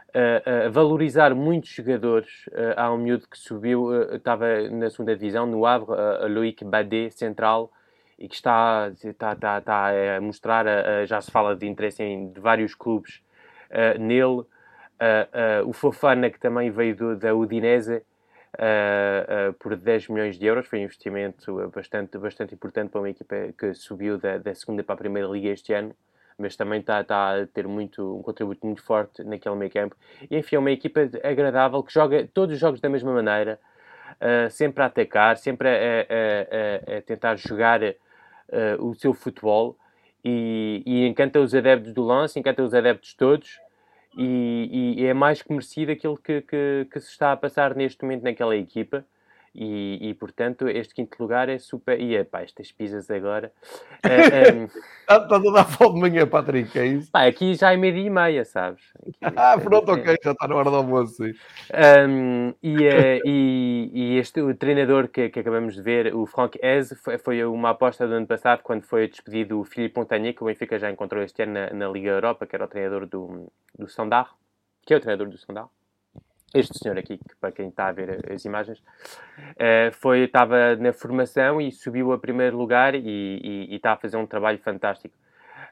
Uh, 0.09 0.67
uh, 0.67 0.71
valorizar 0.71 1.35
muitos 1.35 1.69
jogadores. 1.69 2.47
Uh, 2.47 2.73
há 2.75 2.93
um 2.93 2.97
miúdo 2.97 3.27
que 3.27 3.37
subiu, 3.37 4.15
estava 4.15 4.69
na 4.69 4.89
segunda 4.89 5.15
divisão, 5.15 5.45
no 5.45 5.65
Havre, 5.65 5.91
uh, 5.91 6.27
Loïc 6.27 6.63
Badet, 6.63 7.11
central, 7.11 7.71
e 8.17 8.27
que 8.27 8.35
está, 8.35 8.89
está, 9.03 9.33
está, 9.33 9.57
está 9.59 9.87
a 10.17 10.21
mostrar, 10.21 10.65
já 11.05 11.21
se 11.21 11.29
fala 11.29 11.55
de 11.55 11.67
interesse 11.67 12.01
em 12.01 12.31
de 12.31 12.39
vários 12.39 12.73
clubes 12.73 13.21
nele. 13.99 14.43
O 15.67 15.71
Fofana, 15.71 16.27
que 16.31 16.39
também 16.39 16.71
veio 16.71 16.95
do, 16.95 17.15
da 17.15 17.35
Udinese 17.35 18.01
uh, 18.57 19.53
por 19.53 19.75
10 19.75 20.09
milhões 20.09 20.37
de 20.37 20.45
euros, 20.45 20.67
foi 20.67 20.79
um 20.79 20.83
investimento 20.83 21.71
bastante, 21.73 22.17
bastante 22.17 22.53
importante 22.53 22.89
para 22.89 23.01
uma 23.01 23.09
equipa 23.09 23.35
que 23.57 23.73
subiu 23.73 24.17
da, 24.17 24.37
da 24.37 24.53
segunda 24.53 24.83
para 24.83 24.95
a 24.95 24.97
primeira 24.97 25.27
liga 25.27 25.49
este 25.49 25.73
ano, 25.73 25.95
mas 26.37 26.55
também 26.55 26.79
está, 26.79 27.01
está 27.01 27.41
a 27.41 27.47
ter 27.47 27.67
muito, 27.67 28.17
um 28.17 28.21
contributo 28.21 28.65
muito 28.65 28.83
forte 28.83 29.23
naquele 29.23 29.55
meio 29.55 29.71
campo. 29.71 29.95
E 30.29 30.37
enfim, 30.37 30.55
é 30.55 30.59
uma 30.59 30.71
equipa 30.71 31.01
agradável 31.23 31.81
que 31.83 31.93
joga 31.93 32.27
todos 32.33 32.53
os 32.55 32.59
jogos 32.59 32.79
da 32.79 32.89
mesma 32.89 33.11
maneira, 33.11 33.59
sempre 34.51 34.83
a 34.83 34.85
atacar, 34.85 35.37
sempre 35.37 35.67
a, 35.67 35.71
a, 35.71 36.95
a, 36.95 36.97
a 36.97 37.01
tentar 37.01 37.35
jogar 37.37 37.81
uh, 37.83 37.95
o 38.79 38.93
seu 38.95 39.13
futebol. 39.13 39.77
E, 40.23 40.83
e, 40.85 41.07
encanta 41.07 41.39
os 41.39 41.55
adeptos 41.55 41.93
do 41.93 42.03
lance, 42.03 42.39
encanta 42.39 42.61
os 42.61 42.73
adeptos 42.73 43.13
todos 43.13 43.59
e, 44.17 45.01
e 45.01 45.05
é 45.05 45.13
mais 45.13 45.41
que 45.41 45.51
merecido 45.51 45.91
aquilo 45.91 46.17
que, 46.17 46.41
que, 46.41 46.87
que, 46.91 46.99
se 46.99 47.09
está 47.11 47.31
a 47.31 47.37
passar 47.37 47.75
neste 47.75 48.01
momento 48.03 48.23
naquela 48.23 48.55
equipa. 48.55 49.05
E, 49.59 50.09
e, 50.09 50.13
portanto, 50.13 50.69
este 50.69 50.93
quinto 50.93 51.17
lugar 51.19 51.49
é 51.49 51.57
super. 51.57 51.99
E 51.99 52.23
pá, 52.23 52.43
estas 52.43 52.71
pizzas 52.71 53.09
agora. 53.09 53.51
É. 54.03 54.65
Estás 55.01 55.45
a 55.45 55.51
dar 55.51 55.65
fome 55.65 55.95
de 55.95 56.01
manhã, 56.01 56.27
Patrick, 56.27 56.77
é 56.77 56.85
isso? 56.85 57.11
Pá, 57.11 57.25
aqui 57.25 57.55
já 57.55 57.73
é 57.73 57.77
meia 57.77 57.97
e 57.97 58.07
meia, 58.07 58.45
sabes? 58.45 58.83
Aqui, 59.01 59.17
ah, 59.35 59.57
pronto, 59.57 59.91
ok, 59.91 60.15
já 60.23 60.31
está 60.33 60.47
na 60.47 60.55
hora 60.55 60.69
do 60.69 60.75
almoço. 60.75 61.23
Um, 61.23 62.53
e, 62.61 62.75
uh, 62.75 63.21
e, 63.25 63.89
e, 63.91 64.17
este 64.19 64.41
o 64.41 64.53
treinador 64.53 65.07
que, 65.07 65.29
que, 65.29 65.39
acabamos 65.39 65.73
de 65.73 65.81
ver, 65.81 66.13
o 66.13 66.27
Frank 66.27 66.59
Ez, 66.61 66.93
foi, 67.01 67.17
foi, 67.17 67.43
uma 67.43 67.71
aposta 67.71 68.07
do 68.07 68.13
ano 68.13 68.27
passado 68.27 68.61
quando 68.61 68.83
foi 68.83 69.07
despedido 69.07 69.59
o 69.59 69.63
Philippe 69.63 69.97
Montagnier, 69.97 70.35
que 70.35 70.43
o 70.43 70.45
Benfica 70.45 70.77
já 70.77 70.91
encontrou 70.91 71.23
este 71.23 71.41
ano 71.41 71.53
na, 71.53 71.73
na 71.73 71.87
Liga 71.87 72.11
Europa, 72.11 72.45
que 72.45 72.55
era 72.55 72.65
o 72.65 72.67
treinador 72.67 73.07
do, 73.07 73.51
do 73.75 73.85
Standard, 73.87 74.29
que 74.85 74.93
é 74.93 74.97
o 74.97 74.99
treinador 74.99 75.29
do 75.29 75.35
Standard 75.35 75.69
este 76.53 76.77
senhor 76.77 76.97
aqui, 76.97 77.17
que, 77.17 77.35
para 77.39 77.51
quem 77.51 77.67
está 77.67 77.87
a 77.87 77.91
ver 77.91 78.31
as 78.31 78.45
imagens, 78.45 78.79
uh, 78.79 79.91
foi, 79.93 80.21
estava 80.21 80.75
na 80.77 80.93
formação 80.93 81.59
e 81.59 81.71
subiu 81.71 82.13
a 82.13 82.17
primeiro 82.17 82.57
lugar 82.57 82.95
e, 82.95 82.99
e, 82.99 83.67
e 83.69 83.75
está 83.75 83.93
a 83.93 83.97
fazer 83.97 84.17
um 84.17 84.25
trabalho 84.25 84.57
fantástico. 84.59 85.15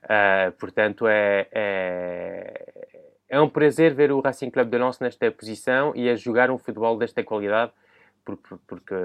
Uh, 0.04 0.52
portanto, 0.60 1.08
é, 1.08 1.48
é, 1.52 2.98
é, 3.30 3.42
um 3.42 3.50
prazer 3.50 3.94
ver 3.94 4.12
o 4.12 4.20
Racing 4.20 4.52
Club 4.52 4.70
de 4.70 4.78
Lens 4.78 5.00
nesta 5.00 5.32
posição 5.32 5.94
e 5.96 6.10
a 6.10 6.16
jogar 6.16 6.52
um 6.52 6.58
futebol 6.58 6.98
desta 6.98 7.24
qualidade, 7.24 7.72
porque, 8.24 8.56
porque, 8.68 8.96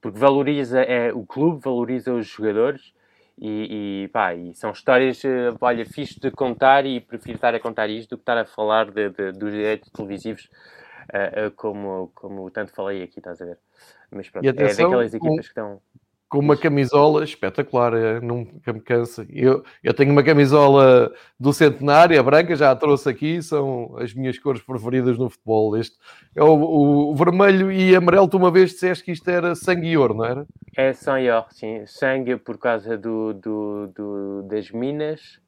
porque 0.00 0.18
valoriza 0.18 0.80
é, 0.80 1.12
o 1.12 1.24
clube, 1.24 1.60
valoriza 1.62 2.12
os 2.12 2.26
jogadores 2.26 2.92
e, 3.38 4.04
e, 4.04 4.08
pá, 4.08 4.34
e 4.34 4.54
são 4.54 4.70
histórias, 4.70 5.22
eh, 5.24 5.52
olha, 5.60 5.84
fixe 5.84 6.18
de 6.18 6.30
contar 6.30 6.86
e 6.86 7.00
prefiro 7.00 7.36
estar 7.36 7.54
a 7.54 7.60
contar 7.60 7.88
isto 7.90 8.10
do 8.10 8.16
que 8.16 8.22
estar 8.22 8.38
a 8.38 8.46
falar 8.46 8.90
de, 8.90 9.10
de, 9.10 9.32
dos 9.32 9.52
direitos 9.52 9.90
televisivos, 9.90 10.48
uh, 11.12 11.48
uh, 11.48 11.50
como, 11.52 12.10
como 12.14 12.50
tanto 12.50 12.72
falei 12.72 13.02
aqui, 13.02 13.18
estás 13.18 13.42
a 13.42 13.44
ver? 13.44 13.58
Mas 14.10 14.30
pronto, 14.30 14.48
atenção, 14.48 14.86
é 14.86 14.88
daquelas 14.88 15.14
equipas 15.14 15.46
que 15.46 15.50
estão 15.50 15.82
com 16.28 16.38
uma 16.38 16.56
camisola 16.56 17.22
espetacular, 17.22 17.94
é, 17.94 18.20
nunca 18.20 18.72
me 18.72 18.80
cansa. 18.80 19.26
Eu, 19.30 19.64
eu 19.82 19.94
tenho 19.94 20.10
uma 20.10 20.24
camisola 20.24 21.12
do 21.38 21.52
centenário, 21.52 22.18
a 22.18 22.22
branca, 22.22 22.56
já 22.56 22.70
a 22.70 22.76
trouxe 22.76 23.08
aqui, 23.08 23.40
são 23.40 23.96
as 23.98 24.12
minhas 24.12 24.38
cores 24.38 24.60
preferidas 24.60 25.16
no 25.18 25.30
futebol. 25.30 25.76
Este 25.76 25.96
é 26.34 26.42
o, 26.42 27.10
o 27.10 27.14
vermelho 27.14 27.70
e 27.70 27.94
amarelo. 27.94 28.28
Tu 28.28 28.36
uma 28.36 28.50
vez 28.50 28.70
disseste 28.70 29.04
que 29.04 29.12
isto 29.12 29.28
era 29.28 29.54
sangue 29.54 29.88
e 29.88 29.96
ouro, 29.96 30.14
não 30.14 30.24
era? 30.24 30.46
É 30.76 30.92
sangue 30.92 31.26
e 31.26 31.30
ouro, 31.30 31.46
sim. 31.50 31.86
Sangue 31.86 32.36
por 32.36 32.58
causa 32.58 32.98
do, 32.98 33.32
do, 33.32 33.86
do 33.88 34.42
das 34.42 34.70
minas, 34.72 35.38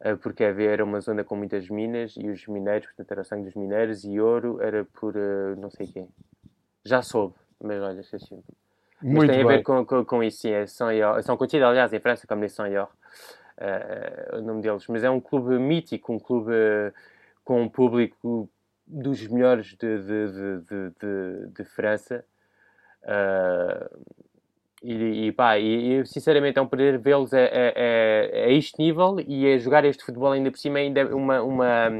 eh, 0.00 0.14
porque 0.14 0.44
era 0.44 0.84
uma 0.84 1.00
zona 1.00 1.24
com 1.24 1.34
muitas 1.34 1.68
minas 1.68 2.14
e 2.16 2.28
os 2.28 2.46
mineiros, 2.46 2.86
portanto 2.86 3.10
era 3.10 3.24
sangue 3.24 3.46
dos 3.46 3.54
mineiros, 3.54 4.04
e 4.04 4.20
ouro 4.20 4.60
era 4.62 4.84
por 4.84 5.16
uh, 5.16 5.56
não 5.58 5.70
sei 5.70 5.88
quem. 5.88 6.08
Já 6.84 7.02
soube, 7.02 7.34
mas 7.60 7.82
olha, 7.82 8.00
esqueci. 8.00 8.32
Muito 8.32 8.67
Mas 9.02 9.28
tem 9.28 9.38
bem. 9.38 9.44
a 9.44 9.46
ver 9.46 9.62
com, 9.62 9.84
com, 9.84 10.04
com 10.04 10.22
isso, 10.22 10.38
sim. 10.38 10.50
É 10.50 10.66
Saint 10.66 11.00
São 11.22 11.36
conhecidos, 11.36 11.66
aliás, 11.66 11.92
em 11.92 12.00
França 12.00 12.26
como 12.26 12.42
les 12.42 12.52
Saint-Yor, 12.52 12.88
uh, 12.88 14.36
o 14.38 14.42
nome 14.42 14.62
deles. 14.62 14.86
Mas 14.88 15.04
é 15.04 15.10
um 15.10 15.20
clube 15.20 15.58
mítico, 15.58 16.12
um 16.12 16.18
clube 16.18 16.52
uh, 16.52 16.92
com 17.44 17.62
um 17.62 17.68
público 17.68 18.48
dos 18.86 19.26
melhores 19.28 19.76
de, 19.76 19.98
de, 19.98 20.90
de, 21.00 21.46
de, 21.54 21.64
França. 21.64 22.24
Uh, 23.02 24.04
e, 24.82 25.26
e, 25.26 25.32
pá, 25.32 25.58
e, 25.58 26.00
e, 26.00 26.06
sinceramente 26.06 26.58
é 26.58 26.62
um 26.62 26.66
prazer 26.66 26.98
vê-los 26.98 27.34
a, 27.34 27.38
a, 27.38 27.40
a, 27.40 28.46
a, 28.46 28.52
este 28.52 28.78
nível 28.78 29.16
e 29.26 29.52
a 29.52 29.58
jogar 29.58 29.84
este 29.84 30.04
futebol 30.04 30.32
ainda 30.32 30.50
por 30.50 30.58
cima 30.58 30.78
ainda 30.78 31.04
uma, 31.14 31.42
uma 31.42 31.90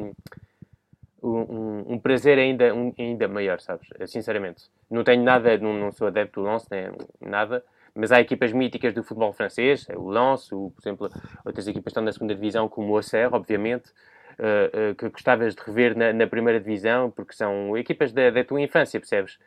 um, 1.23 1.95
um, 1.95 1.99
prazer 1.99 2.39
ainda, 2.39 2.75
um, 2.75 2.93
ainda 2.99 3.29
maior, 3.29 3.61
sabes? 3.61 3.89
Sinceramente. 4.07 4.65
Não 4.91 5.05
tenho 5.05 5.23
nada, 5.23 5.57
não, 5.59 5.75
não 5.75 5.93
sou 5.93 6.07
adepto 6.07 6.43
do 6.43 6.49
Lens, 6.49 6.67
nem 6.71 6.91
nada, 7.21 7.65
mas 7.95 8.13
há 8.13 8.21
equipas 8.21 8.53
míticas 8.53 8.95
do 8.95 9.03
futebol 9.03 9.33
francês, 9.33 9.87
o 9.95 10.09
Lens, 10.09 10.51
o, 10.53 10.71
por 10.71 10.81
exemplo, 10.81 11.11
outras 11.45 11.67
equipas 11.67 11.91
estão 11.91 12.03
na 12.03 12.13
segunda 12.13 12.35
divisão, 12.35 12.69
como 12.69 12.93
o 12.93 12.97
Auxerre, 12.97 13.35
obviamente, 13.35 13.91
uh, 14.39 14.93
uh, 14.93 14.95
que 14.95 15.09
gostavas 15.09 15.55
de 15.55 15.63
rever 15.63 15.97
na, 15.97 16.13
na, 16.13 16.27
primeira 16.27 16.61
divisão, 16.61 17.11
porque 17.11 17.35
são 17.35 17.77
equipas 17.77 18.13
da, 18.13 18.31
da 18.31 18.45
tua 18.45 18.61
infância, 18.61 19.01
percebes? 19.01 19.39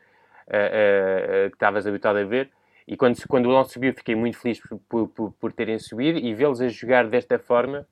Uh, 0.47 1.49
que 1.49 1.55
estavas 1.55 1.88
habituado 1.88 2.17
a 2.17 2.25
ver. 2.25 2.49
E 2.86 2.97
quando, 2.97 3.15
quando 3.27 3.45
o 3.45 3.55
Lens 3.55 3.71
subiu, 3.71 3.93
fiquei 3.93 4.15
muito 4.15 4.38
feliz 4.38 4.60
por, 4.89 5.07
por, 5.07 5.31
por 5.31 5.53
terem 5.53 5.79
subido 5.79 6.19
e 6.19 6.34
vê-los 6.34 6.60
a 6.60 6.67
jogar 6.67 7.07
desta 7.07 7.39
forma 7.39 7.88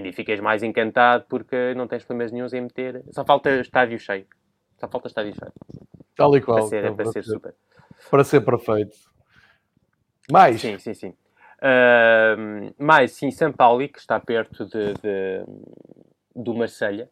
ainda 0.00 0.12
ficas 0.12 0.40
mais 0.40 0.62
encantado 0.62 1.24
porque 1.28 1.74
não 1.74 1.86
tens 1.86 2.04
problemas 2.04 2.32
nenhums 2.32 2.52
em 2.52 2.60
meter. 2.60 3.04
Só 3.10 3.24
falta 3.24 3.50
estádio 3.60 3.98
cheio. 3.98 4.26
Só 4.78 4.88
falta 4.88 5.08
estádio 5.08 5.34
cheio. 5.34 5.52
Tal 6.16 6.36
e 6.36 6.40
qual. 6.40 6.58
Para 6.58 6.68
ser, 6.68 6.94
para, 6.94 7.04
ser, 7.06 7.24
ser 7.24 7.30
super. 7.32 7.54
Para 8.10 8.24
ser 8.24 8.40
perfeito. 8.40 8.96
Mais? 10.30 10.60
Sim, 10.60 10.78
sim, 10.78 10.94
sim. 10.94 11.14
Uh, 11.58 12.74
mais, 12.78 13.12
sim, 13.12 13.30
São 13.30 13.52
Paulo, 13.52 13.88
que 13.88 13.98
está 13.98 14.18
perto 14.20 14.66
de, 14.66 14.94
de 14.94 15.44
do 16.34 16.54
Marselha. 16.54 17.08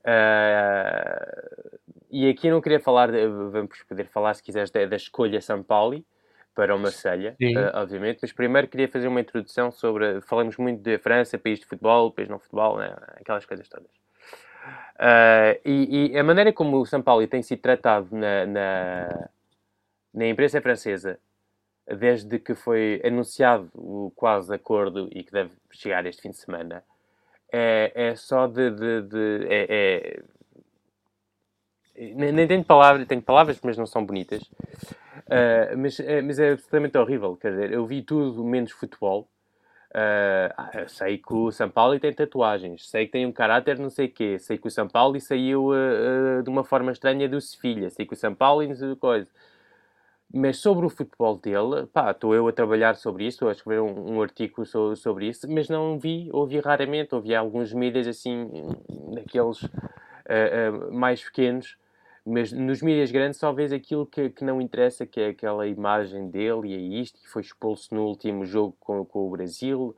Uh, 0.00 1.78
e 2.10 2.28
aqui 2.28 2.50
não 2.50 2.60
queria 2.60 2.80
falar, 2.80 3.10
de, 3.10 3.26
vamos 3.26 3.82
poder 3.82 4.06
falar 4.06 4.34
se 4.34 4.42
quiseres 4.42 4.70
da, 4.70 4.86
da 4.86 4.96
escolha 4.96 5.40
São 5.40 5.62
Paulo, 5.62 6.02
para 6.58 6.74
o 6.74 6.78
Marselha, 6.78 7.36
uh, 7.40 7.78
obviamente, 7.78 8.18
mas 8.20 8.32
primeiro 8.32 8.66
queria 8.66 8.88
fazer 8.88 9.06
uma 9.06 9.20
introdução 9.20 9.70
sobre. 9.70 10.20
Falamos 10.22 10.56
muito 10.56 10.82
de 10.82 10.98
França, 10.98 11.38
país 11.38 11.60
de 11.60 11.66
futebol, 11.66 12.10
país 12.10 12.28
não 12.28 12.40
futebol, 12.40 12.78
né? 12.78 12.96
aquelas 13.14 13.46
coisas 13.46 13.68
todas. 13.68 13.86
Uh, 14.96 15.54
e, 15.64 16.10
e, 16.10 16.18
a 16.18 16.24
maneira 16.24 16.52
como 16.52 16.80
o 16.80 16.84
São 16.84 17.00
Paulo 17.00 17.24
tem 17.28 17.42
sido 17.44 17.60
tratado 17.60 18.08
na, 18.10 18.44
na, 18.44 19.28
na, 20.12 20.26
imprensa 20.26 20.60
francesa, 20.60 21.20
desde 21.86 22.40
que 22.40 22.56
foi 22.56 23.00
anunciado 23.04 23.70
o 23.74 24.12
quase 24.16 24.52
acordo 24.52 25.08
e 25.12 25.22
que 25.22 25.30
deve 25.30 25.52
chegar 25.70 26.04
este 26.06 26.22
fim 26.22 26.30
de 26.30 26.38
semana, 26.38 26.82
é, 27.52 27.92
é 27.94 28.16
só 28.16 28.48
de. 28.48 28.68
de, 28.72 29.02
de 29.02 29.46
é, 29.48 30.22
é, 31.94 32.14
nem 32.16 32.48
tenho 32.48 32.64
palavras, 32.64 33.06
tenho 33.06 33.22
palavras, 33.22 33.60
mas 33.62 33.78
não 33.78 33.86
são 33.86 34.04
bonitas. 34.04 34.42
Uh, 35.28 35.76
mas, 35.76 36.00
é, 36.00 36.22
mas 36.22 36.38
é 36.38 36.52
absolutamente 36.52 36.96
horrível. 36.96 37.36
Quer 37.36 37.50
dizer, 37.50 37.72
eu 37.72 37.86
vi 37.86 38.02
tudo 38.02 38.42
menos 38.44 38.72
futebol. 38.72 39.28
Uh, 39.90 40.88
sei 40.88 41.16
que 41.16 41.32
o 41.32 41.50
São 41.50 41.70
Paulo 41.70 41.98
tem 41.98 42.12
tatuagens, 42.12 42.90
sei 42.90 43.06
que 43.06 43.12
tem 43.12 43.24
um 43.24 43.32
caráter 43.32 43.78
não 43.78 43.88
sei 43.88 44.06
quê, 44.06 44.38
sei 44.38 44.58
que 44.58 44.66
o 44.68 44.70
São 44.70 44.86
Paulo 44.86 45.18
saiu 45.18 45.70
uh, 45.70 46.42
de 46.42 46.50
uma 46.50 46.62
forma 46.62 46.92
estranha 46.92 47.26
do 47.26 47.40
Sevilha, 47.40 47.88
sei 47.88 48.04
que 48.04 48.12
o 48.12 48.16
São 48.16 48.34
Paulo 48.34 48.66
não 48.66 48.74
sei 48.74 48.94
coisa. 48.96 49.30
Mas 50.32 50.58
sobre 50.58 50.84
o 50.84 50.90
futebol 50.90 51.38
dele, 51.38 51.86
pá, 51.90 52.10
estou 52.10 52.34
eu 52.34 52.46
a 52.46 52.52
trabalhar 52.52 52.96
sobre 52.96 53.24
isso, 53.24 53.36
estou 53.36 53.48
a 53.48 53.52
escrever 53.52 53.80
um, 53.80 54.16
um 54.16 54.22
artigo 54.22 54.64
so, 54.66 54.94
sobre 54.94 55.26
isso, 55.26 55.50
mas 55.50 55.70
não 55.70 55.98
vi, 55.98 56.28
ouvi 56.32 56.60
raramente, 56.60 57.14
ouvi 57.14 57.34
alguns 57.34 57.72
mídias 57.72 58.06
assim, 58.06 58.46
daqueles 59.14 59.58
mais 60.92 61.24
pequenos, 61.24 61.78
mas 62.28 62.52
nos 62.52 62.82
mídias 62.82 63.10
grandes 63.10 63.38
só 63.38 63.52
vês 63.52 63.72
aquilo 63.72 64.04
que, 64.06 64.28
que 64.30 64.44
não 64.44 64.60
interessa, 64.60 65.06
que 65.06 65.20
é 65.20 65.28
aquela 65.28 65.66
imagem 65.66 66.28
dele 66.28 66.68
e 66.68 66.74
é 66.74 67.00
isto, 67.00 67.20
que 67.20 67.28
foi 67.28 67.42
expulso 67.42 67.94
no 67.94 68.04
último 68.04 68.44
jogo 68.44 68.76
com, 68.78 69.04
com 69.04 69.26
o 69.26 69.30
Brasil, 69.30 69.96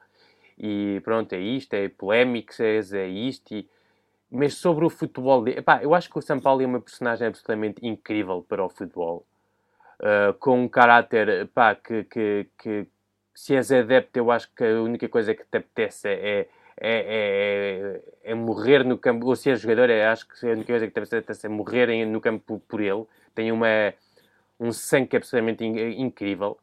e 0.57 1.01
pronto, 1.03 1.33
é 1.33 1.41
isto, 1.41 1.75
é 1.75 1.89
polémico, 1.89 2.53
é, 2.61 2.79
é 2.79 3.09
isto, 3.09 3.53
e... 3.55 3.69
mas 4.31 4.55
sobre 4.55 4.85
o 4.85 4.91
futebol 4.91 5.47
epá, 5.49 5.83
eu 5.83 5.95
acho 5.95 6.09
que 6.09 6.19
o 6.19 6.23
São 6.23 6.39
Paulo 6.39 6.63
é 6.63 6.67
uma 6.67 6.81
personagem 6.81 7.27
absolutamente 7.27 7.85
incrível 7.85 8.45
para 8.49 8.65
o 8.65 8.69
futebol, 8.69 9.27
uh, 10.01 10.33
com 10.39 10.63
um 10.63 10.69
caráter, 10.69 11.29
epá, 11.29 11.75
que, 11.75 12.05
que, 12.05 12.47
que 12.57 12.87
se 13.35 13.57
és 13.57 13.73
adepto, 13.73 14.19
eu 14.19 14.31
acho 14.31 14.49
que 14.55 14.65
a 14.65 14.81
única 14.81 15.09
coisa 15.09 15.35
que 15.35 15.45
te 15.45 15.59
apetece 15.59 16.09
é 16.09 16.49
é, 16.81 18.01
é, 18.25 18.31
é, 18.33 18.35
morrer 18.35 18.83
no 18.85 18.97
campo, 18.97 19.27
ou 19.27 19.37
se 19.37 19.51
é 19.51 19.55
jogador, 19.55 19.91
é, 19.91 20.07
acho 20.07 20.27
que 20.27 20.47
a 20.47 20.53
única 20.53 20.73
coisa 20.73 20.87
que 20.87 20.95
deve 20.95 21.07
ser 21.07 21.47
é 21.47 21.49
morrer 21.49 22.07
no 22.07 22.21
campo 22.23 22.59
por 22.67 22.81
ele. 22.81 23.05
Tem 23.35 23.53
uma, 23.53 23.93
um 24.59 24.73
sangue 24.73 25.17
absolutamente 25.17 25.63
in, 25.63 26.01
incrível. 26.01 26.59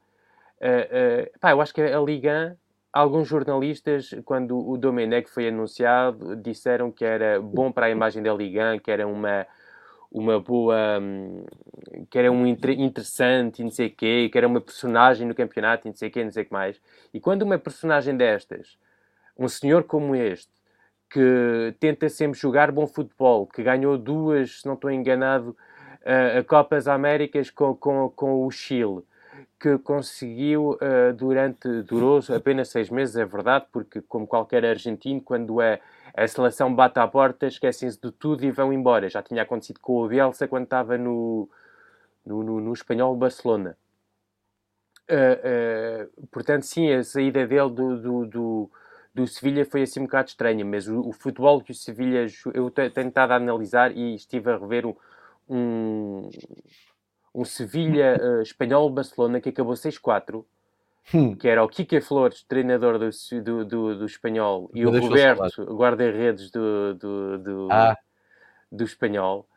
Uh, 0.59 1.27
uh, 1.27 1.39
pá, 1.39 1.51
eu 1.51 1.61
acho 1.61 1.71
que 1.71 1.81
a 1.81 1.99
Liga, 1.99 2.57
alguns 2.91 3.27
jornalistas, 3.27 4.09
quando 4.25 4.57
o 4.57 4.75
Domenech 4.75 5.29
foi 5.29 5.49
anunciado, 5.49 6.35
disseram 6.35 6.91
que 6.91 7.05
era 7.05 7.39
bom 7.39 7.71
para 7.71 7.85
a 7.85 7.89
imagem 7.91 8.23
da 8.23 8.33
Liga, 8.33 8.79
que 8.79 8.89
era 8.89 9.07
uma, 9.07 9.45
uma 10.11 10.39
boa. 10.39 10.99
que 12.09 12.17
era 12.17 12.31
um 12.31 12.47
interessante, 12.47 13.63
não 13.63 13.69
sei 13.69 13.91
quê, 13.91 14.29
que 14.31 14.37
era 14.37 14.47
uma 14.47 14.61
personagem 14.61 15.27
no 15.27 15.35
campeonato, 15.35 15.87
não 15.87 15.93
sei 15.93 16.09
quê, 16.09 16.23
não 16.23 16.31
sei 16.31 16.43
que 16.43 16.51
mais. 16.51 16.81
E 17.13 17.19
quando 17.19 17.43
uma 17.43 17.59
personagem 17.59 18.17
destas 18.17 18.79
um 19.37 19.47
senhor 19.47 19.83
como 19.83 20.15
este, 20.15 20.51
que 21.09 21.75
tenta 21.79 22.09
sempre 22.09 22.39
jogar 22.39 22.71
bom 22.71 22.87
futebol, 22.87 23.47
que 23.47 23.63
ganhou 23.63 23.97
duas, 23.97 24.61
se 24.61 24.65
não 24.65 24.73
estou 24.73 24.91
enganado, 24.91 25.55
uh, 26.01 26.43
Copas 26.45 26.87
Américas 26.87 27.49
com, 27.49 27.75
com, 27.75 28.09
com 28.09 28.45
o 28.45 28.51
Chile, 28.51 29.03
que 29.59 29.77
conseguiu 29.77 30.71
uh, 30.71 31.13
durante, 31.15 31.81
durou 31.83 32.19
apenas 32.35 32.69
seis 32.69 32.89
meses, 32.89 33.15
é 33.15 33.25
verdade, 33.25 33.65
porque 33.71 34.01
como 34.01 34.27
qualquer 34.27 34.65
argentino, 34.65 35.21
quando 35.21 35.61
é 35.61 35.79
a 36.15 36.27
seleção 36.27 36.73
bate 36.73 36.99
à 36.99 37.07
porta, 37.07 37.45
esquecem-se 37.45 37.99
de 38.01 38.11
tudo 38.11 38.43
e 38.43 38.51
vão 38.51 38.73
embora. 38.73 39.07
Já 39.07 39.21
tinha 39.21 39.43
acontecido 39.43 39.79
com 39.79 40.03
o 40.03 40.07
Bielsa 40.07 40.47
quando 40.47 40.63
estava 40.63 40.97
no, 40.97 41.47
no, 42.25 42.43
no, 42.43 42.59
no 42.59 42.73
espanhol 42.73 43.15
Barcelona. 43.15 43.77
Uh, 45.09 46.09
uh, 46.19 46.27
portanto, 46.27 46.63
sim, 46.63 46.91
a 46.91 47.03
saída 47.03 47.47
dele 47.47 47.69
do, 47.69 48.01
do, 48.01 48.25
do, 48.25 48.71
do 49.17 49.25
Sevilha 49.25 49.65
foi 49.65 49.81
assim 49.81 50.01
um 50.01 50.03
bocado 50.03 50.29
estranha, 50.29 50.63
mas 50.63 50.87
o, 50.87 50.99
o 50.99 51.11
futebol 51.11 51.59
que 51.59 51.71
o 51.71 51.75
Sevilha... 51.75 52.27
Eu 52.53 52.69
tenho 52.69 53.07
estado 53.07 53.31
a 53.31 53.35
analisar 53.37 53.91
e 53.91 54.13
estive 54.13 54.51
a 54.51 54.57
rever 54.57 54.85
um, 54.85 54.95
um, 55.49 56.29
um 57.33 57.43
Sevilha 57.43 58.15
uh, 58.21 58.41
espanhol-Barcelona 58.43 59.41
que 59.41 59.49
acabou 59.49 59.73
6-4, 59.73 60.45
hum. 61.15 61.35
que 61.35 61.47
era 61.47 61.63
o 61.63 61.67
Kike 61.67 61.99
Flores, 61.99 62.43
treinador 62.43 62.99
do, 62.99 63.09
do, 63.41 63.65
do, 63.65 63.97
do 63.97 64.05
espanhol, 64.05 64.69
e 64.71 64.85
o 64.85 64.91
Roberto, 64.91 65.65
guarda-redes 65.75 66.51
do, 66.51 66.93
do, 66.93 67.37
do, 67.39 67.67
ah. 67.71 67.97
do 68.71 68.83
espanhol. 68.83 69.49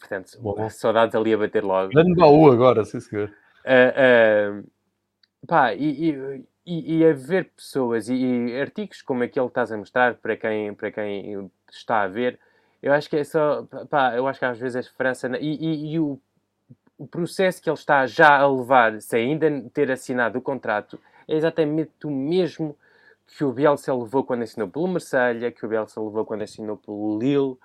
Portanto, 0.00 0.38
Bom. 0.40 0.68
saudades 0.70 1.14
ali 1.14 1.34
a 1.34 1.38
bater 1.38 1.62
logo. 1.62 1.90
Grande 1.90 2.14
baú 2.14 2.50
agora, 2.50 2.82
sim 2.86 2.98
senhor. 2.98 3.30
Uh, 3.66 4.62
uh, 4.62 5.46
pá, 5.46 5.74
e, 5.74 6.12
e, 6.12 6.44
e, 6.64 6.98
e, 6.98 7.06
a 7.06 7.12
ver 7.12 7.50
pessoas 7.56 8.08
e, 8.08 8.14
e, 8.14 8.60
artigos 8.60 9.02
como 9.02 9.22
aquele 9.22 9.46
que 9.46 9.50
estás 9.50 9.72
a 9.72 9.76
mostrar 9.76 10.14
para 10.14 10.36
quem, 10.36 10.74
para 10.74 10.90
quem 10.90 11.50
está 11.70 12.02
a 12.02 12.08
ver, 12.08 12.38
eu 12.82 12.92
acho 12.92 13.08
que 13.08 13.16
é 13.16 13.24
só, 13.24 13.64
pá, 13.88 14.14
eu 14.14 14.26
acho 14.26 14.38
que 14.38 14.44
às 14.44 14.58
vezes 14.58 14.86
a 14.86 14.90
França 14.96 15.28
e, 15.38 15.92
e 15.94 15.98
o 15.98 16.20
o 17.02 17.06
processo 17.06 17.60
que 17.60 17.68
ele 17.68 17.76
está 17.76 18.06
já 18.06 18.38
a 18.38 18.46
levar, 18.48 19.00
sem 19.00 19.32
ainda 19.32 19.68
ter 19.74 19.90
assinado 19.90 20.38
o 20.38 20.42
contrato, 20.42 21.00
é 21.26 21.34
exatamente 21.34 21.90
o 22.04 22.10
mesmo 22.10 22.76
que 23.26 23.42
o 23.42 23.50
Bielsa 23.50 23.92
levou 23.92 24.22
quando 24.22 24.42
assinou 24.42 24.68
pelo 24.68 24.86
Marselha, 24.86 25.50
que 25.50 25.66
o 25.66 25.68
Bielsa 25.68 26.00
levou 26.00 26.24
quando 26.24 26.42
assinou 26.42 26.76
pelo 26.76 27.18
Lille, 27.18 27.56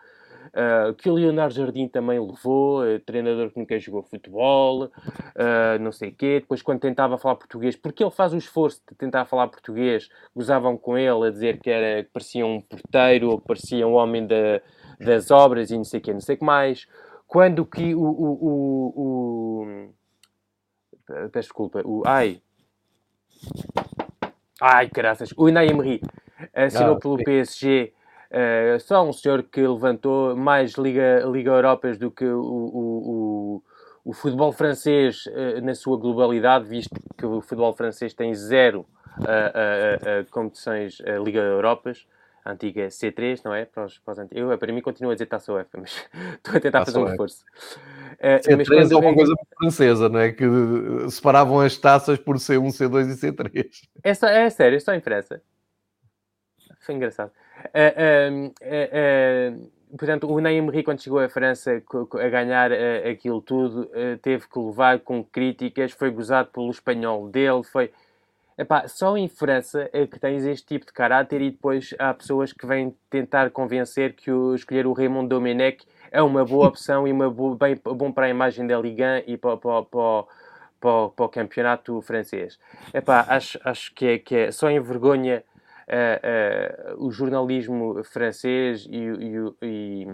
uh, 0.47 0.93
que 0.93 1.09
o 1.09 1.13
Leonardo 1.13 1.53
Jardim 1.53 1.87
também 1.87 2.19
levou, 2.19 2.83
uh, 2.83 2.99
treinador 3.01 3.51
que 3.51 3.59
nunca 3.59 3.79
jogou 3.79 4.03
futebol, 4.03 4.85
uh, 4.85 5.79
não 5.79 5.91
sei 5.91 6.09
o 6.09 6.15
quê. 6.15 6.39
Depois, 6.39 6.61
quando 6.61 6.79
tentava 6.79 7.17
falar 7.17 7.35
português, 7.35 7.75
porque 7.75 8.03
ele 8.03 8.11
faz 8.11 8.33
o 8.33 8.37
esforço 8.37 8.81
de 8.89 8.95
tentar 8.95 9.25
falar 9.25 9.47
português, 9.47 10.09
gozavam 10.35 10.77
com 10.77 10.97
ele 10.97 11.27
a 11.27 11.31
dizer 11.31 11.59
que, 11.59 11.69
era, 11.69 12.03
que 12.03 12.09
parecia 12.11 12.45
um 12.45 12.61
porteiro 12.61 13.29
ou 13.31 13.39
que 13.39 13.47
parecia 13.47 13.87
um 13.87 13.93
homem 13.93 14.25
da, 14.25 14.61
das 14.99 15.31
obras 15.31 15.71
e 15.71 15.77
não 15.77 15.83
sei 15.83 15.99
o 15.99 16.03
quê, 16.03 16.13
não 16.13 16.21
sei 16.21 16.35
o 16.35 16.39
que 16.39 16.45
mais. 16.45 16.87
Quando 17.27 17.65
que 17.65 17.93
o, 17.93 18.01
o, 18.01 18.31
o, 18.41 19.93
o 21.09 21.29
peço 21.29 21.49
desculpa, 21.49 21.81
o 21.85 22.03
ai. 22.05 22.41
Ai 24.59 24.89
caraças, 24.89 25.31
o 25.37 25.45
Unai 25.45 25.67
Emery 25.67 26.01
assinou 26.53 26.95
ah, 26.95 26.99
pelo 26.99 27.17
PSG 27.17 27.93
uh, 28.31 28.79
só 28.79 29.07
um 29.07 29.13
senhor 29.13 29.43
que 29.43 29.61
levantou 29.61 30.35
mais 30.35 30.73
Liga, 30.73 31.23
Liga 31.25 31.51
Europas 31.51 31.97
do 31.97 32.11
que 32.11 32.25
o, 32.25 32.41
o, 32.41 33.61
o, 34.05 34.09
o 34.11 34.13
futebol 34.13 34.51
francês 34.51 35.25
uh, 35.27 35.61
na 35.61 35.75
sua 35.75 35.97
globalidade, 35.97 36.65
visto 36.67 36.95
que 37.17 37.25
o 37.25 37.41
futebol 37.41 37.73
francês 37.73 38.13
tem 38.13 38.33
zero 38.33 38.85
uh, 39.19 40.29
competições 40.31 40.99
Liga 41.23 41.39
Europas 41.39 42.05
a 42.47 42.53
antiga 42.53 42.87
C3, 42.87 43.41
não 43.43 43.53
é? 43.53 43.65
Para 43.65 43.85
os, 43.85 43.97
para 43.99 44.13
os 44.13 44.19
antigos. 44.19 44.51
Eu, 44.51 44.57
para 44.57 44.71
mim, 44.71 44.81
continuo 44.81 45.11
a 45.11 45.15
dizer 45.15 45.25
taça 45.25 45.51
UEFA, 45.51 45.77
mas 45.79 46.07
estou 46.35 46.55
a 46.55 46.59
tentar 46.59 46.85
fazer 46.85 46.97
um 46.97 47.09
esforço. 47.09 47.43
Uh, 48.13 48.39
C3 48.41 48.91
é 48.91 48.95
uma 48.95 49.13
coisa 49.13 49.33
francesa, 49.57 50.07
não 50.07 50.19
é? 50.19 50.31
Que 50.31 50.45
separavam 51.09 51.59
as 51.59 51.77
taças 51.77 52.17
por 52.17 52.37
C1, 52.37 52.67
C2 52.67 53.11
e 53.11 53.31
C3. 53.31 53.69
É, 54.01 54.13
só, 54.13 54.27
é 54.27 54.49
sério, 54.49 54.79
só 54.79 54.93
em 54.93 55.01
França. 55.01 55.41
Foi 56.79 56.95
engraçado. 56.95 57.31
Uh, 57.65 58.47
uh, 58.47 59.97
portanto, 59.97 60.31
o 60.31 60.39
Ney 60.39 60.57
Emery, 60.57 60.83
quando 60.83 61.01
chegou 61.01 61.19
à 61.19 61.29
França 61.29 61.81
a 61.81 62.29
ganhar 62.29 62.71
aquilo 63.09 63.41
tudo, 63.41 63.89
teve 64.21 64.47
que 64.47 64.59
levar 64.59 64.99
com 64.99 65.23
críticas, 65.23 65.91
foi 65.91 66.11
gozado 66.11 66.49
pelo 66.51 66.69
espanhol 66.69 67.27
dele, 67.29 67.63
foi 67.63 67.91
Epá, 68.57 68.87
só 68.87 69.15
em 69.15 69.27
França 69.27 69.87
é 69.93 70.07
que 70.07 70.19
tens 70.19 70.43
este 70.43 70.65
tipo 70.65 70.87
de 70.87 70.91
caráter 70.91 71.41
e 71.41 71.51
depois 71.51 71.93
há 71.99 72.11
pessoas 72.11 72.51
que 72.51 72.65
vêm 72.65 72.95
tentar 73.07 73.51
convencer 73.51 74.13
que 74.13 74.31
o, 74.31 74.55
escolher 74.55 74.87
o 74.87 74.93
Raymond 74.93 75.27
Domenech 75.27 75.85
é 76.11 76.23
uma 76.23 76.43
boa 76.43 76.65
opção 76.69 77.07
e 77.07 77.11
uma 77.11 77.29
boa, 77.29 77.55
bem 77.55 77.79
bom 77.83 78.11
para 78.11 78.25
a 78.25 78.29
imagem 78.29 78.65
da 78.65 78.79
Liga 78.79 79.23
e 79.27 79.37
para, 79.37 79.57
para, 79.57 79.83
para, 79.83 80.23
para, 80.81 81.09
para 81.09 81.25
o 81.25 81.29
campeonato 81.29 82.01
francês. 82.01 82.57
Epá, 82.91 83.27
acho, 83.29 83.59
acho 83.63 83.93
que, 83.93 84.07
é, 84.07 84.17
que 84.17 84.35
é 84.35 84.51
só 84.51 84.71
envergonha 84.71 85.43
uh, 85.87 86.95
uh, 86.97 87.05
o 87.05 87.11
jornalismo 87.11 88.03
francês 88.03 88.87
e, 88.89 88.97
e, 88.97 89.53
e, 89.61 90.07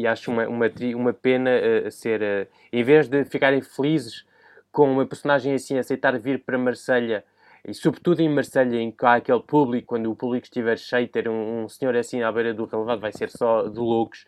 e 0.00 0.06
acho 0.06 0.30
uma, 0.30 0.46
uma, 0.48 0.66
uma 0.96 1.12
pena 1.12 1.50
uh, 1.50 1.90
ser, 1.90 2.48
em 2.72 2.82
vez 2.82 3.08
de 3.08 3.24
ficarem 3.24 3.60
felizes 3.60 4.24
com 4.70 4.90
uma 4.90 5.06
personagem 5.06 5.54
assim 5.54 5.78
aceitar 5.78 6.18
vir 6.18 6.42
para 6.44 6.58
Marselha 6.58 7.24
e 7.66 7.72
sobretudo 7.72 8.20
em 8.20 8.28
Marselha, 8.28 8.76
em 8.76 8.90
que 8.90 9.06
há 9.06 9.14
aquele 9.14 9.40
público, 9.40 9.88
quando 9.88 10.10
o 10.10 10.14
público 10.14 10.44
estiver 10.44 10.78
cheio, 10.78 11.08
ter 11.08 11.28
um, 11.28 11.64
um 11.64 11.68
senhor 11.68 11.96
assim 11.96 12.22
à 12.22 12.30
beira 12.30 12.52
do 12.52 12.66
relevado 12.66 13.00
vai 13.00 13.10
ser 13.10 13.30
só 13.30 13.62
de 13.66 13.78
loucos. 13.78 14.26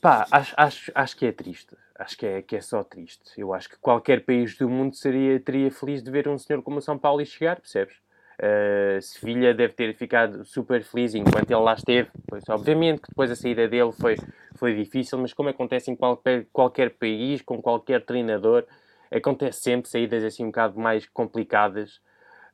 Pá, 0.00 0.26
acho, 0.30 0.54
acho, 0.58 0.92
acho 0.94 1.16
que 1.16 1.26
é 1.26 1.32
triste. 1.32 1.74
Acho 1.98 2.18
que 2.18 2.26
é, 2.26 2.42
que 2.42 2.56
é 2.56 2.60
só 2.60 2.82
triste. 2.82 3.22
Eu 3.38 3.54
acho 3.54 3.68
que 3.68 3.78
qualquer 3.78 4.24
país 4.24 4.56
do 4.56 4.68
mundo 4.68 4.94
seria, 4.94 5.40
teria 5.40 5.70
feliz 5.70 6.02
de 6.02 6.10
ver 6.10 6.28
um 6.28 6.36
senhor 6.36 6.62
como 6.62 6.78
o 6.78 6.82
São 6.82 6.98
Paulo 6.98 7.24
chegar, 7.24 7.56
percebes? 7.56 7.96
Uh, 8.40 9.02
Sevilha 9.02 9.52
deve 9.52 9.74
ter 9.74 9.94
ficado 9.94 10.46
super 10.46 10.82
feliz 10.82 11.14
enquanto 11.14 11.50
ele 11.50 11.60
lá 11.60 11.74
esteve. 11.74 12.08
Pois, 12.26 12.42
obviamente 12.48 13.02
que 13.02 13.08
depois 13.10 13.30
a 13.30 13.36
saída 13.36 13.68
dele 13.68 13.92
foi, 13.92 14.16
foi 14.56 14.74
difícil, 14.74 15.18
mas 15.18 15.34
como 15.34 15.50
acontece 15.50 15.90
em 15.90 15.96
qualquer, 15.96 16.46
qualquer 16.50 16.90
país, 16.90 17.42
com 17.42 17.60
qualquer 17.60 18.02
treinador, 18.02 18.64
acontece 19.10 19.60
sempre 19.60 19.90
saídas 19.90 20.24
assim 20.24 20.44
um 20.44 20.46
bocado 20.46 20.80
mais 20.80 21.06
complicadas. 21.06 22.00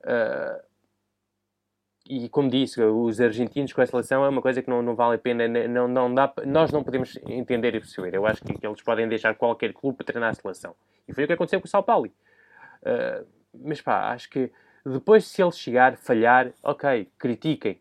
Uh, 0.02 0.60
e 2.08 2.28
como 2.28 2.48
disse, 2.48 2.82
os 2.82 3.20
argentinos 3.20 3.72
com 3.72 3.80
a 3.80 3.86
seleção 3.86 4.24
é 4.24 4.28
uma 4.28 4.42
coisa 4.42 4.62
que 4.62 4.70
não, 4.70 4.82
não 4.82 4.96
vale 4.96 5.16
a 5.16 5.18
pena, 5.18 5.46
não, 5.46 5.86
não 5.86 6.12
dá, 6.12 6.32
nós 6.44 6.72
não 6.72 6.82
podemos 6.82 7.16
entender 7.28 7.74
e 7.76 7.80
perceber. 7.80 8.14
Eu 8.14 8.26
acho 8.26 8.42
que, 8.42 8.54
que, 8.54 8.66
eles 8.66 8.82
podem 8.82 9.08
deixar 9.08 9.36
qualquer 9.36 9.72
clube 9.72 9.98
para 9.98 10.06
treinar 10.06 10.30
a 10.30 10.34
seleção. 10.34 10.74
E 11.06 11.12
foi 11.12 11.24
o 11.24 11.26
que 11.28 11.32
aconteceu 11.32 11.60
com 11.60 11.66
o 11.66 11.70
São 11.70 11.82
Paulo. 11.82 12.08
Uh, 12.82 13.26
mas 13.54 13.80
pá, 13.80 14.12
acho 14.12 14.28
que 14.30 14.50
depois, 14.92 15.26
se 15.26 15.42
ele 15.42 15.52
chegar, 15.52 15.96
falhar, 15.96 16.52
ok, 16.62 17.08
critiquem. 17.18 17.78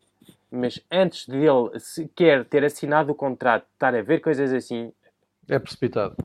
Mas 0.52 0.82
antes 0.92 1.28
dele 1.28 1.78
sequer 1.78 2.46
ter 2.46 2.64
assinado 2.64 3.12
o 3.12 3.16
contrato, 3.16 3.66
estar 3.74 3.94
a 3.94 4.02
ver 4.02 4.22
coisas 4.22 4.52
assim. 4.52 4.92
É 5.48 5.60
precipitado. 5.60 6.16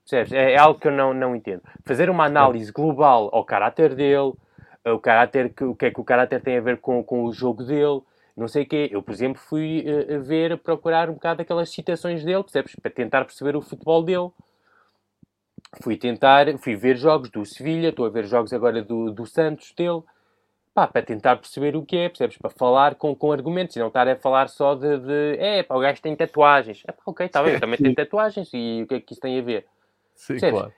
Percebes? 0.00 0.32
É, 0.32 0.52
é, 0.52 0.58
algo 0.58 0.80
que 0.80 0.88
eu 0.88 0.92
não, 0.92 1.12
não 1.12 1.36
entendo. 1.36 1.62
Fazer 1.84 2.10
uma 2.10 2.24
análise 2.24 2.72
global 2.72 3.28
ao 3.32 3.44
caráter 3.44 3.94
dele, 3.94 4.32
o 4.84 4.98
caráter 4.98 5.52
que, 5.52 5.64
o 5.64 5.74
que 5.74 5.86
é 5.86 5.90
que 5.90 6.00
o 6.00 6.04
caráter 6.04 6.40
tem 6.40 6.58
a 6.58 6.60
ver 6.60 6.78
com, 6.78 7.02
com 7.02 7.24
o 7.24 7.32
jogo 7.32 7.64
dele, 7.64 8.00
não 8.36 8.48
sei 8.48 8.64
o 8.64 8.66
quê. 8.66 8.88
Eu, 8.90 9.02
por 9.02 9.12
exemplo, 9.12 9.40
fui 9.40 9.84
uh, 9.86 10.20
ver, 10.22 10.58
procurar 10.58 11.08
um 11.10 11.14
bocado 11.14 11.42
aquelas 11.42 11.70
citações 11.70 12.24
dele, 12.24 12.42
percebes? 12.42 12.74
Para 12.76 12.90
tentar 12.90 13.24
perceber 13.24 13.56
o 13.56 13.62
futebol 13.62 14.02
dele. 14.02 14.30
Fui 15.82 15.96
tentar, 15.96 16.46
fui 16.58 16.76
ver 16.76 16.96
jogos 16.96 17.30
do 17.30 17.44
Sevilha, 17.44 17.88
estou 17.88 18.06
a 18.06 18.10
ver 18.10 18.24
jogos 18.24 18.52
agora 18.52 18.82
do, 18.82 19.10
do 19.10 19.26
Santos 19.26 19.72
dele, 19.72 20.02
pá, 20.76 20.86
para 20.86 21.00
tentar 21.00 21.36
perceber 21.36 21.74
o 21.74 21.82
que 21.82 21.96
é, 21.96 22.08
percebes? 22.10 22.36
Para 22.36 22.50
falar 22.50 22.96
com, 22.96 23.14
com 23.14 23.32
argumentos 23.32 23.74
e 23.74 23.78
não 23.78 23.88
estar 23.88 24.06
a 24.06 24.14
falar 24.14 24.48
só 24.48 24.74
de, 24.74 24.98
de 24.98 25.36
é, 25.38 25.62
pá, 25.62 25.74
o 25.74 25.80
gajo 25.80 26.02
tem 26.02 26.14
tatuagens. 26.14 26.82
É 26.86 26.92
pá, 26.92 27.02
ok, 27.06 27.24
está 27.24 27.42
bem, 27.42 27.54
eu 27.54 27.60
também 27.60 27.78
tenho 27.78 27.94
tatuagens 27.94 28.50
e 28.52 28.82
o 28.82 28.86
que 28.86 28.94
é 28.96 29.00
que 29.00 29.14
isso 29.14 29.22
tem 29.22 29.38
a 29.38 29.42
ver? 29.42 29.66
Sim, 30.14 30.38
claro. 30.38 30.72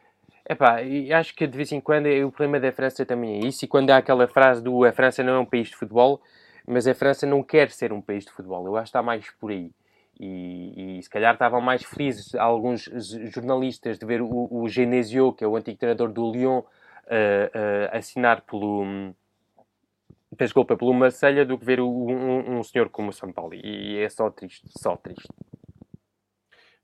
Epá, 0.49 0.83
e 0.83 1.13
acho 1.13 1.35
que 1.35 1.47
de 1.47 1.57
vez 1.57 1.73
em 1.73 1.81
quando 1.81 2.07
o 2.07 2.31
problema 2.31 2.61
da 2.61 2.73
França 2.73 3.05
também 3.05 3.43
é 3.43 3.47
isso. 3.47 3.65
E 3.65 3.69
quando 3.69 3.91
há 3.91 3.97
aquela 3.97 4.27
frase 4.29 4.63
do 4.63 4.85
a 4.85 4.93
França 4.93 5.23
não 5.23 5.35
é 5.35 5.39
um 5.41 5.45
país 5.45 5.69
de 5.69 5.77
futebol, 5.77 6.23
mas 6.67 6.87
a 6.87 6.95
França 6.95 7.27
não 7.27 7.43
quer 7.43 7.71
ser 7.71 7.93
um 7.93 8.01
país 8.01 8.25
de 8.25 8.31
futebol. 8.31 8.65
Eu 8.65 8.77
acho 8.77 8.85
que 8.85 8.89
está 8.89 9.03
mais 9.03 9.29
por 9.39 9.51
aí. 9.51 9.71
E, 10.19 10.99
e 10.99 11.03
se 11.03 11.11
calhar 11.11 11.35
estavam 11.35 11.61
mais 11.61 11.83
felizes 11.85 12.35
alguns 12.35 12.89
jornalistas 13.35 13.99
de 13.99 14.07
ver 14.07 14.23
o, 14.23 14.49
o 14.51 14.69
Genesio, 14.69 15.33
que 15.33 15.45
é 15.45 15.47
o 15.47 15.57
antigo 15.57 15.77
treinador 15.77 16.11
do 16.11 16.33
Lyon, 16.33 16.61
uh, 16.61 16.63
uh, 16.63 17.97
assinar 17.97 18.41
pelo. 18.43 19.13
Desculpa, 20.37 20.77
pelo 20.77 20.93
Marselha 20.93 21.45
do 21.45 21.59
que 21.59 21.64
ver 21.64 21.81
um, 21.81 22.59
um 22.59 22.62
senhor 22.62 22.88
como 22.88 23.11
o 23.11 23.12
São 23.12 23.33
Paulo. 23.33 23.55
E 23.55 23.99
é 23.99 24.09
só 24.09 24.31
triste, 24.31 24.69
só 24.77 24.97
triste. 24.97 25.29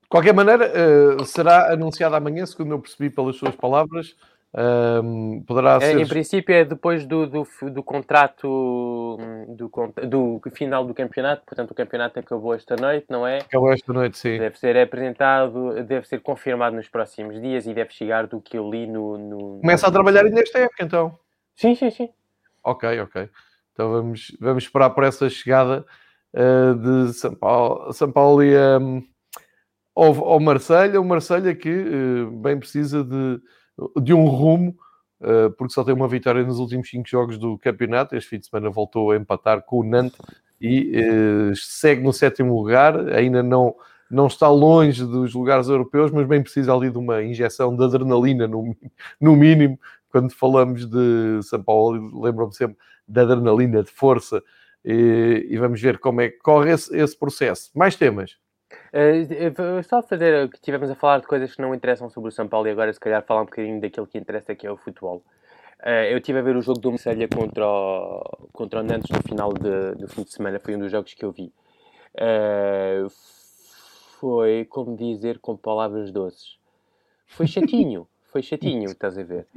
De 0.03 0.09
qualquer 0.09 0.33
maneira, 0.33 0.73
uh, 1.19 1.25
será 1.25 1.73
anunciado 1.73 2.15
amanhã, 2.17 2.47
segundo 2.47 2.73
eu 2.73 2.81
percebi 2.81 3.11
pelas 3.11 3.37
suas 3.37 3.55
palavras, 3.55 4.17
Um, 4.57 5.43
poderá 5.43 5.79
é, 5.79 5.81
ser... 5.81 5.99
Em 5.99 6.07
princípio 6.07 6.55
é 6.55 6.65
depois 6.65 7.05
do, 7.05 7.27
do, 7.27 7.45
do 7.73 7.83
contrato 7.83 9.19
do, 9.49 9.69
do, 10.07 10.41
final 10.53 10.85
do 10.87 10.95
campeonato, 10.95 11.43
portanto 11.45 11.73
o 11.73 11.75
campeonato 11.75 12.21
acabou 12.21 12.55
esta 12.55 12.77
noite, 12.77 13.07
não 13.11 13.27
é? 13.27 13.39
Acabou 13.39 13.73
esta 13.73 13.93
noite, 13.93 14.17
sim. 14.17 14.39
Deve 14.39 14.57
ser 14.57 14.77
apresentado, 14.79 15.83
deve 15.83 16.07
ser 16.07 16.21
confirmado 16.21 16.77
nos 16.77 16.89
próximos 16.89 17.41
dias 17.41 17.67
e 17.67 17.75
deve 17.75 17.91
chegar 17.93 18.29
do 18.29 18.41
que 18.41 18.57
eu 18.57 18.71
li 18.71 18.87
no... 18.87 19.19
no 19.19 19.59
Começa 19.61 19.89
a 19.89 19.91
trabalhar 19.91 20.23
nesta 20.23 20.61
época 20.61 20.85
então? 20.85 21.19
Sim, 21.57 21.75
sim, 21.75 21.91
sim. 21.91 22.09
Ok, 22.65 23.01
ok. 23.01 23.29
Então 23.73 23.91
vamos, 23.91 24.37
vamos 24.41 24.65
esperar 24.65 24.91
por 24.91 25.05
essa 25.05 25.29
chegada 25.29 25.85
uh, 26.33 26.75
de 26.75 27.13
São 27.13 27.35
Paulo, 27.35 27.93
São 27.93 28.11
Paulo 28.11 28.43
e 28.43 28.57
um, 28.57 29.03
ao, 29.95 30.25
ao 30.25 30.41
Marselha, 30.41 31.01
o 31.01 31.05
Marselha 31.05 31.55
que 31.55 31.71
uh, 31.71 32.31
bem 32.31 32.59
precisa 32.59 33.05
de 33.05 33.41
de 34.01 34.15
um 34.15 34.27
rumo, 34.27 34.77
uh, 35.21 35.51
porque 35.59 35.75
só 35.75 35.83
tem 35.83 35.93
uma 35.93 36.07
vitória 36.07 36.45
nos 36.45 36.61
últimos 36.61 36.89
cinco 36.89 37.09
jogos 37.09 37.37
do 37.39 37.59
campeonato. 37.59 38.15
Este 38.15 38.31
fim 38.31 38.39
de 38.39 38.47
semana 38.47 38.71
voltou 38.71 39.11
a 39.11 39.17
empatar 39.17 39.63
com 39.63 39.81
o 39.81 39.85
Nantes 39.85 40.17
e 40.61 41.53
segue 41.57 42.03
no 42.03 42.13
sétimo 42.13 42.57
lugar. 42.57 42.97
Ainda 43.09 43.43
não, 43.43 43.75
não 44.09 44.29
está 44.29 44.49
longe 44.49 45.05
dos 45.05 45.35
lugares 45.35 45.69
europeus, 45.69 46.13
mas 46.13 46.25
bem 46.27 46.41
precisa 46.41 46.73
ali 46.73 46.89
de 46.89 46.99
uma 46.99 47.21
injeção 47.23 47.75
de 47.75 47.85
adrenalina, 47.85 48.47
no, 48.47 48.77
no 49.21 49.35
mínimo. 49.35 49.79
Quando 50.15 50.33
falamos 50.33 50.87
de 50.87 51.43
São 51.43 51.61
Paulo, 51.61 52.23
lembro-me 52.23 52.55
sempre 52.55 52.79
da 53.09 53.23
adrenalina, 53.23 53.83
de 53.83 53.91
força, 53.91 54.41
e, 54.85 55.45
e, 55.51 55.59
vamos 55.59 55.81
ver 55.81 55.99
como 55.99 56.21
é 56.21 56.29
que 56.29 56.39
corre 56.39 56.71
esse, 56.71 56.97
esse 56.97 57.19
processo. 57.19 57.69
Mais 57.75 57.97
temas. 57.97 58.39
Uh, 58.93 59.83
só 59.83 60.01
fazer 60.05 60.49
que 60.51 60.61
tivemos 60.61 60.89
a 60.89 60.95
falar 60.95 61.19
de 61.19 61.27
coisas 61.27 61.53
que 61.53 61.61
não 61.61 61.75
interessam 61.75 62.09
sobre 62.09 62.29
o 62.29 62.33
São 62.33 62.47
Paulo 62.47 62.69
e 62.69 62.71
agora 62.71 62.93
se 62.93 63.01
calhar 63.01 63.25
falar 63.25 63.43
um 63.43 63.47
bocadinho 63.47 63.81
daquilo 63.81 64.07
que 64.07 64.17
interessa 64.17 64.55
que 64.55 64.65
é 64.65 64.71
o 64.71 64.77
futebol. 64.77 65.17
Uh, 65.81 66.07
eu 66.09 66.19
estive 66.19 66.39
a 66.39 66.43
ver 66.43 66.55
o 66.55 66.63
jogo 66.63 66.79
do 66.79 66.91
Marselha 66.93 67.27
contra 67.27 67.67
o, 67.67 68.49
contra 68.53 68.79
o 68.79 68.83
Nantes 68.85 69.11
no 69.11 69.21
final 69.21 69.53
de, 69.53 69.97
do 69.97 70.07
fim 70.07 70.23
de 70.23 70.33
semana, 70.33 70.61
foi 70.61 70.77
um 70.77 70.79
dos 70.79 70.93
jogos 70.93 71.13
que 71.13 71.25
eu 71.25 71.33
vi. 71.33 71.53
Uh, 72.15 73.11
foi, 74.21 74.65
como 74.67 74.97
dizer, 74.97 75.41
com 75.41 75.57
palavras 75.57 76.13
doces. 76.13 76.57
Foi 77.27 77.49
chatinho, 77.49 78.07
foi 78.31 78.45
chatinho, 78.45 78.87
estás 78.93 79.19
a 79.19 79.25
ver? 79.25 79.49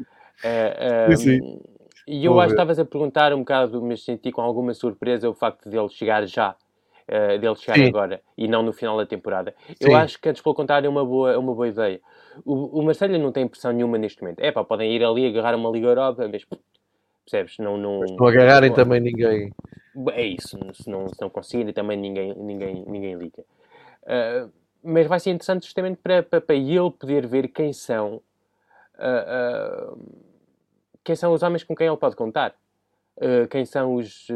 Uh, 0.44 1.12
um, 1.12 1.62
e 2.08 2.24
eu 2.24 2.40
acho 2.40 2.50
que 2.50 2.54
estavas 2.54 2.80
a 2.80 2.86
perguntar 2.86 3.34
um 3.34 3.40
bocado, 3.40 3.82
mas 3.82 4.04
senti 4.04 4.32
com 4.32 4.42
alguma 4.42 4.74
surpresa 4.74 5.30
o 5.30 5.34
facto 5.34 5.70
de 5.70 5.78
ele 5.78 5.90
chegar 5.90 6.26
já 6.26 6.56
uh, 7.08 7.40
dele 7.40 7.56
chegar 7.56 7.76
Sim. 7.76 7.88
agora 7.88 8.22
e 8.38 8.48
não 8.48 8.64
no 8.64 8.72
final 8.72 8.98
da 8.98 9.06
temporada. 9.06 9.54
Sim. 9.68 9.76
Eu 9.92 9.96
acho 9.96 10.20
que 10.20 10.30
antes, 10.30 10.42
pelo 10.42 10.56
contrário, 10.56 10.88
é 10.88 10.90
uma 10.90 11.06
boa, 11.06 11.34
é 11.34 11.38
uma 11.38 11.54
boa 11.54 11.68
ideia. 11.68 12.00
O, 12.46 12.80
o 12.80 12.84
Marcelo 12.84 13.18
não 13.18 13.32
tem 13.32 13.48
pressão 13.48 13.72
nenhuma 13.72 13.98
neste 13.98 14.22
momento. 14.22 14.40
É 14.40 14.52
pá, 14.52 14.64
podem 14.64 14.94
ir 14.94 15.04
ali 15.04 15.28
agarrar 15.28 15.56
uma 15.56 15.70
Liga 15.70 15.88
Europa, 15.88 16.30
mas 16.32 16.46
percebes? 17.26 17.58
Não, 17.58 17.78
não, 17.78 18.00
mas 18.00 18.12
não 18.12 18.28
agarrarem 18.28 18.70
não, 18.70 18.76
também 18.76 19.02
ninguém. 19.02 19.52
É 20.12 20.24
isso, 20.24 20.58
se 20.74 20.90
não, 20.90 21.08
se 21.08 21.20
não 21.20 21.30
conseguirem 21.30 21.74
também 21.74 21.98
ninguém, 21.98 22.34
ninguém, 22.36 22.86
ninguém 22.88 23.16
liga. 23.16 23.44
Uh, 24.04 24.50
mas 24.84 25.08
vai 25.08 25.20
ser 25.20 25.32
interessante 25.32 25.66
justamente 25.66 25.98
para, 26.02 26.24
para, 26.24 26.40
para 26.40 26.56
ele 26.56 26.92
poder 26.92 27.28
ver 27.28 27.50
quem 27.50 27.74
são 27.74 28.22
uh, 28.98 29.94
uh, 29.94 30.00
quem 31.08 31.16
são 31.16 31.34
os 31.34 31.42
homens 31.42 31.64
com 31.64 31.74
quem 31.74 31.88
ele 31.88 31.96
pode 31.96 32.18
contar. 32.18 32.54
quem 33.50 33.66
são 33.66 33.96
os 33.96 34.28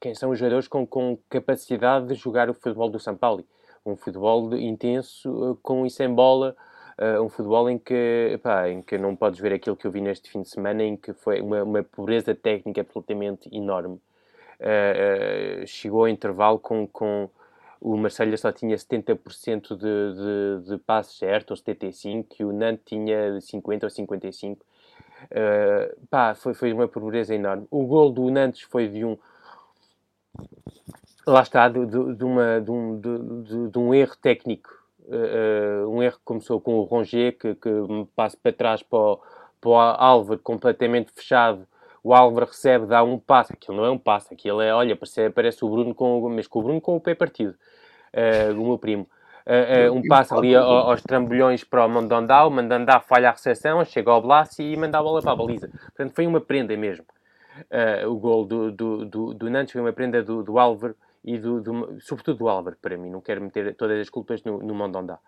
quem 0.00 0.14
são 0.14 0.30
os 0.30 0.38
jogadores 0.38 0.68
com, 0.68 0.86
com 0.86 1.18
capacidade 1.28 2.06
de 2.06 2.14
jogar 2.14 2.48
o 2.48 2.54
futebol 2.54 2.88
do 2.88 2.98
São 2.98 3.16
Paulo. 3.16 3.44
Um 3.84 3.96
futebol 3.96 4.54
intenso, 4.56 5.58
com 5.62 5.84
e 5.84 5.90
sem 5.90 6.08
bola, 6.12 6.56
uh, 6.98 7.22
um 7.22 7.28
futebol 7.28 7.68
em 7.68 7.78
que, 7.78 8.38
pá, 8.42 8.68
em 8.68 8.80
que 8.80 8.96
não 8.96 9.16
podes 9.16 9.40
ver 9.40 9.52
aquilo 9.52 9.76
que 9.76 9.86
eu 9.86 9.90
vi 9.90 10.00
neste 10.00 10.30
fim 10.30 10.42
de 10.42 10.48
semana, 10.48 10.82
em 10.82 10.96
que 10.96 11.12
foi 11.12 11.40
uma, 11.40 11.62
uma 11.62 11.82
pobreza 11.82 12.34
técnica 12.34 12.80
absolutamente 12.80 13.48
enorme. 13.52 14.00
Uh, 14.60 15.62
uh, 15.62 15.66
chegou 15.66 16.02
ao 16.02 16.08
intervalo 16.08 16.58
com, 16.58 16.86
com 16.86 17.28
o 17.82 17.96
Marselha 17.96 18.36
só 18.36 18.52
tinha 18.52 18.76
70% 18.76 19.76
de, 19.76 20.62
de, 20.64 20.70
de 20.70 20.78
passes 20.78 21.18
certos, 21.18 21.60
ou 21.60 21.74
75%, 21.74 22.26
e 22.38 22.44
o 22.44 22.52
Nantes 22.52 22.84
tinha 22.86 23.38
50% 23.38 23.82
ou 23.82 23.88
55%. 23.88 24.58
Uh, 25.24 26.06
pá, 26.08 26.34
foi, 26.34 26.54
foi 26.54 26.72
uma 26.72 26.88
pobreza 26.88 27.34
enorme. 27.34 27.66
O 27.70 27.84
gol 27.86 28.10
do 28.10 28.30
Nantes 28.30 28.62
foi 28.62 28.88
de 28.88 29.04
um, 29.04 29.16
lá 31.26 31.42
está, 31.42 31.68
de, 31.68 31.84
de, 31.86 32.24
uma, 32.24 32.60
de, 32.60 32.70
um, 32.70 33.00
de, 33.00 33.68
de 33.68 33.78
um 33.78 33.94
erro 33.94 34.16
técnico. 34.16 34.70
Uh, 35.04 35.88
um 35.88 36.02
erro 36.02 36.16
que 36.18 36.24
começou 36.24 36.60
com 36.60 36.74
o 36.74 36.84
Rongier, 36.84 37.36
que, 37.36 37.54
que 37.54 37.70
passa 38.14 38.36
para 38.40 38.52
trás 38.52 38.82
para 38.82 38.98
o, 38.98 39.20
para 39.60 39.70
o 39.70 39.76
Álvaro, 39.76 40.40
completamente 40.40 41.10
fechado. 41.12 41.66
O 42.02 42.12
Álvaro 42.14 42.46
recebe, 42.46 42.86
dá 42.86 43.02
um 43.02 43.18
passo. 43.18 43.52
Aquilo 43.52 43.76
não 43.76 43.84
é 43.84 43.90
um 43.90 43.98
passo, 43.98 44.32
aquilo 44.32 44.60
é, 44.60 44.74
olha, 44.74 44.96
parece, 44.96 45.30
parece 45.30 45.64
o 45.64 45.68
Bruno 45.68 45.94
com, 45.94 46.28
mas 46.28 46.46
com 46.46 46.58
o 46.58 46.62
Bruno 46.62 46.80
com 46.80 46.96
o 46.96 47.00
pé 47.00 47.14
partido. 47.14 47.54
Uh, 48.12 48.60
o 48.60 48.66
meu 48.66 48.78
primo. 48.78 49.08
Uh, 49.46 49.90
uh, 49.90 49.96
um 49.96 50.02
passo 50.06 50.34
ali 50.36 50.54
aos 50.54 51.02
trambolhões 51.02 51.64
para 51.64 51.84
o 51.84 51.88
Mandandá, 51.88 52.46
o 52.46 52.50
Mandandá 52.50 53.00
falha 53.00 53.28
a 53.28 53.32
recepção, 53.32 53.84
chega 53.84 54.10
ao 54.10 54.22
Blassi 54.22 54.62
e 54.62 54.76
manda 54.76 54.98
a 54.98 55.02
bola 55.02 55.20
para 55.20 55.32
a 55.32 55.36
baliza. 55.36 55.68
Portanto, 55.68 56.14
foi 56.14 56.26
uma 56.26 56.40
prenda 56.40 56.76
mesmo. 56.76 57.04
Uh, 57.70 58.08
o 58.08 58.18
gol 58.18 58.44
do, 58.46 58.72
do, 58.72 59.04
do, 59.04 59.34
do, 59.34 59.50
Nantes 59.50 59.72
foi 59.72 59.80
uma 59.80 59.92
prenda 59.92 60.22
do, 60.22 60.42
do 60.42 60.58
Álvaro 60.58 60.96
e 61.24 61.38
do, 61.38 61.60
do, 61.60 62.00
sobretudo 62.00 62.38
do 62.38 62.48
Álvaro, 62.48 62.76
para 62.80 62.96
mim. 62.96 63.10
Não 63.10 63.20
quero 63.20 63.42
meter 63.42 63.74
todas 63.74 64.00
as 64.00 64.08
culpas 64.08 64.42
no, 64.44 64.58
no 64.58 64.74
Mondondá. 64.74 65.18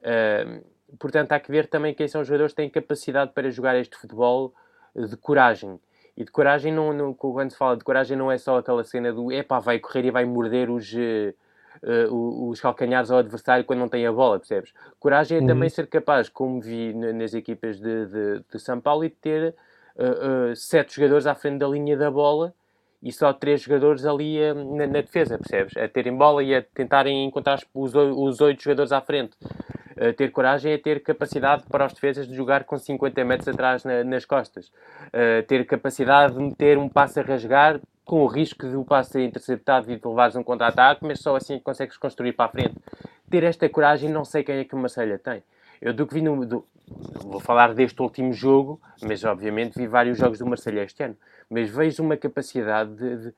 Uh, 0.00 0.96
portanto, 0.98 1.32
há 1.32 1.40
que 1.40 1.50
ver 1.50 1.68
também 1.68 1.94
quem 1.94 2.08
são 2.08 2.20
os 2.20 2.26
jogadores 2.26 2.52
que 2.52 2.56
têm 2.56 2.70
capacidade 2.70 3.32
para 3.32 3.50
jogar 3.50 3.76
este 3.76 3.96
futebol 3.96 4.52
de 4.94 5.16
coragem. 5.16 5.80
E 6.20 6.24
de 6.24 6.30
coragem, 6.30 6.70
não, 6.70 6.92
não, 6.92 7.14
quando 7.14 7.50
se 7.50 7.56
fala 7.56 7.78
de 7.78 7.82
coragem, 7.82 8.14
não 8.14 8.30
é 8.30 8.36
só 8.36 8.58
aquela 8.58 8.84
cena 8.84 9.10
do 9.10 9.32
epá, 9.32 9.58
vai 9.58 9.78
correr 9.78 10.04
e 10.04 10.10
vai 10.10 10.26
morder 10.26 10.68
os, 10.68 10.92
uh, 10.92 12.46
os 12.46 12.60
calcanhares 12.60 13.10
ao 13.10 13.20
adversário 13.20 13.64
quando 13.64 13.78
não 13.78 13.88
tem 13.88 14.06
a 14.06 14.12
bola, 14.12 14.38
percebes? 14.38 14.74
Coragem 14.98 15.38
é 15.38 15.40
uhum. 15.40 15.46
também 15.46 15.70
ser 15.70 15.86
capaz, 15.86 16.28
como 16.28 16.60
vi 16.60 16.92
nas 16.92 17.32
equipas 17.32 17.80
de, 17.80 18.04
de, 18.04 18.44
de 18.52 18.58
São 18.58 18.78
Paulo, 18.78 19.02
e 19.02 19.08
de 19.08 19.14
ter 19.14 19.54
uh, 19.96 20.54
sete 20.54 20.94
jogadores 20.94 21.26
à 21.26 21.34
frente 21.34 21.60
da 21.60 21.66
linha 21.66 21.96
da 21.96 22.10
bola 22.10 22.52
e 23.02 23.12
só 23.12 23.32
três 23.32 23.62
jogadores 23.62 24.04
ali 24.04 24.38
uh, 24.38 24.76
na, 24.76 24.86
na, 24.86 25.00
defesa, 25.00 25.38
percebes? 25.38 25.76
A 25.76 25.88
terem 25.88 26.16
bola 26.16 26.42
e 26.42 26.54
a 26.54 26.62
tentarem 26.62 27.24
encontrar 27.24 27.60
os, 27.74 27.94
os 27.94 28.40
oito 28.40 28.62
jogadores 28.62 28.92
à 28.92 29.00
frente. 29.00 29.36
Ter 30.16 30.30
coragem 30.30 30.72
é 30.72 30.78
ter 30.78 31.02
capacidade 31.02 31.64
para 31.68 31.84
os 31.84 31.92
defesas 31.92 32.26
de 32.26 32.34
jogar 32.34 32.64
com 32.64 32.78
50 32.78 33.22
metros 33.22 33.48
atrás 33.48 33.84
na, 33.84 34.02
nas 34.02 34.24
costas. 34.24 34.72
Ter 35.46 35.66
capacidade 35.66 36.32
de 36.32 36.40
meter 36.40 36.78
um 36.78 36.88
passo 36.88 37.20
a 37.20 37.22
rasgar 37.22 37.78
com 38.10 38.22
o 38.22 38.26
risco 38.26 38.66
de 38.66 38.76
o 38.76 38.84
passo 38.84 39.12
ser 39.12 39.24
interceptado 39.24 39.92
e 39.92 39.96
de 39.96 40.08
levares 40.08 40.34
um 40.36 40.42
contra-ataque, 40.42 41.04
mas 41.04 41.20
só 41.20 41.36
assim 41.36 41.60
consegues 41.60 41.96
construir 41.96 42.32
para 42.32 42.46
a 42.46 42.48
frente. 42.48 42.74
Ter 43.30 43.44
esta 43.44 43.68
coragem, 43.68 44.10
não 44.10 44.24
sei 44.24 44.42
quem 44.42 44.56
é 44.56 44.64
que 44.64 44.74
o 44.74 44.78
Marselha 44.78 45.16
tem. 45.18 45.42
Eu 45.80 45.94
do 45.94 46.04
que 46.06 46.14
vi 46.14 46.20
no, 46.20 46.44
do, 46.44 46.66
vou 47.22 47.38
falar 47.38 47.72
deste 47.72 48.02
último 48.02 48.32
jogo, 48.32 48.80
mas 49.00 49.24
obviamente 49.24 49.78
vi 49.78 49.86
vários 49.86 50.18
jogos 50.18 50.40
do 50.40 50.46
Marseille 50.46 50.80
este 50.80 51.02
ano. 51.04 51.16
Mas 51.50 51.68
vejo 51.68 52.02
uma 52.02 52.16
capacidade 52.16 52.94
de, 52.94 53.16
de 53.16 53.34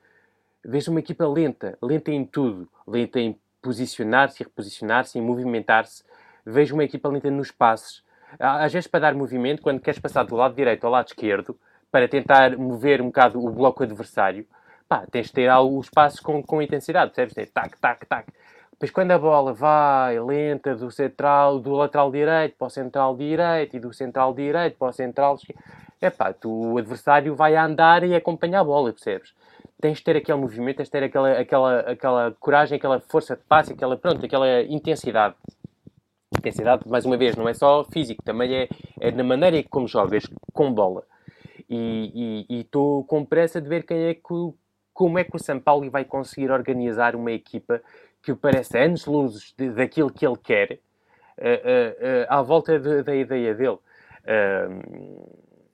vejo 0.63 0.91
uma 0.91 0.99
equipa 0.99 1.27
lenta, 1.27 1.77
lenta 1.81 2.11
em 2.11 2.23
tudo, 2.23 2.69
lenta 2.87 3.19
em 3.19 3.37
posicionar-se 3.61 4.41
e 4.41 4.45
reposicionar-se, 4.45 5.17
em 5.17 5.21
movimentar-se. 5.21 6.03
Vejo 6.45 6.75
uma 6.75 6.83
equipa 6.83 7.09
lenta 7.09 7.31
nos 7.31 7.51
passes. 7.51 8.03
Às 8.39 8.73
vezes, 8.73 8.87
para 8.87 9.01
dar 9.01 9.15
movimento, 9.15 9.61
quando 9.61 9.79
queres 9.79 9.99
passar 9.99 10.23
do 10.23 10.35
lado 10.35 10.55
direito 10.55 10.85
ao 10.85 10.91
lado 10.91 11.07
esquerdo, 11.07 11.57
para 11.91 12.07
tentar 12.07 12.57
mover 12.57 13.01
um 13.01 13.05
bocado 13.05 13.43
o 13.43 13.49
bloco 13.51 13.83
adversário, 13.83 14.47
pá, 14.87 15.05
tens 15.09 15.27
de 15.27 15.33
ter 15.33 15.51
os 15.51 15.89
passos 15.89 16.19
com, 16.19 16.41
com 16.41 16.61
intensidade, 16.61 17.13
percebes? 17.13 17.51
Tac, 17.51 17.79
tac, 17.79 18.05
tac. 18.05 18.27
Depois, 18.73 18.91
quando 18.91 19.11
a 19.11 19.19
bola 19.19 19.53
vai 19.53 20.19
lenta 20.19 20.75
do 20.75 20.91
central, 20.91 21.59
do 21.59 21.71
lateral 21.73 22.11
direito 22.11 22.55
para 22.57 22.67
o 22.67 22.69
central 22.69 23.15
direito 23.15 23.77
e 23.77 23.79
do 23.79 23.93
central 23.93 24.33
direito 24.33 24.77
para 24.77 24.89
o 24.89 24.91
central 24.91 25.35
esquerdo, 25.35 25.61
epá, 26.01 26.33
tu, 26.33 26.73
o 26.73 26.77
adversário 26.77 27.35
vai 27.35 27.55
andar 27.55 28.03
e 28.03 28.15
acompanhar 28.15 28.61
a 28.61 28.63
bola, 28.63 28.91
percebes? 28.91 29.33
Tens 29.79 29.99
de 29.99 30.03
ter 30.03 30.17
aquele 30.17 30.37
movimento, 30.37 30.77
tens 30.77 30.87
de 30.87 30.91
ter 30.91 31.03
aquela, 31.03 31.31
aquela, 31.39 31.79
aquela 31.81 32.31
coragem, 32.39 32.77
aquela 32.77 32.99
força 32.99 33.35
de 33.35 33.43
passe, 33.43 33.73
aquela, 33.73 33.95
pronto, 33.95 34.25
aquela 34.25 34.63
intensidade. 34.63 35.35
Intensidade, 36.37 36.87
mais 36.87 37.05
uma 37.05 37.15
vez, 37.15 37.35
não 37.35 37.47
é 37.47 37.53
só 37.53 37.83
físico, 37.85 38.23
também 38.23 38.53
é, 38.53 38.69
é 38.99 39.11
na 39.11 39.23
maneira 39.23 39.63
como 39.69 39.87
jogas 39.87 40.23
com 40.51 40.73
bola. 40.73 41.03
E 41.69 42.45
estou 42.49 43.03
com 43.05 43.23
pressa 43.23 43.61
de 43.61 43.69
ver 43.69 43.83
quem 43.83 43.97
é 44.05 44.13
que, 44.13 44.53
como 44.93 45.17
é 45.17 45.23
que 45.23 45.35
o 45.35 45.39
São 45.39 45.59
Paulo 45.59 45.89
vai 45.89 46.05
conseguir 46.05 46.51
organizar 46.51 47.15
uma 47.15 47.31
equipa 47.31 47.81
que 48.23 48.33
parece 48.33 48.77
anos 48.77 49.05
luzes 49.05 49.53
de, 49.57 49.69
daquilo 49.69 50.11
que 50.11 50.25
ele 50.25 50.37
quer 50.37 50.71
uh, 50.71 50.75
uh, 50.75 52.25
à 52.29 52.41
volta 52.41 52.79
de, 52.79 53.03
da 53.03 53.15
ideia 53.15 53.53
dele. 53.53 53.77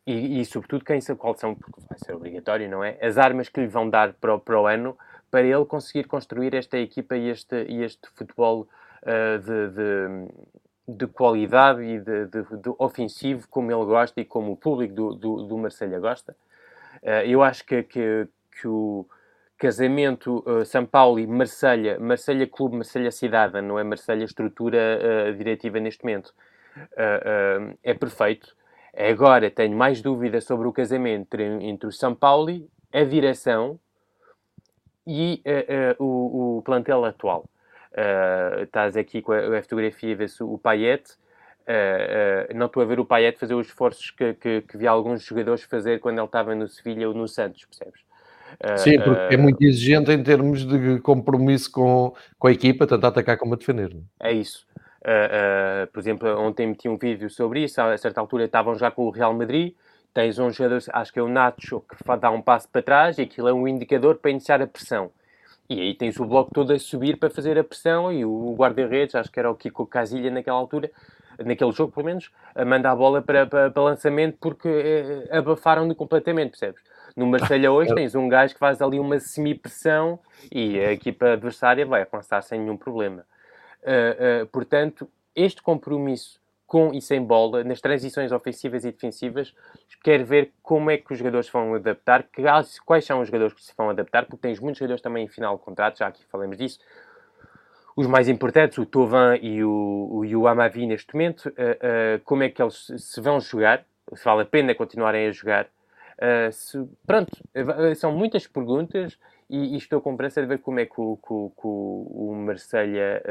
E, 0.06 0.42
e, 0.42 0.46
sobretudo, 0.46 0.84
quem 0.84 1.00
sabe 1.00 1.20
qual 1.20 1.38
são, 1.38 1.54
porque 1.54 1.80
vai 1.88 2.00
ser 2.00 2.16
obrigatório, 2.16 2.68
não 2.68 2.84
é? 2.84 2.98
As 3.00 3.20
armas 3.20 3.48
que 3.48 3.62
lhe 3.62 3.68
vão 3.68 3.88
dar 3.88 4.14
para 4.14 4.34
o, 4.34 4.40
para 4.40 4.60
o 4.60 4.66
ano 4.66 4.98
para 5.30 5.44
ele 5.44 5.64
conseguir 5.66 6.06
construir 6.06 6.56
esta 6.56 6.80
equipa 6.80 7.16
e 7.16 7.30
este, 7.30 7.64
e 7.70 7.84
este 7.84 8.10
futebol 8.16 8.68
de, 9.06 9.70
de, 9.70 10.98
de 10.98 11.08
qualidade 11.08 11.84
e 11.84 12.00
de, 12.00 12.26
de, 12.26 12.44
ofensivo 12.80 13.48
como 13.48 13.72
ele 13.72 13.86
gosta 13.86 14.20
e 14.20 14.26
como 14.26 14.54
o 14.54 14.58
público 14.58 14.96
do, 14.96 15.14
do, 15.14 15.44
do 15.44 15.58
Marselha 15.60 16.00
gosta. 16.00 16.36
Uh, 17.04 17.24
eu 17.26 17.44
acho 17.44 17.66
que, 17.66 17.84
que, 17.84 18.28
que 18.60 18.68
o 18.68 19.06
casamento 19.60 20.44
uh, 20.48 20.66
São 20.66 20.86
Paulo 20.86 21.20
e 21.20 21.28
Marselha, 21.28 22.00
Marselha 22.00 22.48
Clube, 22.48 22.78
Marselha 22.78 23.12
Cidade, 23.12 23.62
não 23.62 23.78
é 23.78 23.84
Marselha 23.84 24.24
estrutura 24.24 25.00
uh, 25.30 25.34
diretiva 25.36 25.80
neste 25.80 26.04
momento, 26.04 26.34
é 27.84 27.94
perfeito. 27.94 28.56
Agora 28.96 29.52
tenho 29.52 29.76
mais 29.76 30.02
dúvidas 30.02 30.46
sobre 30.46 30.68
o 30.68 30.72
casamento 30.72 31.34
entre, 31.34 31.44
entre 31.66 31.88
o 31.88 31.92
São 31.92 32.16
Paulo, 32.16 32.68
a 32.94 33.04
direção 33.04 33.80
e 35.06 35.44
o, 36.00 36.58
o 36.58 36.62
plantel 36.62 37.04
atual. 37.04 37.46
Uh, 37.92 38.64
estás 38.64 38.96
aqui 38.96 39.22
com 39.22 39.32
a, 39.32 39.58
a 39.58 39.62
fotografia, 39.62 40.16
vê-se 40.16 40.44
o 40.44 40.58
Payet. 40.58 41.04
Uh, 41.68 42.54
uh, 42.54 42.58
não 42.58 42.68
estou 42.68 42.84
a 42.84 42.86
ver 42.86 43.00
o 43.00 43.06
Payet 43.06 43.38
fazer 43.38 43.56
os 43.56 43.68
esforços 43.68 44.12
que, 44.12 44.34
que, 44.36 44.62
que 44.62 44.78
vi 44.78 44.88
alguns 44.88 45.24
jogadores 45.24 45.64
fazer 45.64 46.00
quando 46.00 46.20
ele 46.20 46.26
estava 46.26 46.56
no 46.56 46.68
Sevilha 46.68 47.08
ou 47.08 47.14
no 47.14 47.28
Santos, 47.28 47.66
percebes? 47.66 48.02
Sim, 48.78 49.00
porque 49.00 49.34
é 49.34 49.38
muito 49.38 49.62
exigente 49.62 50.12
em 50.12 50.22
termos 50.22 50.66
de 50.66 51.00
compromisso 51.00 51.72
com, 51.72 52.14
com 52.38 52.48
a 52.48 52.52
equipa, 52.52 52.86
tanto 52.86 53.06
a 53.06 53.08
atacar 53.10 53.38
como 53.38 53.54
a 53.54 53.58
defender. 53.58 53.96
É? 54.20 54.30
é 54.30 54.34
isso. 54.34 54.66
por 55.94 56.00
exemplo, 56.00 56.30
ontem 56.40 56.68
meti 56.68 56.90
um 56.90 56.98
vídeo 56.98 57.30
sobre 57.30 57.64
isso. 57.64 57.82
A 57.82 57.98
certa 57.98 58.20
altura 58.20 58.46
estavam 58.46 58.76
já 58.76 58.92
com 58.92 59.06
o 59.06 59.10
Real 59.10 59.34
Madrid. 59.34 59.74
Tens 60.14 60.40
um 60.40 60.52
jogador, 60.52 60.82
acho 60.92 61.14
que 61.14 61.20
é 61.20 61.22
o 61.22 61.28
Nacho, 61.28 61.82
que 61.82 62.18
dá 62.18 62.32
um 62.32 62.42
passo 62.42 62.68
para 62.70 62.82
trás 62.82 63.18
e 63.18 63.22
aquilo 63.22 63.48
é 63.48 63.54
um 63.54 63.68
indicador 63.68 64.16
para 64.16 64.32
iniciar 64.32 64.62
a 64.62 64.68
pressão. 64.68 65.12
E 65.70 65.80
aí 65.80 65.94
tens 65.94 66.20
o 66.20 66.26
bloco 66.26 66.52
todo 66.52 66.74
a 66.74 66.80
subir 66.80 67.18
para 67.18 67.30
fazer 67.30 67.58
a 67.60 67.64
pressão 67.64 68.12
e 68.12 68.26
o 68.26 68.56
guarda-redes, 68.58 69.14
acho 69.14 69.32
que 69.32 69.40
era 69.40 69.52
o 69.52 69.56
Kiko 69.56 69.86
Casilha 69.86 70.32
naquela 70.32 70.58
altura, 70.58 70.90
naquele 71.38 71.72
jogo 71.72 71.94
pelo 71.94 72.08
menos, 72.08 72.32
manda 72.66 72.90
a 72.90 72.96
bola 72.96 73.22
para, 73.22 73.46
para, 73.46 73.70
para 73.70 73.84
lançamento 73.84 74.36
porque 74.42 74.68
eh, 74.68 75.38
abafaram-no 75.38 75.94
completamente, 75.94 76.52
percebes? 76.52 76.82
No 77.20 77.28
Marselha 77.28 77.70
hoje 77.70 77.94
tens 77.94 78.16
um 78.16 78.30
gajo 78.30 78.54
que 78.54 78.60
faz 78.60 78.82
ali 78.82 78.98
uma 78.98 79.20
semi-pressão 79.20 80.18
e 80.50 80.80
a 80.80 80.94
equipa 80.94 81.34
adversária 81.34 81.86
vai 81.86 82.02
avançar 82.02 82.42
sem 82.42 82.62
nenhum 82.62 82.78
problema. 82.78 83.26
Uh, 83.84 84.44
uh, 84.44 84.48
portanto, 84.48 85.06
este 85.36 85.62
compromisso 85.62 86.40
com 86.66 86.94
e 86.94 87.02
sem 87.02 87.22
bola, 87.22 87.62
nas 87.62 87.82
transições 87.82 88.32
ofensivas 88.32 88.86
e 88.86 88.92
defensivas, 88.94 89.54
quero 90.02 90.24
ver 90.24 90.54
como 90.64 90.92
é 90.92 90.98
que 90.98 91.12
os 91.12 91.18
jogadores 91.18 91.50
vão 91.50 91.74
adaptar, 91.74 92.24
que, 92.24 92.42
quais 92.86 93.04
são 93.04 93.20
os 93.20 93.28
jogadores 93.28 93.54
que 93.54 93.64
se 93.66 93.74
vão 93.76 93.90
adaptar, 93.90 94.26
porque 94.26 94.48
tens 94.48 94.58
muitos 94.58 94.80
jogadores 94.80 95.02
também 95.02 95.26
em 95.26 95.28
final 95.28 95.58
de 95.58 95.64
contrato, 95.64 95.98
já 95.98 96.08
aqui 96.08 96.24
falamos 96.32 96.58
disso. 96.58 96.80
Os 97.98 98.08
mais 98.08 98.30
importantes, 98.30 98.78
o 98.78 98.86
Tovan 98.86 99.36
e 99.42 99.62
o, 99.62 100.10
o, 100.10 100.26
e 100.26 100.38
o 100.38 100.48
Amavi 100.48 100.88
neste 100.88 101.14
momento, 101.14 101.48
uh, 101.48 101.52
uh, 101.52 102.20
como 102.24 102.44
é 102.44 102.50
que 102.50 102.62
eles 102.62 102.94
se 102.98 103.20
vão 103.20 103.42
jogar, 103.42 103.84
se 104.14 104.24
vale 104.24 104.44
a 104.44 104.46
pena 104.46 104.74
continuarem 104.74 105.28
a 105.28 105.32
jogar. 105.32 105.68
Uh, 106.20 106.52
se, 106.52 106.78
pronto, 107.08 107.32
são 107.96 108.12
muitas 108.12 108.46
perguntas 108.46 109.18
e, 109.50 109.76
e, 109.76 109.78
estou 109.78 110.02
com 110.02 110.18
pressa 110.18 110.42
de 110.42 110.48
ver 110.48 110.60
como 110.60 110.82
é 110.82 110.86
que 110.86 111.00
o, 111.00 111.16
que, 111.16 111.32
o, 111.32 112.32
o 112.32 112.36
Marselha 112.36 113.24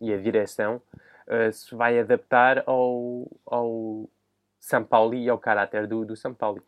e 0.00 0.12
a 0.12 0.16
direção 0.16 0.82
uh, 1.26 1.52
se 1.52 1.74
vai 1.74 1.98
adaptar 1.98 2.62
ao, 2.66 3.26
ao 3.46 4.08
São 4.60 4.84
Paulo 4.84 5.14
e 5.14 5.28
ao 5.28 5.38
caráter 5.38 5.86
do, 5.86 6.04
do 6.04 6.16
São 6.16 6.32
Paulo. 6.34 6.62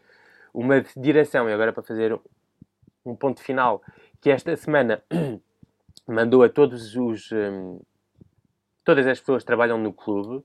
Uma 0.52 0.84
direção, 0.96 1.48
e 1.48 1.52
agora 1.52 1.72
para 1.72 1.82
fazer 1.82 2.18
um 3.04 3.14
ponto 3.14 3.40
final, 3.40 3.82
que 4.20 4.30
esta 4.30 4.54
semana 4.56 5.02
mandou 6.06 6.42
a 6.42 6.48
todos 6.48 6.96
os. 6.96 7.30
Um, 7.32 7.80
todas 8.84 9.06
as 9.06 9.20
pessoas 9.20 9.42
que 9.42 9.46
trabalham 9.46 9.76
no 9.76 9.92
clube 9.92 10.42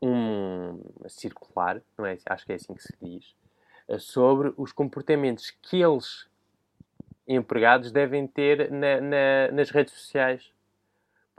um 0.00 0.80
circular, 1.08 1.80
não 1.96 2.04
é? 2.04 2.18
Acho 2.26 2.44
que 2.44 2.52
é 2.52 2.56
assim 2.56 2.74
que 2.74 2.82
se 2.82 2.92
diz, 3.00 3.36
eh, 3.41 3.41
sobre 3.98 4.52
os 4.56 4.72
comportamentos 4.72 5.50
que 5.50 5.82
eles, 5.82 6.26
empregados, 7.26 7.92
devem 7.92 8.26
ter 8.26 8.70
na, 8.70 9.00
na, 9.00 9.52
nas 9.52 9.70
redes 9.70 9.94
sociais 9.94 10.52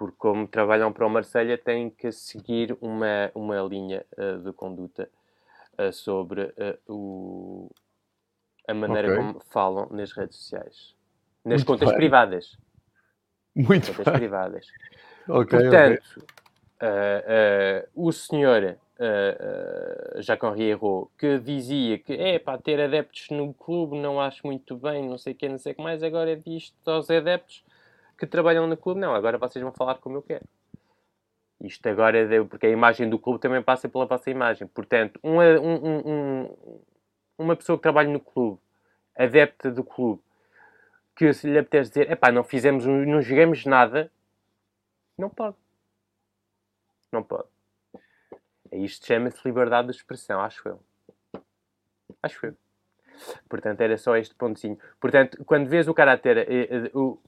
porque 0.03 0.17
como 0.17 0.47
trabalham 0.47 0.91
para 0.91 1.05
o 1.05 1.09
Marselha 1.09 1.57
têm 1.57 1.89
que 1.89 2.11
seguir 2.11 2.77
uma, 2.81 3.31
uma 3.33 3.61
linha 3.61 4.05
uh, 4.17 4.39
de 4.39 4.51
conduta 4.51 5.09
uh, 5.77 5.93
sobre 5.93 6.43
uh, 6.43 6.93
o, 6.93 7.71
a 8.67 8.73
maneira 8.73 9.09
okay. 9.09 9.17
como 9.17 9.39
falam 9.49 9.87
nas 9.91 10.11
redes 10.11 10.37
sociais. 10.37 10.95
Nas 11.45 11.59
Muito 11.61 11.67
contas 11.67 11.89
bem. 11.89 11.97
privadas. 11.97 12.57
Muito 13.55 13.87
contas 13.87 14.05
bem. 14.05 14.13
privadas. 14.15 14.67
Okay, 15.29 15.59
Portanto, 15.59 16.03
okay. 16.17 17.89
o 17.95 18.11
senhor 18.11 18.77
uh, 19.03 20.21
Jacques 20.21 20.49
Henri 20.49 20.77
que 21.17 21.39
dizia 21.39 21.97
que 21.99 22.13
é 22.13 22.39
para 22.39 22.57
ter 22.57 22.79
adeptos 22.79 23.29
no 23.29 23.53
clube 23.53 23.97
não 23.97 24.19
acho 24.19 24.45
muito 24.45 24.75
bem, 24.75 25.07
não 25.07 25.17
sei 25.17 25.33
o 25.33 25.35
que, 25.35 25.49
não 25.49 25.57
sei 25.57 25.73
o 25.73 25.75
que 25.75 25.81
mais, 25.81 26.01
agora 26.01 26.35
diz 26.35 26.73
aos 26.85 27.09
adeptos 27.09 27.63
que 28.17 28.25
trabalham 28.27 28.67
no 28.67 28.77
clube. 28.77 28.99
Não, 28.99 29.13
agora 29.13 29.37
vocês 29.37 29.61
vão 29.61 29.71
falar 29.71 29.95
como 29.95 30.17
eu 30.17 30.21
quero. 30.21 30.45
Isto 31.61 31.87
agora 31.87 32.17
é 32.17 32.43
porque 32.43 32.67
a 32.67 32.69
imagem 32.69 33.09
do 33.09 33.17
clube 33.17 33.39
também 33.39 33.61
passa 33.61 33.87
pela 33.87 34.05
vossa 34.05 34.29
imagem. 34.29 34.67
Portanto, 34.67 35.19
uma, 35.23 35.43
um, 35.59 35.99
um, 36.05 36.77
uma 37.37 37.55
pessoa 37.55 37.77
que 37.77 37.83
trabalha 37.83 38.09
no 38.09 38.19
clube, 38.19 38.59
adepta 39.15 39.71
do 39.71 39.83
clube, 39.83 40.21
que 41.15 41.31
se 41.33 41.49
lhe 41.49 41.57
apetece 41.57 41.89
dizer, 41.89 42.11
epá, 42.11 42.31
não 42.31 42.43
fizemos, 42.43 42.85
não 42.85 43.21
jogamos 43.21 43.65
nada, 43.65 44.11
não 45.17 45.29
pode. 45.29 45.55
Não 47.11 47.23
pode. 47.23 47.52
É 48.73 48.77
isto 48.77 49.05
chama-se 49.05 49.37
liberdade 49.45 49.87
de 49.89 49.93
expressão, 49.95 50.41
acho 50.41 50.67
eu. 50.67 50.79
Acho 52.23 52.47
eu. 52.47 52.55
Portanto, 53.47 53.81
era 53.81 53.95
só 53.99 54.17
este 54.17 54.33
pontozinho. 54.33 54.79
Portanto, 54.99 55.43
quando 55.45 55.69
vês 55.69 55.87
o 55.87 55.93
caráter, 55.93 56.39
eh, 56.39 56.67
eh, 56.71 56.91
o, 56.91 57.19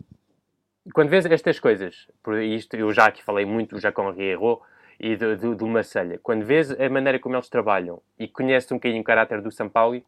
quando 0.91 1.09
vês 1.09 1.23
estas 1.27 1.59
coisas, 1.59 2.07
por 2.23 2.41
isto 2.41 2.75
eu 2.75 2.91
já 2.91 3.05
aqui 3.05 3.23
falei 3.23 3.45
muito 3.45 3.75
do 3.75 3.79
Jacon 3.79 4.09
Rierro 4.09 4.59
e 4.99 5.15
do, 5.15 5.37
do, 5.37 5.55
do 5.55 5.67
Marselha, 5.67 6.19
quando 6.23 6.43
vês 6.43 6.71
a 6.71 6.89
maneira 6.89 7.19
como 7.19 7.35
eles 7.35 7.47
trabalham 7.47 8.01
e 8.17 8.27
conheces 8.27 8.71
um 8.71 8.77
bocadinho 8.77 9.01
o 9.01 9.05
caráter 9.05 9.39
do 9.39 9.51
São 9.51 9.69
Paulo, 9.69 10.01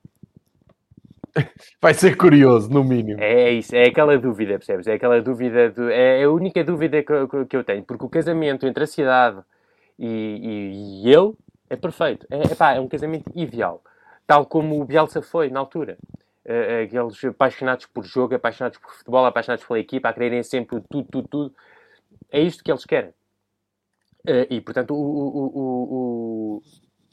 vai 1.80 1.94
ser 1.94 2.18
curioso, 2.18 2.68
no 2.72 2.84
mínimo. 2.84 3.22
É 3.22 3.52
isso, 3.52 3.76
é 3.76 3.84
aquela 3.84 4.18
dúvida, 4.18 4.54
percebes? 4.54 4.88
É 4.88 4.94
aquela 4.94 5.22
dúvida, 5.22 5.70
do, 5.70 5.88
é 5.92 6.24
a 6.24 6.32
única 6.32 6.64
dúvida 6.64 7.04
que, 7.04 7.46
que 7.48 7.56
eu 7.56 7.64
tenho, 7.64 7.84
porque 7.84 8.06
o 8.06 8.10
casamento 8.10 8.66
entre 8.66 8.86
a 8.86 8.88
cidade 8.88 9.44
e, 10.00 10.08
e, 10.08 11.04
e 11.04 11.14
ele 11.14 11.34
é 11.70 11.76
perfeito, 11.76 12.26
é, 12.30 12.44
epá, 12.52 12.74
é 12.74 12.80
um 12.80 12.88
casamento 12.88 13.32
ideal, 13.36 13.84
tal 14.26 14.46
como 14.46 14.80
o 14.80 14.86
Bielsa 14.86 15.22
foi 15.22 15.50
na 15.50 15.60
altura 15.60 15.98
uh, 16.48 16.84
aqueles 16.84 17.24
apaixonados 17.26 17.86
por 17.86 18.06
jogo, 18.06 18.36
apaixonados 18.36 18.80
por 18.80 18.94
futebol, 18.94 19.26
apaixonados 19.26 19.66
pela 19.66 19.80
equipa, 19.80 20.10
a 20.10 20.14
quererem 20.14 20.42
sempre 20.44 20.82
tudo, 20.90 21.08
tudo, 21.12 21.28
tudo. 21.28 21.56
É 22.32 22.42
isto 22.42 22.64
que 22.64 22.72
eles 22.72 22.86
querem. 22.86 23.12
Uh, 24.26 24.48
e, 24.50 24.62
portanto, 24.62 24.94
o, 24.94 24.98
o, 24.98 25.46
o, 25.56 26.64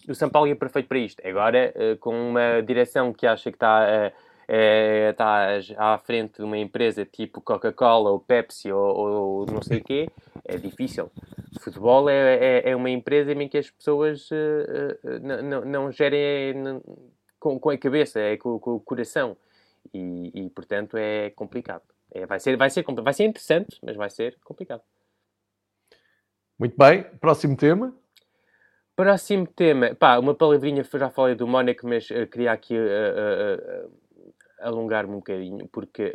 o, 0.08 0.14
São 0.14 0.30
Paulo 0.30 0.50
é 0.50 0.54
perfeito 0.54 0.88
para 0.88 0.98
isto. 0.98 1.26
Agora, 1.26 1.72
uh, 1.76 1.98
com 1.98 2.30
uma 2.30 2.62
direção 2.62 3.12
que 3.12 3.26
acha 3.26 3.50
que 3.50 3.56
está, 3.56 4.12
está 4.48 5.48
à 5.78 5.98
frente 5.98 6.36
de 6.38 6.42
uma 6.42 6.58
empresa 6.58 7.04
tipo 7.04 7.40
Coca-Cola 7.40 8.10
ou 8.10 8.20
Pepsi 8.20 8.70
ou, 8.70 8.96
ou, 8.96 9.46
não 9.46 9.62
sei 9.62 9.78
o 9.78 9.84
quê, 9.84 10.08
é 10.44 10.56
difícil. 10.56 11.10
Futebol 11.64 12.08
é, 12.10 12.36
é, 12.36 12.70
é, 12.70 12.76
uma 12.76 12.90
empresa 12.90 13.32
em 13.32 13.48
que 13.48 13.58
as 13.58 13.70
pessoas 13.70 14.28
não, 15.22 15.42
não, 15.42 15.64
não 15.64 15.92
gerem... 15.92 16.54
Não, 16.54 16.82
com, 17.44 17.60
com 17.60 17.68
a 17.68 17.76
cabeça, 17.76 18.18
é 18.18 18.38
com, 18.38 18.58
com 18.58 18.76
o 18.76 18.80
coração. 18.80 19.36
E, 19.92 20.30
e, 20.34 20.48
portanto 20.48 20.96
é 20.96 21.28
complicado. 21.30 21.82
É, 22.10 22.24
vai, 22.24 22.40
ser, 22.40 22.56
vai, 22.56 22.70
ser, 22.70 22.82
vai 22.84 23.12
ser 23.12 23.24
interessante, 23.24 23.78
mas 23.82 23.96
vai 23.96 24.08
ser 24.08 24.38
complicado. 24.42 24.80
Muito 26.58 26.74
bem, 26.78 27.02
próximo 27.20 27.54
tema. 27.54 27.94
Próximo 28.96 29.46
tema, 29.46 29.94
pá, 29.94 30.18
uma 30.18 30.34
palavrinha, 30.34 30.84
já 30.84 31.10
falei 31.10 31.34
do 31.34 31.48
Mónaco, 31.48 31.86
mas 31.86 32.08
uh, 32.10 32.26
queria 32.28 32.52
aqui 32.52 32.78
uh, 32.78 33.88
uh, 33.88 33.92
alongar-me 34.64 35.12
um 35.12 35.18
bocadinho, 35.18 35.68
porque 35.68 36.12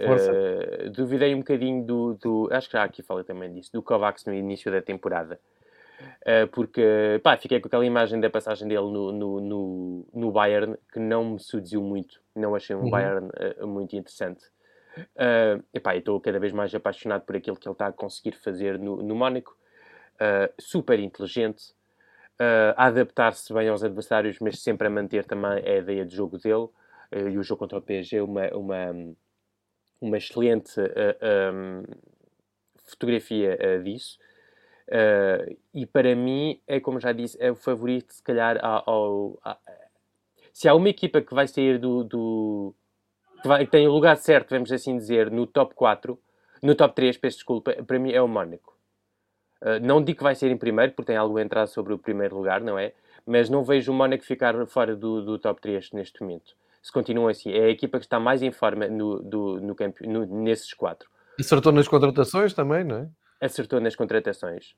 duvidei 0.91 1.34
um 1.34 1.39
bocadinho 1.39 1.86
do, 1.86 2.14
do, 2.16 2.50
Acho 2.52 2.68
que 2.68 2.74
já 2.74 2.84
aqui 2.84 3.02
falei 3.02 3.24
também 3.24 3.54
disso, 3.54 3.72
do 3.72 3.82
Kovacs 3.82 4.26
no 4.26 4.34
início 4.34 4.72
da 4.72 4.82
temporada. 4.82 5.39
Uh, 6.22 6.47
porque 6.52 7.20
pá, 7.24 7.36
fiquei 7.38 7.60
com 7.60 7.68
aquela 7.68 7.86
imagem 7.86 8.20
da 8.20 8.30
passagem 8.30 8.68
dele 8.68 8.82
no, 8.82 9.12
no, 9.12 9.41
no, 9.41 10.06
no 10.14 10.32
Bayern 10.32 10.76
que 10.91 11.00
não 11.00 11.32
me 11.32 11.39
seduziu 11.39 11.82
muito, 11.82 12.22
não 12.36 12.56
achei 12.56 12.76
um 12.76 12.84
uhum. 12.84 12.89
Bayern 12.89 13.28
uh, 13.28 13.68
muito 13.68 13.95
interessante. 13.95 14.45
Uh, 14.97 15.64
epá, 15.74 15.95
estou 15.95 16.20
cada 16.20 16.39
vez 16.39 16.52
mais 16.52 16.74
apaixonado 16.74 17.24
por 17.24 17.36
aquilo 17.36 17.56
que 17.56 17.68
ele 17.68 17.74
está 17.74 17.88
a 17.88 17.91
conseguir 17.91 18.34
fazer 18.34 18.78
no, 18.80 18.97
no 18.97 19.16
Mónaco. 19.16 19.58
Uh, 20.16 20.52
super 20.60 21.00
inteligente, 21.00 21.74
a 22.76 22.88
adaptar-se 22.88 23.54
bem 23.54 23.68
aos 23.68 23.84
adversários, 23.84 24.38
mas 24.39 24.62
sempre 24.62 24.88
a 24.88 24.89
manter 24.89 25.26
também 25.26 25.52
a 25.52 25.76
ideia 25.78 26.06
de 26.06 26.16
jogo 26.16 26.38
dele. 26.38 26.70
E 27.12 27.38
o 27.38 27.43
jogo 27.43 27.60
contra 27.60 27.78
o 27.78 27.82
PSG 27.82 28.18
é 28.18 28.24
uma, 28.24 28.47
uma, 28.49 29.16
uma 29.99 30.18
excelente 30.18 30.80
um, 30.80 31.84
fotografia 32.86 33.57
disso. 33.84 34.18
Uh, 34.89 35.55
e 35.72 35.86
para 35.86 36.16
mim, 36.16 36.60
é 36.66 36.80
como 36.80 36.99
já 36.99 37.12
disse, 37.12 37.38
é 37.39 37.51
o 37.51 37.55
favorito, 37.55 38.12
se 38.12 38.24
calhar, 38.24 38.57
ao. 38.64 38.89
ao 38.89 39.39
a, 39.43 39.57
se 40.51 40.68
há 40.68 40.74
uma 40.74 40.89
equipa 40.89 41.22
que 41.22 41.34
vai 41.34 41.47
sair 41.47 41.78
do. 41.78 42.03
do 42.03 42.74
que, 43.41 43.47
vai, 43.47 43.66
que 43.66 43.72
tem 43.72 43.88
o 43.88 43.91
lugar 43.91 44.18
certo, 44.18 44.49
vamos 44.49 44.72
assim 44.72 44.97
dizer, 44.97 45.30
no 45.30 45.45
top 45.45 45.76
4, 45.76 46.20
no 46.64 46.74
top 46.74 46.95
3, 46.95 47.18
peço 47.18 47.38
desculpa, 47.38 47.72
para 47.84 47.99
mim 47.99 48.12
é 48.12 48.22
o 48.22 48.28
Mónaco. 48.28 48.76
Uh, 49.62 49.80
não 49.80 50.03
digo 50.03 50.18
que 50.18 50.24
vai 50.24 50.34
ser 50.34 50.49
em 50.49 50.57
primeiro, 50.57 50.93
porque 50.93 51.07
tem 51.07 51.18
algo 51.18 51.38
a 51.38 51.41
entrar 51.41 51.68
sobre 51.68 51.93
o 51.93 51.99
primeiro 51.99 52.36
lugar, 52.36 52.60
não 52.60 52.78
é? 52.78 52.93
Mas 53.28 53.47
não 53.47 53.64
vejo 53.64 53.91
o 53.91 53.95
Mónaco 53.95 54.24
ficar 54.24 54.66
fora 54.66 54.95
do, 54.95 55.24
do 55.24 55.38
top 55.38 55.62
3 55.62 55.91
neste 55.91 56.20
momento. 56.22 56.55
Se 56.82 56.91
continua 56.91 57.32
assim, 57.32 57.51
é 57.51 57.65
a 57.65 57.69
equipa 57.69 57.99
que 57.99 58.05
está 58.05 58.19
mais 58.19 58.41
em 58.41 58.51
forma 58.51 58.88
no, 58.88 59.21
do, 59.21 59.59
no 59.61 59.75
campo, 59.75 60.05
no, 60.07 60.25
nesses 60.25 60.73
quatro. 60.73 61.09
Acertou 61.39 61.71
nas 61.71 61.88
contratações 61.88 62.53
também, 62.53 62.84
não 62.84 62.97
é? 62.97 63.09
acertou 63.39 63.80
nas 63.80 63.95
contratações. 63.95 64.75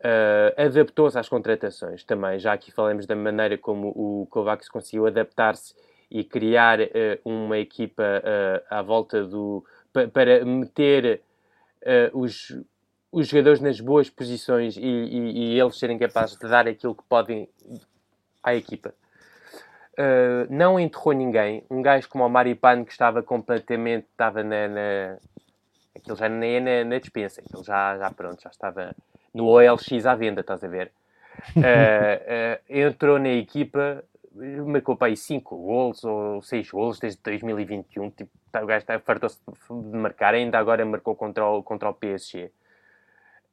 Uh, 0.00 0.60
adaptou-se 0.60 1.18
às 1.18 1.28
contratações 1.28 2.04
também. 2.04 2.38
Já 2.38 2.52
aqui 2.52 2.72
falamos 2.72 3.06
da 3.06 3.14
maneira 3.14 3.56
como 3.56 3.88
o 3.88 4.26
Kovacs 4.26 4.68
conseguiu 4.68 5.06
adaptar-se 5.06 5.74
e 6.10 6.24
criar 6.24 6.80
uh, 6.80 6.88
uma 7.24 7.58
equipa 7.58 8.02
uh, 8.02 8.66
à 8.68 8.82
volta 8.82 9.24
do. 9.24 9.64
Pa, 9.92 10.08
para 10.08 10.44
meter 10.44 11.22
os, 12.12 12.56
os 13.10 13.26
jogadores 13.26 13.60
nas 13.60 13.80
boas 13.80 14.08
posições 14.08 14.76
e, 14.76 14.80
e, 14.80 15.54
e, 15.54 15.60
eles 15.60 15.76
serem 15.76 15.98
capazes 15.98 16.38
de 16.38 16.48
dar 16.48 16.68
aquilo 16.68 16.94
que 16.94 17.02
podem 17.08 17.48
à 18.40 18.54
equipa. 18.54 18.94
Não 20.48 20.80
enterrou 20.80 21.12
ninguém. 21.12 21.64
Um 21.70 21.82
gajo 21.82 22.08
como 22.08 22.24
o 22.24 22.28
Maripano 22.28 22.84
que 22.84 22.92
estava 22.92 23.22
completamente. 23.22 24.06
estava 24.10 24.42
na, 24.42 24.68
na 24.68 25.18
Aquilo 25.94 26.16
já 26.16 26.28
nem 26.28 26.56
é 26.56 26.60
na, 26.60 26.90
na 26.90 26.98
dispensa, 26.98 27.40
aquilo 27.40 27.62
já, 27.62 27.98
já 27.98 28.10
pronto, 28.10 28.42
já 28.42 28.50
estava 28.50 28.94
no 29.32 29.46
OLX 29.46 30.06
à 30.06 30.14
venda, 30.14 30.40
estás 30.40 30.64
a 30.64 30.68
ver? 30.68 30.90
uh, 31.56 31.60
uh, 31.60 32.60
entrou 32.68 33.18
na 33.18 33.28
equipa, 33.28 34.02
marcou 34.66 34.96
para 34.96 35.08
aí 35.08 35.16
5 35.16 35.56
gols 35.56 36.04
ou 36.04 36.42
6 36.42 36.70
gols 36.70 36.98
desde 36.98 37.20
2021. 37.22 38.10
Tipo, 38.10 38.30
tá, 38.50 38.62
o 38.62 38.66
gajo 38.66 38.80
está, 38.80 38.98
fartou-se 38.98 39.38
de 39.46 39.96
marcar, 39.96 40.34
ainda 40.34 40.58
agora 40.58 40.84
marcou 40.84 41.14
contra 41.14 41.46
o, 41.46 41.62
contra 41.62 41.88
o 41.88 41.94
PSG. 41.94 42.50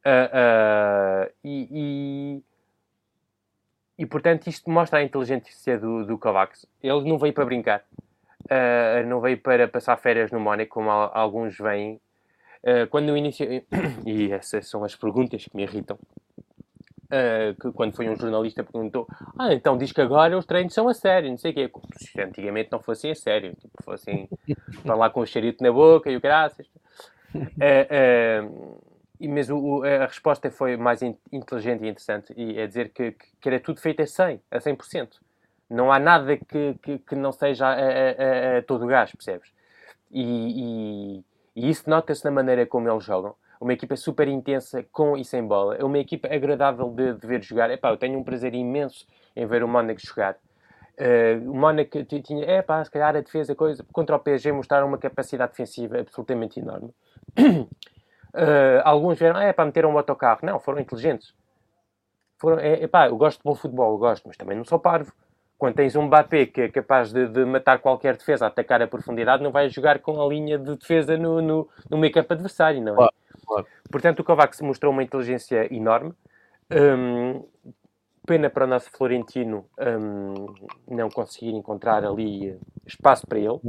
Uh, 0.00 1.30
e, 1.44 1.68
e, 1.70 2.42
e, 4.00 4.06
portanto, 4.06 4.46
isto 4.46 4.70
mostra 4.70 4.98
a 4.98 5.02
inteligência 5.02 5.78
do, 5.78 6.04
do 6.04 6.18
Kovacs. 6.18 6.66
Ele 6.82 7.08
não 7.08 7.18
veio 7.18 7.32
para 7.32 7.44
brincar, 7.44 7.84
não 9.06 9.20
veio 9.20 9.38
para 9.38 9.68
passar 9.68 9.96
férias 9.98 10.30
no 10.30 10.40
Mónaco, 10.40 10.72
como 10.72 10.90
alguns 10.90 11.56
vêm 11.58 12.00
Uh, 12.62 12.86
quando 12.90 13.06
no 13.06 13.16
início, 13.16 13.46
e 14.04 14.30
essas 14.30 14.68
são 14.68 14.84
as 14.84 14.94
perguntas 14.94 15.42
que 15.44 15.56
me 15.56 15.62
irritam, 15.62 15.96
uh, 15.96 17.58
que 17.58 17.72
quando 17.72 17.94
foi 17.94 18.06
um 18.06 18.16
jornalista 18.16 18.62
perguntou, 18.62 19.08
ah, 19.38 19.54
então 19.54 19.78
diz 19.78 19.92
que 19.92 20.00
agora 20.02 20.36
os 20.36 20.44
treinos 20.44 20.74
são 20.74 20.86
a 20.86 20.92
sério, 20.92 21.30
não 21.30 21.38
sei 21.38 21.52
o 21.52 21.54
quê, 21.54 21.68
como 21.68 21.86
se 21.96 22.20
antigamente 22.20 22.70
não 22.70 22.78
fossem 22.78 23.12
a 23.12 23.14
sério, 23.14 23.56
tipo, 23.56 23.82
fossem, 23.82 24.28
estão 24.68 24.96
lá 24.98 25.08
com 25.08 25.20
o 25.20 25.26
cheirito 25.26 25.64
na 25.64 25.72
boca 25.72 26.10
e 26.10 26.16
o 26.16 26.20
graças. 26.20 26.66
Uh, 27.34 28.89
mesmo 29.28 29.58
o, 29.58 29.84
a 29.84 30.06
resposta 30.06 30.50
foi 30.50 30.76
mais 30.76 31.02
in, 31.02 31.16
inteligente 31.30 31.84
e 31.84 31.88
interessante, 31.88 32.32
e 32.36 32.58
é 32.58 32.66
dizer 32.66 32.90
que, 32.90 33.12
que, 33.12 33.48
era 33.48 33.60
tudo 33.60 33.80
feito 33.80 34.02
a 34.02 34.06
100, 34.06 34.40
a 34.50 34.58
100%. 34.58 35.18
Não 35.68 35.92
há 35.92 35.98
nada 35.98 36.36
que, 36.36 36.74
que, 36.82 36.98
que 36.98 37.14
não 37.14 37.30
seja 37.30 37.66
a, 37.66 37.72
a, 37.74 38.58
a, 38.58 38.62
todo 38.62 38.86
gás, 38.86 39.12
percebes? 39.12 39.52
E, 40.10 40.22
e, 40.22 41.24
e 41.54 41.70
isso 41.70 41.88
nota-se 41.88 42.24
na 42.24 42.30
maneira 42.30 42.66
como 42.66 42.90
eles 42.90 43.04
jogam. 43.04 43.34
Uma 43.60 43.74
equipa 43.74 43.94
super 43.94 44.26
intensa, 44.26 44.82
com 44.90 45.16
e 45.16 45.24
sem 45.24 45.46
bola. 45.46 45.76
É 45.76 45.84
uma 45.84 45.98
equipa 45.98 46.26
agradável 46.32 46.90
de, 46.90 47.14
de 47.14 47.26
ver 47.26 47.42
jogar. 47.42 47.70
Epá, 47.70 47.90
eu 47.90 47.98
tenho 47.98 48.18
um 48.18 48.24
prazer 48.24 48.54
imenso 48.54 49.06
em 49.36 49.46
ver 49.46 49.62
o 49.62 49.68
Mónaco 49.68 50.00
jogar. 50.00 50.36
Uh, 50.98 51.50
o 51.50 51.54
Mónaco 51.54 52.02
tinha, 52.04 52.44
é 52.44 52.62
pá, 52.62 52.82
se 52.84 52.90
calhar 52.90 53.14
a 53.14 53.20
defesa, 53.20 53.54
coisa, 53.54 53.84
contra 53.92 54.16
o 54.16 54.18
PSG 54.18 54.52
mostraram 54.52 54.88
uma 54.88 54.98
capacidade 54.98 55.52
defensiva 55.52 56.00
absolutamente 56.00 56.58
enorme. 56.58 56.92
Uh, 58.34 58.80
alguns 58.84 59.18
viram, 59.18 59.40
é 59.40 59.52
pá, 59.52 59.64
meteram 59.64 59.90
um 59.90 59.98
autocarro. 59.98 60.40
Não, 60.42 60.58
foram 60.58 60.80
inteligentes. 60.80 61.34
Foram, 62.38 62.58
é, 62.58 62.86
pá, 62.86 63.08
eu 63.08 63.16
gosto 63.16 63.38
de 63.38 63.44
bom 63.44 63.54
futebol, 63.54 63.92
eu 63.92 63.98
gosto, 63.98 64.26
mas 64.26 64.36
também 64.36 64.56
não 64.56 64.64
sou 64.64 64.78
parvo 64.78 65.12
quando 65.60 65.74
tens 65.74 65.94
um 65.94 66.04
Mbappé 66.04 66.46
que 66.46 66.62
é 66.62 66.68
capaz 66.70 67.12
de, 67.12 67.28
de, 67.28 67.44
matar 67.44 67.80
qualquer 67.80 68.16
defesa, 68.16 68.46
atacar 68.46 68.80
a 68.80 68.88
profundidade, 68.88 69.42
não 69.42 69.52
vai 69.52 69.68
jogar 69.68 69.98
com 69.98 70.18
a 70.20 70.26
linha 70.26 70.58
de 70.58 70.74
defesa 70.74 71.18
no, 71.18 71.42
no, 71.42 71.68
no 71.90 71.98
meio 71.98 72.10
campo 72.14 72.32
adversário, 72.32 72.80
não 72.80 72.94
é? 72.94 72.96
Claro, 72.96 73.12
claro. 73.46 73.66
Portanto, 73.92 74.20
o 74.20 74.24
Kovacs 74.24 74.62
mostrou 74.62 74.90
uma 74.90 75.02
inteligência 75.02 75.72
enorme. 75.72 76.14
Um, 76.72 77.44
pena 78.26 78.48
para 78.48 78.64
o 78.64 78.66
nosso 78.66 78.90
Florentino 78.90 79.66
um, 79.78 80.46
não 80.88 81.10
conseguir 81.10 81.50
encontrar 81.50 82.06
ali 82.06 82.58
espaço 82.86 83.26
para 83.26 83.38
ele. 83.38 83.60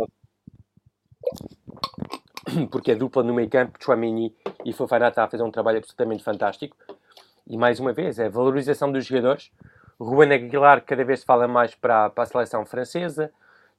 Porque 2.72 2.92
a 2.92 2.96
dupla 2.96 3.24
no 3.24 3.34
meio 3.34 3.50
campo, 3.50 3.78
Chouamini 3.80 4.36
e 4.66 4.74
Fofana 4.74 5.08
está 5.08 5.24
a 5.24 5.28
fazer 5.28 5.44
um 5.44 5.52
trabalho 5.52 5.78
absolutamente 5.78 6.24
fantástico. 6.24 6.76
E 7.48 7.58
mais 7.58 7.80
uma 7.80 7.94
vez, 7.94 8.20
é 8.20 8.28
a 8.28 8.30
valorização 8.30 8.92
dos 8.92 9.06
jogadores 9.06 9.52
Ruben 10.00 10.34
Aguilar 10.34 10.82
cada 10.84 11.04
vez 11.04 11.24
fala 11.24 11.48
mais 11.48 11.76
para, 11.76 12.10
para 12.10 12.24
a 12.24 12.28
seleção 12.28 12.66
francesa. 12.66 13.32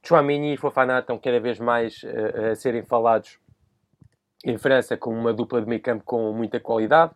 Chouamini 0.05 0.55
e 0.55 0.57
Fofana 0.57 1.01
estão 1.01 1.19
cada 1.19 1.41
vez 1.41 1.59
mais 1.59 2.03
uh, 2.05 2.53
a 2.53 2.55
serem 2.55 2.83
falados 2.83 3.39
em 4.45 4.57
França 4.57 4.97
como 4.97 5.19
uma 5.19 5.33
dupla 5.33 5.61
de 5.61 5.69
meio 5.69 5.83
campo 5.83 6.05
com 6.05 6.33
muita 6.33 6.61
qualidade. 6.61 7.13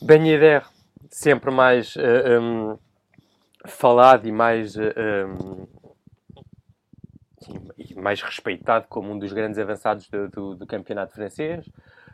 Ben 0.00 0.26
Yedder, 0.26 0.64
sempre 1.10 1.50
mais 1.50 1.94
uh, 1.96 2.00
eh, 2.00 2.40
um, 2.40 2.78
falado 3.66 4.26
e 4.26 4.32
mais, 4.32 4.74
uh, 4.76 4.80
um, 5.26 5.66
e 7.78 7.94
mais 7.94 8.22
respeitado 8.22 8.86
como 8.88 9.12
um 9.12 9.18
dos 9.18 9.32
grandes 9.32 9.58
avançados 9.58 10.08
do, 10.08 10.28
do, 10.28 10.54
do 10.54 10.66
campeonato 10.66 11.14
francês. 11.14 11.66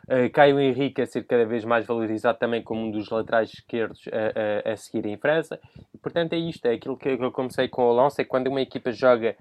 Uh, 0.07 0.29
Caio 0.33 0.59
Henrique 0.59 1.01
a 1.01 1.05
ser 1.05 1.23
cada 1.23 1.45
vez 1.45 1.63
mais 1.63 1.85
valorizado 1.85 2.39
também 2.39 2.63
como 2.63 2.81
um 2.81 2.89
dos 2.89 3.09
laterais 3.09 3.51
esquerdos 3.53 4.03
a, 4.07 4.69
a, 4.69 4.73
a 4.73 4.77
seguir 4.77 5.05
em 5.05 5.17
França. 5.17 5.59
E, 5.93 5.97
portanto, 5.97 6.33
é 6.33 6.37
isto. 6.37 6.65
É 6.65 6.73
aquilo 6.73 6.97
que 6.97 7.09
eu 7.09 7.31
comecei 7.31 7.67
com 7.67 7.85
o 7.85 7.89
Alonso. 7.89 8.19
É 8.19 8.23
quando 8.23 8.47
uma 8.47 8.61
equipa 8.61 8.91
joga 8.91 9.35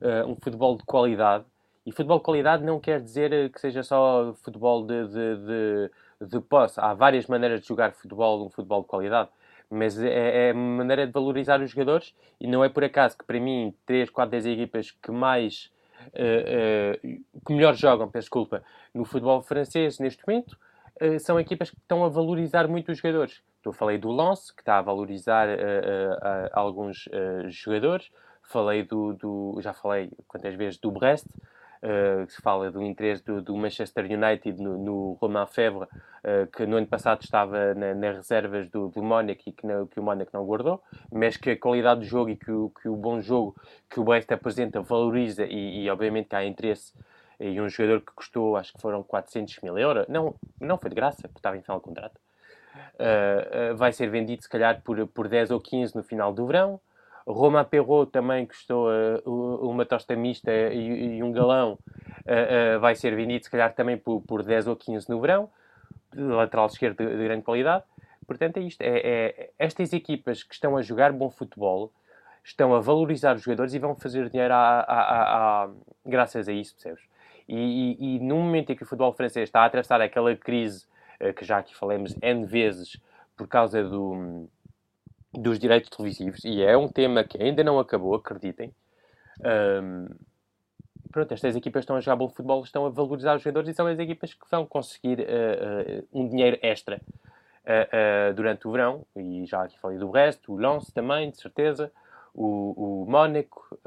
uh, 0.00 0.28
um 0.28 0.34
futebol 0.34 0.76
de 0.76 0.82
qualidade. 0.84 1.44
E 1.86 1.92
futebol 1.92 2.18
de 2.18 2.24
qualidade 2.24 2.64
não 2.64 2.78
quer 2.78 3.00
dizer 3.00 3.32
eh, 3.32 3.48
que 3.48 3.58
seja 3.58 3.82
só 3.82 4.34
futebol 4.44 4.84
de, 4.84 5.06
de, 5.06 5.36
de, 5.46 5.90
de 6.26 6.40
posse. 6.40 6.78
Há 6.78 6.92
várias 6.92 7.26
maneiras 7.26 7.62
de 7.62 7.66
jogar 7.66 7.92
futebol, 7.92 8.44
um 8.44 8.50
futebol 8.50 8.82
de 8.82 8.88
qualidade. 8.88 9.30
Mas 9.70 9.98
é, 10.02 10.48
é 10.48 10.52
maneira 10.52 11.06
de 11.06 11.12
valorizar 11.12 11.60
os 11.60 11.70
jogadores. 11.70 12.14
E 12.40 12.46
não 12.46 12.64
é 12.64 12.68
por 12.68 12.84
acaso 12.84 13.16
que, 13.18 13.24
para 13.24 13.38
mim, 13.38 13.74
3, 13.86 14.10
4, 14.10 14.30
10 14.30 14.46
equipas 14.46 14.90
que 14.90 15.10
mais 15.10 15.70
uh, 16.06 17.22
que 17.44 17.52
melhor 17.52 17.74
jogam, 17.74 18.08
peço 18.08 18.26
desculpa, 18.26 18.62
no 18.94 19.04
futebol 19.04 19.42
francês 19.42 19.98
neste 19.98 20.26
momento, 20.26 20.56
uh, 21.02 21.18
são 21.20 21.38
equipas 21.38 21.70
que 21.70 21.76
estão 21.76 22.04
a 22.04 22.08
valorizar 22.08 22.66
muito 22.66 22.92
os 22.92 22.98
jogadores. 22.98 23.42
Eu 23.64 23.72
falei 23.72 23.98
do 23.98 24.10
Lens, 24.10 24.50
que 24.50 24.62
está 24.62 24.78
a 24.78 24.82
valorizar 24.82 25.46
alguns 26.52 27.06
jogadores. 27.48 28.10
Falei 28.44 28.82
do, 28.82 29.12
do, 29.12 29.58
já 29.60 29.74
falei 29.74 30.10
quantas 30.26 30.54
vezes 30.54 30.78
do 30.78 30.90
Brest, 30.90 31.26
que 32.26 32.32
se 32.32 32.42
fala 32.42 32.70
do 32.70 32.82
interesse 32.82 33.24
do, 33.24 33.40
do 33.40 33.56
Manchester 33.56 34.04
United 34.04 34.60
no, 34.60 34.78
no 34.78 35.12
Romain 35.20 35.46
Febvre, 35.46 35.84
uh, 35.84 36.46
que 36.52 36.66
no 36.66 36.76
ano 36.76 36.86
passado 36.86 37.22
estava 37.22 37.74
na, 37.74 37.94
nas 37.94 38.16
reservas 38.16 38.68
do, 38.68 38.88
do 38.88 39.02
Mónaco 39.02 39.42
e 39.46 39.52
que, 39.52 39.66
não, 39.66 39.86
que 39.86 40.00
o 40.00 40.02
Mónaco 40.02 40.30
não 40.34 40.44
guardou, 40.44 40.82
mas 41.12 41.36
que 41.36 41.50
a 41.50 41.58
qualidade 41.58 42.00
do 42.00 42.06
jogo 42.06 42.30
e 42.30 42.36
que 42.36 42.50
o, 42.50 42.70
que 42.70 42.88
o 42.88 42.96
bom 42.96 43.20
jogo 43.20 43.54
que 43.88 44.00
o 44.00 44.04
Brest 44.04 44.30
apresenta 44.32 44.80
valoriza 44.80 45.44
e, 45.44 45.84
e 45.84 45.90
obviamente 45.90 46.28
que 46.28 46.36
há 46.36 46.44
interesse. 46.44 46.92
E 47.40 47.60
um 47.60 47.68
jogador 47.68 48.00
que 48.00 48.12
custou, 48.12 48.56
acho 48.56 48.72
que 48.72 48.80
foram 48.80 49.02
400 49.02 49.60
mil 49.62 49.78
euros, 49.78 50.06
não, 50.08 50.34
não 50.60 50.76
foi 50.76 50.90
de 50.90 50.96
graça, 50.96 51.22
porque 51.28 51.38
estava 51.38 51.56
em 51.56 51.62
final 51.62 51.78
de 51.78 51.84
contrato, 51.84 52.16
uh, 52.16 53.72
uh, 53.72 53.76
vai 53.76 53.92
ser 53.92 54.10
vendido 54.10 54.42
se 54.42 54.48
calhar 54.48 54.82
por, 54.82 55.06
por 55.06 55.28
10 55.28 55.52
ou 55.52 55.60
15 55.60 55.94
no 55.94 56.02
final 56.02 56.32
do 56.32 56.46
verão. 56.46 56.80
Roma 57.32 57.62
Perrot 57.62 58.10
também 58.10 58.46
custou 58.46 58.88
uh, 58.88 59.68
uma 59.68 59.84
tosta 59.84 60.16
mista 60.16 60.50
e, 60.50 61.18
e 61.18 61.22
um 61.22 61.30
galão, 61.30 61.74
uh, 61.74 62.80
vai 62.80 62.94
ser 62.94 63.14
vendido 63.14 63.44
se 63.44 63.50
calhar 63.50 63.74
também 63.74 63.98
por, 63.98 64.22
por 64.22 64.42
10 64.42 64.66
ou 64.66 64.74
15 64.74 65.10
no 65.10 65.20
verão, 65.20 65.50
lateral 66.16 66.66
esquerdo 66.66 66.96
de, 66.96 67.16
de 67.16 67.24
grande 67.24 67.42
qualidade. 67.42 67.84
Portanto, 68.26 68.56
é 68.56 68.60
isto. 68.60 68.80
É, 68.80 68.98
é, 68.98 69.50
estas 69.58 69.92
equipas 69.92 70.42
que 70.42 70.54
estão 70.54 70.76
a 70.76 70.82
jogar 70.82 71.12
bom 71.12 71.30
futebol 71.30 71.92
estão 72.42 72.74
a 72.74 72.80
valorizar 72.80 73.36
os 73.36 73.42
jogadores 73.42 73.74
e 73.74 73.78
vão 73.78 73.94
fazer 73.94 74.30
dinheiro 74.30 74.54
a, 74.54 74.80
a, 74.80 75.64
a 75.64 75.70
graças 76.06 76.48
a 76.48 76.52
isso, 76.52 76.74
percebes? 76.74 77.02
E, 77.46 77.96
e, 77.98 78.16
e, 78.16 78.20
no 78.20 78.36
momento 78.36 78.72
em 78.72 78.76
que 78.76 78.82
o 78.82 78.86
futebol 78.86 79.12
francês 79.12 79.48
está 79.48 79.62
a 79.62 79.64
atravessar 79.66 80.00
aquela 80.00 80.34
crise 80.36 80.86
que 81.36 81.44
já 81.44 81.58
aqui 81.58 81.74
falamos 81.74 82.14
N 82.22 82.46
vezes 82.46 83.00
por 83.36 83.48
causa 83.48 83.82
do, 83.82 84.48
dos 85.32 85.58
direitos 85.58 85.90
televisivos, 85.90 86.44
e 86.44 86.62
é 86.62 86.76
um 86.76 86.88
tema 86.88 87.22
que 87.24 87.42
ainda 87.42 87.62
não 87.62 87.78
acabou, 87.78 88.14
acreditem. 88.14 88.72
Um, 89.40 90.06
pronto, 91.12 91.32
estas 91.32 91.54
equipas 91.54 91.82
estão 91.82 91.96
a 91.96 92.00
jogar 92.00 92.16
bom 92.16 92.28
futebol, 92.28 92.62
estão 92.62 92.86
a 92.86 92.90
valorizar 92.90 93.36
os 93.36 93.42
jogadores 93.42 93.68
e 93.68 93.74
são 93.74 93.86
as 93.86 93.98
equipas 93.98 94.34
que 94.34 94.50
vão 94.50 94.66
conseguir 94.66 95.20
uh, 95.20 96.02
uh, 96.02 96.08
um 96.12 96.28
dinheiro 96.28 96.58
extra. 96.62 97.00
uh, 97.68 98.34
durante 98.34 98.66
o 98.66 98.72
verão, 98.72 99.04
e 99.14 99.44
já 99.46 99.62
aqui 99.62 99.78
falei 99.78 99.98
do 99.98 100.10
resto, 100.10 100.52
o 100.52 100.56
Lens 100.56 100.90
também, 100.90 101.30
de 101.30 101.36
certeza, 101.36 101.92
o, 102.34 103.02
o 103.02 103.10
Mónaco, 103.10 103.78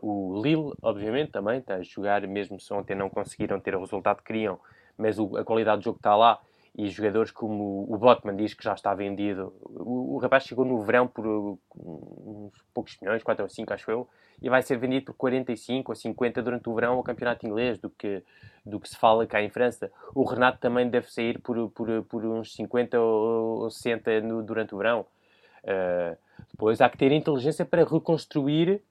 o 0.00 0.40
Lille, 0.42 0.72
obviamente, 0.82 1.30
também 1.30 1.58
está 1.58 1.76
a 1.76 1.82
jogar, 1.82 2.26
mesmo 2.26 2.58
se 2.58 2.72
ontem 2.72 2.96
não 2.96 3.08
conseguiram 3.08 3.60
ter 3.60 3.74
o 3.74 3.80
resultado 3.80 4.18
que 4.18 4.24
queriam, 4.24 4.58
mas 4.98 5.18
o, 5.18 5.36
a 5.36 5.44
qualidade 5.44 5.80
do 5.80 5.84
jogo 5.84 5.98
está 5.98 6.16
lá, 6.16 6.40
e 6.76 6.88
jogadores 6.88 7.30
como 7.30 7.86
o 7.88 7.98
Botman 7.98 8.36
diz 8.36 8.54
que 8.54 8.64
já 8.64 8.72
está 8.72 8.94
vendido. 8.94 9.52
O, 9.62 10.14
o 10.14 10.18
rapaz 10.18 10.44
chegou 10.44 10.64
no 10.64 10.80
verão 10.82 11.06
por 11.06 11.26
uns 11.26 12.52
poucos 12.72 12.96
milhões, 13.00 13.22
4 13.22 13.42
ou 13.42 13.48
5, 13.48 13.72
acho 13.74 13.90
eu, 13.90 14.08
e 14.40 14.48
vai 14.48 14.62
ser 14.62 14.78
vendido 14.78 15.06
por 15.06 15.14
45 15.14 15.92
ou 15.92 15.96
50 15.96 16.42
durante 16.42 16.68
o 16.68 16.74
verão 16.74 16.94
ao 16.94 17.02
campeonato 17.02 17.46
inglês, 17.46 17.78
do 17.78 17.90
que, 17.90 18.22
do 18.64 18.80
que 18.80 18.88
se 18.88 18.96
fala 18.96 19.26
cá 19.26 19.42
em 19.42 19.50
França. 19.50 19.92
O 20.14 20.24
Renato 20.24 20.58
também 20.58 20.88
deve 20.88 21.12
sair 21.12 21.38
por, 21.40 21.70
por, 21.70 22.02
por 22.04 22.24
uns 22.24 22.54
50 22.54 22.98
ou 22.98 23.70
60 23.70 24.20
no, 24.22 24.42
durante 24.42 24.74
o 24.74 24.78
verão. 24.78 25.06
Uh, 25.62 26.16
depois 26.50 26.80
há 26.80 26.88
que 26.88 26.98
ter 26.98 27.12
inteligência 27.12 27.64
para 27.64 27.84
reconstruir 27.84 28.82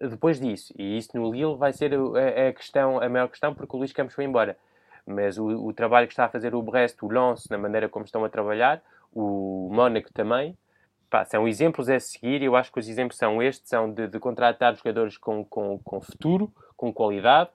depois 0.00 0.40
disso. 0.40 0.72
E 0.78 0.96
isso 0.96 1.10
no 1.14 1.30
Lille 1.30 1.56
vai 1.56 1.72
ser 1.72 1.92
a, 1.94 2.48
a, 2.48 2.52
questão, 2.52 3.00
a 3.00 3.08
maior 3.08 3.28
questão, 3.28 3.54
porque 3.54 3.76
o 3.76 3.78
Luís 3.78 3.92
Campos 3.92 4.14
foi 4.14 4.24
embora. 4.24 4.56
Mas 5.10 5.38
o, 5.38 5.46
o 5.46 5.72
trabalho 5.72 6.06
que 6.06 6.12
está 6.12 6.24
a 6.24 6.28
fazer 6.28 6.54
o 6.54 6.62
Brest, 6.62 7.02
o 7.02 7.08
Lens, 7.08 7.46
na 7.48 7.58
maneira 7.58 7.88
como 7.88 8.04
estão 8.04 8.24
a 8.24 8.28
trabalhar, 8.28 8.82
o 9.12 9.68
Mónaco 9.72 10.12
também, 10.12 10.56
pá, 11.08 11.24
são 11.24 11.46
exemplos 11.46 11.88
a 11.88 11.98
seguir. 11.98 12.42
Eu 12.42 12.56
acho 12.56 12.72
que 12.72 12.78
os 12.78 12.88
exemplos 12.88 13.18
são 13.18 13.42
estes: 13.42 13.68
são 13.68 13.92
de, 13.92 14.06
de 14.06 14.18
contratar 14.18 14.74
jogadores 14.76 15.16
com, 15.18 15.44
com, 15.44 15.78
com 15.78 16.00
futuro, 16.00 16.52
com 16.76 16.92
qualidade, 16.92 17.50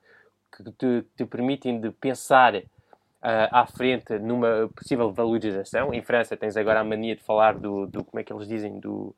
que 0.55 0.63
te, 0.71 1.03
te 1.15 1.25
permitem 1.25 1.79
de 1.79 1.89
pensar 1.91 2.55
uh, 2.55 2.63
à 3.51 3.65
frente 3.65 4.17
numa 4.19 4.69
possível 4.75 5.11
valorização. 5.11 5.93
Em 5.93 6.01
França 6.01 6.37
tens 6.37 6.57
agora 6.57 6.81
a 6.81 6.83
mania 6.83 7.15
de 7.15 7.23
falar 7.23 7.55
do, 7.55 7.87
do 7.87 8.03
como 8.03 8.19
é 8.19 8.23
que 8.23 8.31
eles 8.31 8.47
dizem, 8.47 8.79
do, 8.79 9.15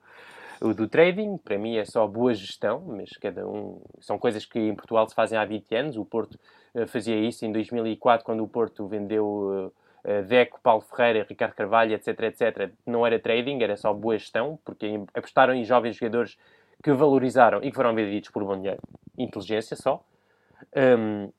do 0.59 0.87
trading, 0.87 1.37
para 1.37 1.57
mim 1.57 1.77
é 1.77 1.85
só 1.85 2.07
boa 2.07 2.33
gestão, 2.33 2.83
mas 2.87 3.09
cada 3.21 3.47
um. 3.47 3.81
São 3.99 4.17
coisas 4.17 4.45
que 4.45 4.59
em 4.59 4.75
Portugal 4.75 5.07
se 5.07 5.15
fazem 5.15 5.37
há 5.37 5.45
20 5.45 5.75
anos. 5.75 5.97
O 5.97 6.05
Porto 6.05 6.39
uh, 6.73 6.87
fazia 6.87 7.15
isso 7.15 7.45
em 7.45 7.51
2004, 7.51 8.25
quando 8.25 8.43
o 8.43 8.47
Porto 8.47 8.87
vendeu 8.87 9.71
uh, 10.03 10.23
Deco, 10.23 10.59
Paulo 10.61 10.81
Ferreira, 10.81 11.25
Ricardo 11.27 11.53
Carvalho, 11.53 11.93
etc, 11.93 12.07
etc. 12.23 12.71
Não 12.85 13.05
era 13.05 13.19
trading, 13.19 13.61
era 13.61 13.75
só 13.75 13.93
boa 13.93 14.17
gestão, 14.17 14.57
porque 14.63 14.99
apostaram 15.13 15.53
em 15.53 15.63
jovens 15.63 15.95
jogadores 15.95 16.37
que 16.83 16.91
valorizaram 16.93 17.59
e 17.63 17.69
que 17.69 17.75
foram 17.75 17.93
vendidos 17.93 18.29
por 18.29 18.43
bom 18.43 18.55
dinheiro. 18.55 18.81
Inteligência 19.17 19.75
só. 19.75 20.03
Um, 20.75 21.31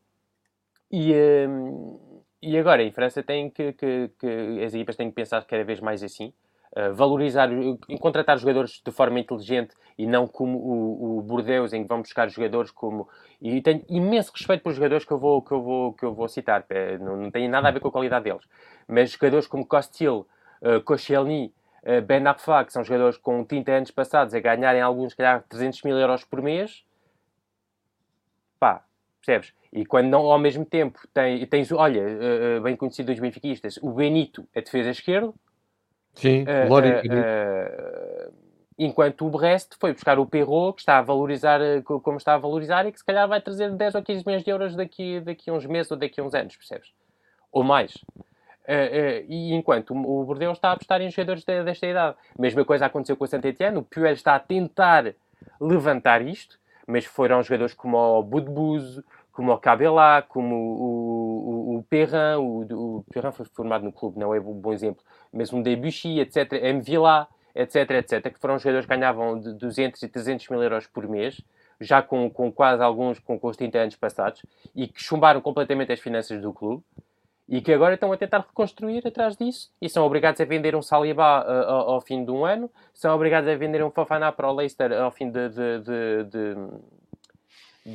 e, 0.90 1.12
um, 1.48 2.22
e 2.42 2.58
agora, 2.58 2.82
em 2.82 2.90
França, 2.90 3.22
tem 3.22 3.50
que, 3.50 3.72
que, 3.72 4.10
que, 4.18 4.62
as 4.64 4.74
equipas 4.74 4.96
têm 4.96 5.08
que 5.08 5.14
pensar 5.14 5.44
cada 5.44 5.64
vez 5.64 5.80
mais 5.80 6.02
assim. 6.02 6.32
Uh, 6.76 6.94
valorizar, 6.94 7.50
uh, 7.50 7.78
contratar 7.98 8.38
jogadores 8.38 8.80
de 8.84 8.92
forma 8.92 9.18
inteligente 9.18 9.74
e 9.96 10.06
não 10.06 10.26
como 10.26 10.58
o, 10.58 11.18
o 11.18 11.22
Bordeaux, 11.22 11.72
em 11.72 11.82
que 11.82 11.88
vão 11.88 12.00
buscar 12.02 12.28
jogadores 12.28 12.70
como. 12.70 13.08
E 13.40 13.60
tenho 13.62 13.84
imenso 13.88 14.32
respeito 14.32 14.62
pelos 14.62 14.76
jogadores 14.76 15.04
que 15.04 15.12
eu 15.12 15.18
vou, 15.18 15.42
que 15.42 15.52
eu 15.52 15.62
vou, 15.62 15.92
que 15.94 16.04
eu 16.04 16.14
vou 16.14 16.28
citar, 16.28 16.64
não, 17.00 17.16
não 17.16 17.30
tem 17.30 17.48
nada 17.48 17.68
a 17.68 17.70
ver 17.70 17.80
com 17.80 17.88
a 17.88 17.92
qualidade 17.92 18.24
deles. 18.24 18.44
Mas 18.86 19.10
jogadores 19.10 19.46
como 19.46 19.66
Costil, 19.66 20.26
uh, 20.62 20.80
Koscielny, 20.84 21.52
uh, 21.82 22.02
Ben 22.02 22.26
Arfa, 22.26 22.64
que 22.64 22.72
são 22.72 22.84
jogadores 22.84 23.16
com 23.16 23.44
30 23.44 23.72
anos 23.72 23.90
passados 23.90 24.34
a 24.34 24.40
ganharem 24.40 24.80
alguns, 24.80 25.14
calhar, 25.14 25.44
300 25.48 25.82
mil 25.82 25.98
euros 25.98 26.24
por 26.24 26.42
mês, 26.42 26.84
pá, 28.58 28.84
percebes? 29.20 29.52
E 29.72 29.84
quando 29.84 30.08
não, 30.08 30.20
ao 30.20 30.38
mesmo 30.38 30.64
tempo, 30.64 30.98
tem, 31.12 31.44
tens, 31.46 31.70
olha, 31.72 32.02
uh, 32.02 32.62
bem 32.62 32.76
conhecido 32.76 33.12
dos 33.12 33.20
benfiquistas, 33.20 33.78
o 33.82 33.90
Benito, 33.92 34.48
a 34.56 34.60
defesa 34.60 34.90
esquerda. 34.90 35.32
Sim, 36.18 36.42
uh, 36.42 36.66
uh, 36.68 38.32
enquanto 38.76 39.24
o 39.24 39.30
Brest 39.30 39.74
foi 39.78 39.92
buscar 39.92 40.18
o 40.18 40.26
Perrault, 40.26 40.74
que 40.74 40.82
está 40.82 40.98
a 40.98 41.02
valorizar 41.02 41.60
como 41.84 42.18
está 42.18 42.34
a 42.34 42.38
valorizar 42.38 42.84
e 42.86 42.92
que 42.92 42.98
se 42.98 43.04
calhar 43.04 43.28
vai 43.28 43.40
trazer 43.40 43.70
10 43.70 43.94
ou 43.94 44.02
15 44.02 44.26
milhões 44.26 44.42
de 44.42 44.50
euros 44.50 44.74
daqui, 44.74 45.20
daqui 45.20 45.48
a 45.48 45.52
uns 45.52 45.64
meses 45.64 45.92
ou 45.92 45.96
daqui 45.96 46.20
a 46.20 46.24
uns 46.24 46.34
anos, 46.34 46.56
percebes? 46.56 46.92
Ou 47.52 47.62
mais. 47.62 47.94
e 49.28 49.54
enquanto 49.54 49.94
o, 49.94 50.24
Bordeaux 50.24 50.58
está 50.58 50.70
a 50.70 50.72
apostar 50.72 51.00
em 51.00 51.08
jogadores 51.08 51.44
de, 51.44 51.62
desta 51.62 51.86
idade. 51.86 52.16
Mesma 52.36 52.64
coisa 52.64 52.86
aconteceu 52.86 53.16
com 53.16 53.24
o 53.24 53.28
Saint-Etienne, 53.28 53.78
o 53.78 53.82
Puel 53.82 54.12
está 54.12 54.34
a 54.34 54.40
tentar 54.40 55.14
levantar 55.60 56.20
isto, 56.20 56.58
mas 56.84 57.04
foram 57.04 57.42
jogadores 57.44 57.74
como 57.74 57.96
o 57.96 58.22
Budbuzo, 58.24 59.04
como 59.38 59.52
o 59.52 59.58
Cabela, 59.58 60.20
como 60.22 60.52
o, 60.52 61.76
o, 61.76 61.76
o 61.76 61.82
Perrin, 61.84 62.38
o, 62.38 62.96
o 62.96 63.04
Perrin 63.04 63.30
foi 63.30 63.46
formado 63.46 63.84
no 63.84 63.92
clube, 63.92 64.18
não 64.18 64.34
é 64.34 64.40
um 64.40 64.52
bom 64.52 64.72
exemplo, 64.72 65.04
mas 65.32 65.52
um 65.52 65.62
Debuchy, 65.62 66.18
etc., 66.18 66.54
M. 66.54 66.80
Villa, 66.80 67.28
etc., 67.54 67.88
etc., 67.92 68.32
que 68.32 68.40
foram 68.40 68.58
jogadores 68.58 68.84
que 68.84 68.96
ganhavam 68.96 69.38
de 69.38 69.52
200 69.52 70.02
e 70.02 70.08
300 70.08 70.48
mil 70.48 70.60
euros 70.60 70.88
por 70.88 71.06
mês, 71.06 71.40
já 71.80 72.02
com, 72.02 72.28
com 72.28 72.50
quase 72.50 72.82
alguns 72.82 73.20
com, 73.20 73.38
com 73.38 73.46
os 73.46 73.56
30 73.56 73.78
anos 73.78 73.94
passados, 73.94 74.44
e 74.74 74.88
que 74.88 75.00
chumbaram 75.00 75.40
completamente 75.40 75.92
as 75.92 76.00
finanças 76.00 76.42
do 76.42 76.52
clube, 76.52 76.82
e 77.48 77.60
que 77.60 77.72
agora 77.72 77.94
estão 77.94 78.12
a 78.12 78.16
tentar 78.16 78.38
reconstruir 78.38 79.06
atrás 79.06 79.36
disso, 79.36 79.70
e 79.80 79.88
são 79.88 80.04
obrigados 80.04 80.40
a 80.40 80.44
vender 80.44 80.74
um 80.74 80.82
Saliba 80.82 81.44
uh, 81.46 81.70
ao, 81.70 81.90
ao, 81.90 82.00
fim 82.00 82.24
de 82.24 82.32
um 82.32 82.44
ano, 82.44 82.68
são 82.92 83.14
obrigados 83.14 83.48
a 83.48 83.54
vender 83.54 83.84
um 83.84 83.90
Fofana 83.92 84.32
para 84.32 84.50
o 84.50 84.52
Leicester 84.52 84.92
ao 84.94 85.12
fim 85.12 85.30
de, 85.30 85.48
de, 85.48 85.78
de, 85.78 86.24
de 86.24 86.56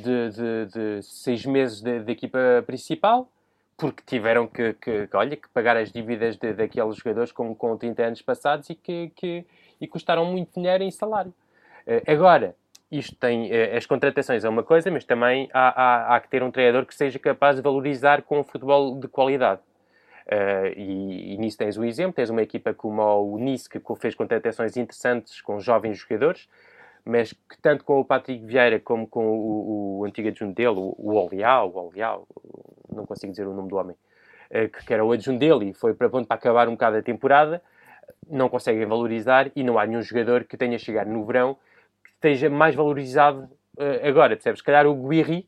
de, 0.02 0.30
de, 0.30 0.66
de 0.66 1.02
seis 1.02 1.44
meses 1.46 1.80
da 1.80 2.10
equipa 2.10 2.38
principal, 2.66 3.28
porque 3.76 4.02
tiveram 4.06 4.46
que, 4.46 4.72
que, 4.74 5.06
que, 5.06 5.16
olha, 5.16 5.36
que 5.36 5.48
pagar 5.48 5.76
as 5.76 5.90
dívidas 5.90 6.36
de, 6.36 6.52
daqueles 6.52 6.96
jogadores 6.96 7.32
com, 7.32 7.54
com 7.54 7.76
30 7.76 8.02
anos 8.02 8.22
passados 8.22 8.70
e 8.70 8.74
que, 8.74 9.10
que 9.14 9.44
e 9.80 9.86
custaram 9.86 10.24
muito 10.24 10.54
dinheiro 10.54 10.82
em 10.82 10.90
salário. 10.90 11.34
Uh, 11.86 12.10
agora, 12.10 12.54
isto 12.90 13.14
tem 13.16 13.50
uh, 13.50 13.76
as 13.76 13.86
contratações 13.86 14.44
é 14.44 14.48
uma 14.48 14.62
coisa, 14.62 14.90
mas 14.90 15.04
também 15.04 15.48
há, 15.52 15.68
há, 15.68 16.16
há, 16.16 16.20
que 16.20 16.28
ter 16.28 16.42
um 16.42 16.50
treinador 16.50 16.86
que 16.86 16.94
seja 16.94 17.18
capaz 17.18 17.56
de 17.56 17.62
valorizar 17.62 18.22
com 18.22 18.40
o 18.40 18.44
futebol 18.44 18.98
de 18.98 19.08
qualidade. 19.08 19.60
Uh, 20.26 20.72
e, 20.76 21.34
e, 21.34 21.36
nisso 21.36 21.58
tens 21.58 21.76
o 21.76 21.84
exemplo, 21.84 22.14
tens 22.14 22.30
uma 22.30 22.42
equipa 22.42 22.72
como 22.72 23.02
o 23.02 23.38
Nice 23.38 23.68
que 23.68 23.78
fez 23.96 24.14
contratações 24.14 24.76
interessantes 24.76 25.42
com 25.42 25.60
jovens 25.60 25.98
jogadores, 25.98 26.48
mas 27.04 27.32
que 27.32 27.58
tanto 27.60 27.84
com 27.84 28.00
o 28.00 28.04
Patrick 28.04 28.44
Vieira 28.44 28.80
como 28.80 29.06
com 29.06 29.26
o, 29.26 29.98
o 29.98 30.04
antigo 30.04 30.28
adjunto 30.28 30.54
dele, 30.54 30.78
o, 30.78 30.94
o 30.98 31.14
Olial, 31.14 31.70
o 31.70 31.88
Olial, 31.88 32.26
não 32.90 33.04
consigo 33.04 33.30
dizer 33.30 33.46
o 33.46 33.52
nome 33.52 33.68
do 33.68 33.76
homem, 33.76 33.96
eh, 34.50 34.68
que, 34.68 34.92
era 34.92 35.04
o 35.04 35.12
adjunto 35.12 35.38
dele 35.38 35.70
e 35.70 35.74
foi 35.74 35.94
para 35.94 36.08
ponto 36.08 36.26
para 36.26 36.36
acabar 36.36 36.68
um 36.68 36.72
bocado 36.72 36.96
a 36.96 37.02
temporada, 37.02 37.62
não 38.28 38.48
conseguem 38.48 38.86
valorizar 38.86 39.50
e 39.54 39.62
não 39.62 39.78
há 39.78 39.86
nenhum 39.86 40.02
jogador 40.02 40.44
que 40.44 40.56
tenha 40.56 40.78
chegado 40.78 41.10
no 41.10 41.24
verão 41.24 41.56
que 42.02 42.10
esteja 42.10 42.48
mais 42.48 42.74
valorizado 42.74 43.48
uh, 43.78 44.06
agora, 44.06 44.34
percebes? 44.34 44.60
Se 44.60 44.64
calhar 44.64 44.86
o 44.86 44.94
Guiri, 45.08 45.46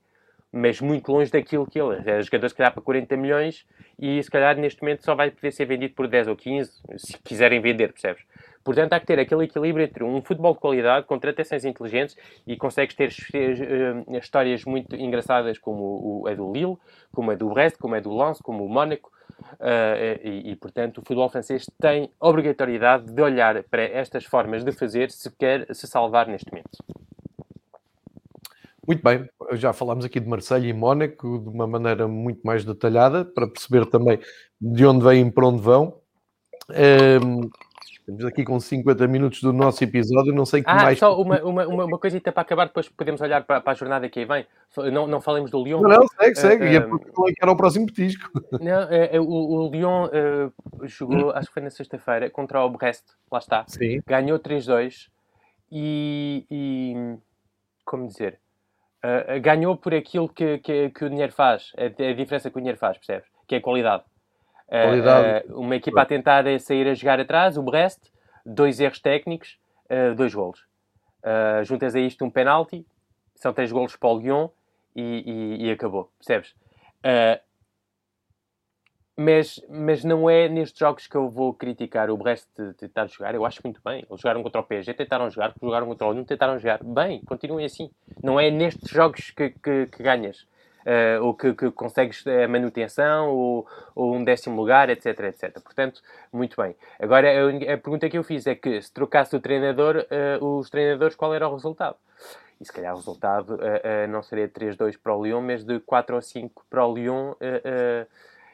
mas 0.52 0.80
muito 0.80 1.10
longe 1.10 1.30
daquilo 1.30 1.66
que 1.66 1.80
ele 1.80 1.96
é. 2.06 2.22
Jogador, 2.22 2.48
se 2.48 2.54
calhar, 2.54 2.72
para 2.72 2.82
40 2.82 3.16
milhões 3.16 3.66
e 3.98 4.22
se 4.22 4.30
calhar 4.30 4.56
neste 4.56 4.82
momento 4.82 5.04
só 5.04 5.14
vai 5.14 5.30
poder 5.30 5.52
ser 5.52 5.66
vendido 5.66 5.94
por 5.94 6.06
10 6.06 6.28
ou 6.28 6.36
15, 6.36 6.70
se 6.96 7.18
quiserem 7.18 7.60
vender, 7.60 7.92
percebes? 7.92 8.22
Portanto, 8.66 8.94
há 8.94 8.98
que 8.98 9.06
ter 9.06 9.20
aquele 9.20 9.44
equilíbrio 9.44 9.84
entre 9.84 10.02
um 10.02 10.20
futebol 10.20 10.52
de 10.52 10.58
qualidade, 10.58 11.06
contratações 11.06 11.64
inteligentes 11.64 12.16
e 12.44 12.56
consegues 12.56 12.96
ter 12.96 13.10
uh, 13.10 14.16
histórias 14.16 14.64
muito 14.64 14.96
engraçadas 14.96 15.56
como 15.56 16.24
é 16.26 16.34
do 16.34 16.52
Lille, 16.52 16.76
como 17.12 17.30
é 17.30 17.36
do 17.36 17.48
Brest, 17.48 17.78
como 17.78 17.94
é 17.94 18.00
do 18.00 18.12
Lens, 18.12 18.40
como 18.40 18.64
o 18.64 18.68
Mónaco. 18.68 19.12
Uh, 19.52 20.18
e, 20.24 20.56
portanto, 20.56 20.98
o 20.98 21.02
futebol 21.02 21.28
francês 21.28 21.70
tem 21.80 22.10
obrigatoriedade 22.18 23.06
de 23.12 23.22
olhar 23.22 23.62
para 23.62 23.84
estas 23.84 24.24
formas 24.24 24.64
de 24.64 24.72
fazer 24.72 25.12
se 25.12 25.30
quer 25.30 25.72
se 25.72 25.86
salvar 25.86 26.26
neste 26.26 26.50
momento. 26.50 26.76
Muito 28.84 29.00
bem, 29.00 29.28
já 29.52 29.72
falámos 29.72 30.04
aqui 30.04 30.18
de 30.18 30.28
Marselha 30.28 30.66
e 30.66 30.72
Mónaco 30.72 31.38
de 31.38 31.48
uma 31.50 31.68
maneira 31.68 32.08
muito 32.08 32.40
mais 32.44 32.64
detalhada, 32.64 33.24
para 33.24 33.46
perceber 33.46 33.86
também 33.86 34.18
de 34.60 34.84
onde 34.84 35.04
vêm 35.04 35.28
e 35.28 35.30
para 35.30 35.46
onde 35.46 35.62
vão. 35.62 36.00
Ehm, 36.70 37.48
Estamos 38.06 38.24
aqui 38.24 38.44
com 38.44 38.60
50 38.60 39.08
minutos 39.08 39.42
do 39.42 39.52
nosso 39.52 39.82
episódio, 39.82 40.32
não 40.32 40.46
sei 40.46 40.62
que 40.62 40.70
ah, 40.70 40.76
mais... 40.76 40.96
só 40.96 41.20
uma, 41.20 41.42
uma, 41.42 41.66
uma 41.66 41.98
coisita 41.98 42.30
para 42.30 42.42
acabar, 42.42 42.66
depois 42.66 42.88
podemos 42.88 43.20
olhar 43.20 43.42
para, 43.42 43.60
para 43.60 43.72
a 43.72 43.74
jornada 43.74 44.08
que 44.08 44.20
aí 44.20 44.24
vem. 44.24 44.46
Não, 44.92 45.08
não 45.08 45.20
falemos 45.20 45.50
do 45.50 45.60
Lyon. 45.60 45.80
Não, 45.80 45.90
não, 45.90 46.06
segue, 46.06 46.36
segue, 46.36 46.64
uh, 46.64 46.68
e 46.68 46.76
é 46.76 46.78
eh, 46.78 46.80
porque 46.82 47.10
é 47.10 47.32
que 47.34 47.42
era 47.42 47.50
o 47.50 47.56
próximo 47.56 47.86
petisco. 47.86 48.30
Não, 48.62 48.84
uh, 48.84 49.28
o, 49.28 49.66
o 49.66 49.70
Lyon 49.72 50.06
uh, 50.06 50.86
jogou, 50.86 51.30
acho 51.34 51.48
que 51.48 51.54
foi 51.54 51.62
na 51.64 51.70
sexta-feira, 51.70 52.30
contra 52.30 52.64
o 52.64 52.70
Brest, 52.70 53.02
lá 53.28 53.40
está. 53.40 53.64
Sim. 53.66 54.00
Ganhou 54.06 54.38
3-2 54.38 55.08
e, 55.72 56.46
e, 56.48 57.16
como 57.84 58.06
dizer, 58.06 58.38
ganhou 59.42 59.76
por 59.76 59.92
aquilo 59.92 60.28
que, 60.28 60.58
que, 60.58 60.90
que 60.90 61.04
o 61.04 61.10
dinheiro 61.10 61.32
faz, 61.32 61.72
a, 61.76 61.86
a 61.86 62.12
diferença 62.12 62.52
que 62.52 62.56
o 62.56 62.60
dinheiro 62.60 62.78
faz, 62.78 62.98
percebes? 62.98 63.28
Que 63.48 63.56
é 63.56 63.58
a 63.58 63.62
qualidade. 63.62 64.04
Uh, 64.68 65.60
uma 65.60 65.76
equipa 65.76 66.02
a 66.02 66.06
tentar 66.06 66.44
sair 66.60 66.88
a 66.88 66.94
jogar 66.94 67.20
atrás, 67.20 67.56
o 67.56 67.62
Brest, 67.62 68.10
dois 68.44 68.80
erros 68.80 69.00
técnicos, 69.00 69.58
dois 70.16 70.34
golos. 70.34 70.64
Juntas 71.64 71.94
a 71.94 72.00
isto 72.00 72.24
um 72.24 72.30
penalti, 72.30 72.84
são 73.34 73.52
três 73.52 73.70
golos 73.70 73.96
para 73.96 74.08
o 74.08 74.18
Lyon 74.18 74.48
e, 74.94 75.58
e, 75.60 75.66
e 75.66 75.70
acabou, 75.70 76.10
percebes? 76.18 76.54
mas, 79.16 79.58
mas 79.68 80.04
não 80.04 80.28
é 80.28 80.46
nestes 80.46 80.78
jogos 80.78 81.06
que 81.06 81.16
eu 81.16 81.30
vou 81.30 81.54
criticar 81.54 82.10
o 82.10 82.16
Brest 82.18 82.46
de 82.54 82.74
tentar 82.74 83.06
jogar. 83.06 83.34
Eu 83.34 83.46
acho 83.46 83.60
muito 83.64 83.80
bem. 83.82 84.04
Eles 84.08 84.20
jogaram 84.20 84.42
contra 84.42 84.60
o 84.60 84.64
PSG, 84.64 84.92
tentaram 84.92 85.30
jogar, 85.30 85.54
jogaram 85.60 85.86
contra 85.86 86.06
o 86.06 86.12
Lyon, 86.12 86.24
tentaram 86.24 86.58
jogar. 86.58 86.84
Bem, 86.84 87.22
continuem 87.22 87.64
assim. 87.64 87.90
Não 88.22 88.38
é 88.38 88.50
nestes 88.50 88.90
jogos 88.90 89.30
que, 89.30 89.50
que, 89.50 89.86
que 89.86 90.02
ganhas. 90.02 90.46
Uh, 90.86 91.20
ou 91.24 91.34
que, 91.34 91.52
que, 91.52 91.68
consegues 91.72 92.24
a 92.28 92.46
manutenção, 92.46 93.30
ou, 93.30 93.66
ou, 93.92 94.14
um 94.14 94.22
décimo 94.22 94.54
lugar, 94.54 94.88
etc, 94.88 95.18
etc. 95.24 95.60
Portanto, 95.60 96.00
muito 96.32 96.56
bem. 96.56 96.76
Agora, 97.00 97.28
a, 97.28 97.74
a 97.74 97.76
pergunta 97.76 98.08
que 98.08 98.16
eu 98.16 98.22
fiz 98.22 98.46
é 98.46 98.54
que, 98.54 98.80
se 98.80 98.92
trocasse 98.92 99.34
o 99.34 99.40
treinador, 99.40 100.06
uh, 100.40 100.58
os 100.58 100.70
treinadores, 100.70 101.16
qual 101.16 101.34
era 101.34 101.48
o 101.48 101.54
resultado? 101.54 101.96
E 102.60 102.64
se 102.64 102.72
calhar 102.72 102.94
o 102.94 102.98
resultado 102.98 103.56
uh, 103.56 104.08
não 104.08 104.22
seria 104.22 104.48
3-2 104.48 104.96
para 105.02 105.12
o 105.12 105.24
Lyon, 105.24 105.40
mas 105.40 105.64
de 105.64 105.80
4 105.80 106.14
ou 106.14 106.22
5 106.22 106.64
para 106.70 106.86
o 106.86 106.94
Lyon 106.94 107.34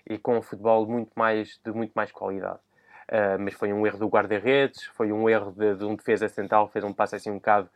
e 0.09 0.19
com 0.19 0.39
um 0.39 0.43
futebol 0.43 0.87
muito 0.87 1.13
mais, 1.15 1.61
de 1.65 1.73
muito 1.73 1.93
mais 1.95 2.11
qualidade. 2.11 2.59
Uh, 3.09 3.39
mas 3.39 3.55
foi 3.55 3.73
um 3.73 3.87
erro 3.87 3.99
do 3.99 4.09
guarda-redes, 4.09 4.85
foi 4.85 5.13
um 5.13 5.29
erro 5.29 5.53
de, 5.53 5.75
de, 5.75 5.85
um 5.85 5.95
defesa 5.95 6.29
central, 6.29 6.69
fez 6.69 6.85
um 6.85 6.93
passo 6.93 7.17
assim 7.17 7.31
um 7.31 7.35
bocado, 7.35 7.69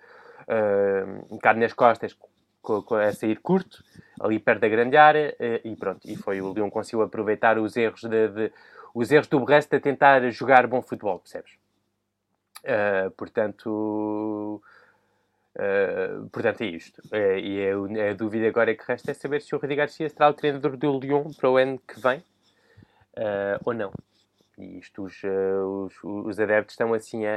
uh, 0.49 1.25
um 1.31 1.37
bocado 1.37 1.61
nas 1.61 1.73
costas, 1.73 2.17
a 2.75 3.13
sair 3.13 3.39
curto, 3.41 3.83
ali 4.21 4.39
perto 4.39 4.61
da 4.61 4.69
grande 4.69 4.97
área, 4.97 5.37
uh, 5.41 5.69
e 5.69 5.77
pronto. 5.77 6.01
E 6.05 6.17
foi 6.17 6.41
o 6.41 6.53
Leão 6.53 6.71
conseguiu 6.71 7.03
aproveitar 7.03 7.59
os 7.59 7.77
erros, 7.77 8.03
de, 8.03 8.29
de, 8.29 8.53
os 8.95 9.11
erros 9.11 9.29
do 9.29 9.41
Brest 9.41 9.73
a 9.75 9.81
tentar 9.81 10.29
jogar 10.31 10.67
bom 10.67 10.83
futebol, 10.83 11.19
percebes? 11.19 11.53
portanto, 13.17 14.61
Uh, 15.57 16.29
portanto, 16.29 16.61
é 16.61 16.67
isto. 16.67 17.01
Uh, 17.07 17.39
e 17.39 17.67
a, 17.67 18.11
a, 18.11 18.15
dúvida 18.15 18.47
agora 18.47 18.75
que 18.75 18.85
resta 18.87 19.11
é 19.11 19.15
saber 19.15 19.41
se 19.41 19.55
o 19.55 19.59
Rodrigo 19.59 19.79
Garcia 19.79 20.09
será 20.09 20.29
o 20.29 20.35
treinador 20.35 20.77
do 20.77 20.99
Lyon 20.99 21.33
para 21.33 21.51
o 21.51 21.57
ano 21.57 21.79
que 21.79 21.99
vem 21.99 22.19
uh, 22.19 23.59
ou 23.65 23.73
não. 23.73 23.91
E 24.59 24.79
isto, 24.79 25.05
os, 25.05 25.23
os, 25.25 25.95
os, 26.03 26.39
adeptos 26.39 26.75
estão 26.75 26.93
assim 26.93 27.25
a, 27.27 27.35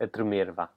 a, 0.00 0.04
a 0.04 0.08
tremer, 0.08 0.50
vá. 0.52 0.68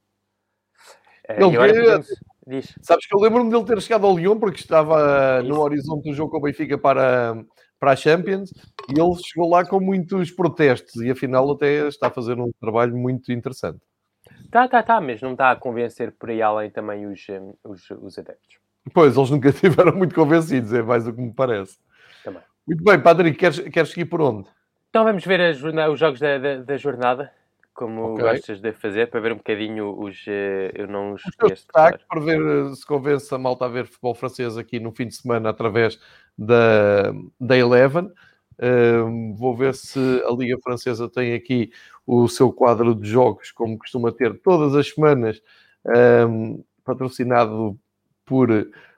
Ele 1.28 1.44
agora, 1.44 1.74
podemos... 1.74 2.08
Diz. 2.50 2.74
Sabes 2.82 3.06
que 3.06 3.16
eu 3.16 3.20
lembro-me 3.20 3.52
dele 3.52 3.64
ter 3.64 3.80
chegado 3.80 4.08
ao 4.08 4.18
Lyon 4.18 4.39
porque 4.39 4.60
estava 4.60 5.43
no 5.43 5.60
horizonte 5.60 6.10
do 6.10 6.16
jogo 6.16 6.32
com 6.32 6.38
o 6.38 6.41
Benfica 6.41 6.80
para, 6.80 7.45
para 7.80 7.91
a 7.91 7.95
Champions 7.95 8.50
e 8.89 9.00
ele 9.00 9.16
chegou 9.24 9.47
lá 9.47 9.64
com 9.64 9.80
muitos 9.80 10.32
protestos 10.32 10.95
e 10.95 11.12
afinal 11.12 11.52
até 11.52 11.88
está 11.88 12.08
a 12.08 12.12
fazer 12.12 12.39
um 12.39 12.50
trabalho 12.60 12.97
muito 12.97 13.32
interessante. 13.32 13.78
Tá, 14.50 14.68
tá, 14.68 14.82
tá, 14.82 15.00
mas 15.00 15.22
não 15.22 15.34
está 15.34 15.52
a 15.52 15.56
convencer 15.56 16.12
por 16.18 16.32
aí 16.32 16.41
além 16.41 16.72
também 16.72 17.06
os, 17.06 17.24
hum, 17.30 17.54
os, 17.64 17.88
os 17.91 18.18
adeptos. 18.18 18.58
Pois, 18.95 19.16
eles 19.16 19.30
nunca 19.30 19.50
estiveram 19.54 19.95
muito 19.95 20.16
convencidos, 20.16 20.74
é 20.74 20.82
mais 20.82 21.08
o 21.08 21.14
que 21.14 21.22
me 21.22 21.32
parece. 21.32 21.78
Também. 22.24 22.41
Muito 22.66 22.84
bem, 22.84 23.00
Patrick, 23.00 23.38
queres, 23.38 23.60
queres 23.60 23.89
seguir 23.91 24.06
por 24.06 24.22
onde? 24.22 24.50
Então 24.89 25.04
vamos 25.04 25.24
ver 25.24 25.52
os 25.52 26.00
jogos 26.00 26.20
da, 26.20 26.39
da, 26.39 26.56
da 26.64 26.78
jornada, 26.78 27.32
como 27.80 28.12
okay. 28.12 28.26
gostas 28.26 28.60
de 28.60 28.74
fazer, 28.74 29.10
para 29.10 29.22
ver 29.22 29.32
um 29.32 29.38
bocadinho 29.38 29.98
os. 29.98 30.28
Uh, 30.28 30.70
eu 30.76 30.86
não 30.86 31.14
os 31.14 31.24
conheço. 31.40 31.66
Para 31.72 32.20
ver 32.20 32.42
eh, 32.42 32.76
se 32.76 32.86
convence 32.86 33.34
a 33.34 33.38
malta 33.38 33.64
a 33.64 33.70
ver 33.70 33.86
futebol 33.86 34.14
francês 34.14 34.58
aqui 34.58 34.82
no 34.82 34.92
fim 34.92 35.08
de 35.08 35.16
semana 35.16 35.50
através 35.50 35.98
da, 36.38 37.14
da 37.40 37.58
Eleven. 37.58 38.12
Uh, 38.58 39.34
vou 39.34 39.56
ver 39.56 39.74
se 39.74 39.98
a 40.28 40.32
Liga 40.34 40.58
Francesa 40.62 41.08
tem 41.08 41.34
aqui 41.34 41.72
o 42.06 42.28
seu 42.28 42.52
quadro 42.52 42.94
de 42.94 43.08
jogos, 43.08 43.50
como 43.50 43.78
costuma 43.78 44.12
ter 44.12 44.38
todas 44.42 44.76
as 44.76 44.90
semanas, 44.94 45.42
um, 46.28 46.62
patrocinado 46.84 47.80
por 48.26 48.50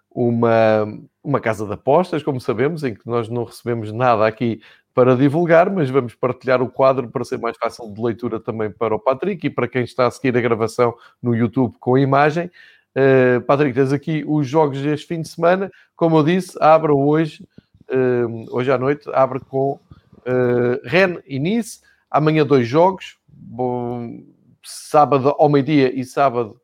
uma, 0.10 0.88
uma 1.24 1.40
casa 1.40 1.68
de 1.68 1.74
apostas, 1.74 2.24
como 2.24 2.42
sabemos, 2.42 2.84
em 2.84 2.96
que 2.96 3.06
nós 3.06 3.30
não 3.30 3.44
recebemos 3.44 3.92
nada 3.92 4.26
aqui 4.26 4.60
para 4.94 5.16
divulgar, 5.16 5.70
mas 5.70 5.89
vamos 5.89 6.14
partilhar 6.16 6.62
o 6.62 6.70
quadro 6.70 7.08
para 7.10 7.24
ser 7.24 7.38
mais 7.38 7.58
fácil 7.58 7.92
de 7.94 8.02
leitura 8.02 8.39
também 8.39 8.70
para 8.70 8.94
o 8.94 9.00
Patrick 9.00 9.48
e 9.48 9.50
para 9.50 9.68
quem 9.68 9.84
está 9.84 10.08
a 10.08 10.12
seguir 10.12 10.36
a 10.38 10.42
gravação 10.42 10.94
no 11.22 11.36
YouTube 11.36 11.76
com 11.80 11.96
a 11.96 12.02
imagem. 12.02 12.52
Uh, 12.96 13.39
Patrick, 13.42 13.74
tens 13.74 13.94
aqui 13.94 14.24
os 14.28 14.48
jogos 14.48 14.82
deste 14.82 15.08
fim 15.08 15.22
de 15.22 15.30
semana. 15.30 15.72
Como 15.96 16.18
eu 16.18 16.24
disse, 16.24 16.58
abre 16.60 16.92
hoje, 16.92 17.48
uh, 17.89 18.56
hoje 18.56 18.72
à 18.72 18.78
noite, 18.78 19.10
abre 19.14 19.39
com 19.39 19.74
uh, 19.74 20.80
Rennes 20.84 21.22
e 21.26 21.39
Nice. 21.39 21.80
Amanhã 22.10 22.46
dois 22.46 22.68
jogos, 22.68 23.18
bom, 23.30 24.22
sábado 24.64 25.30
ao 25.38 25.48
meio-dia 25.48 25.98
e 25.98 26.04
sábado 26.04 26.60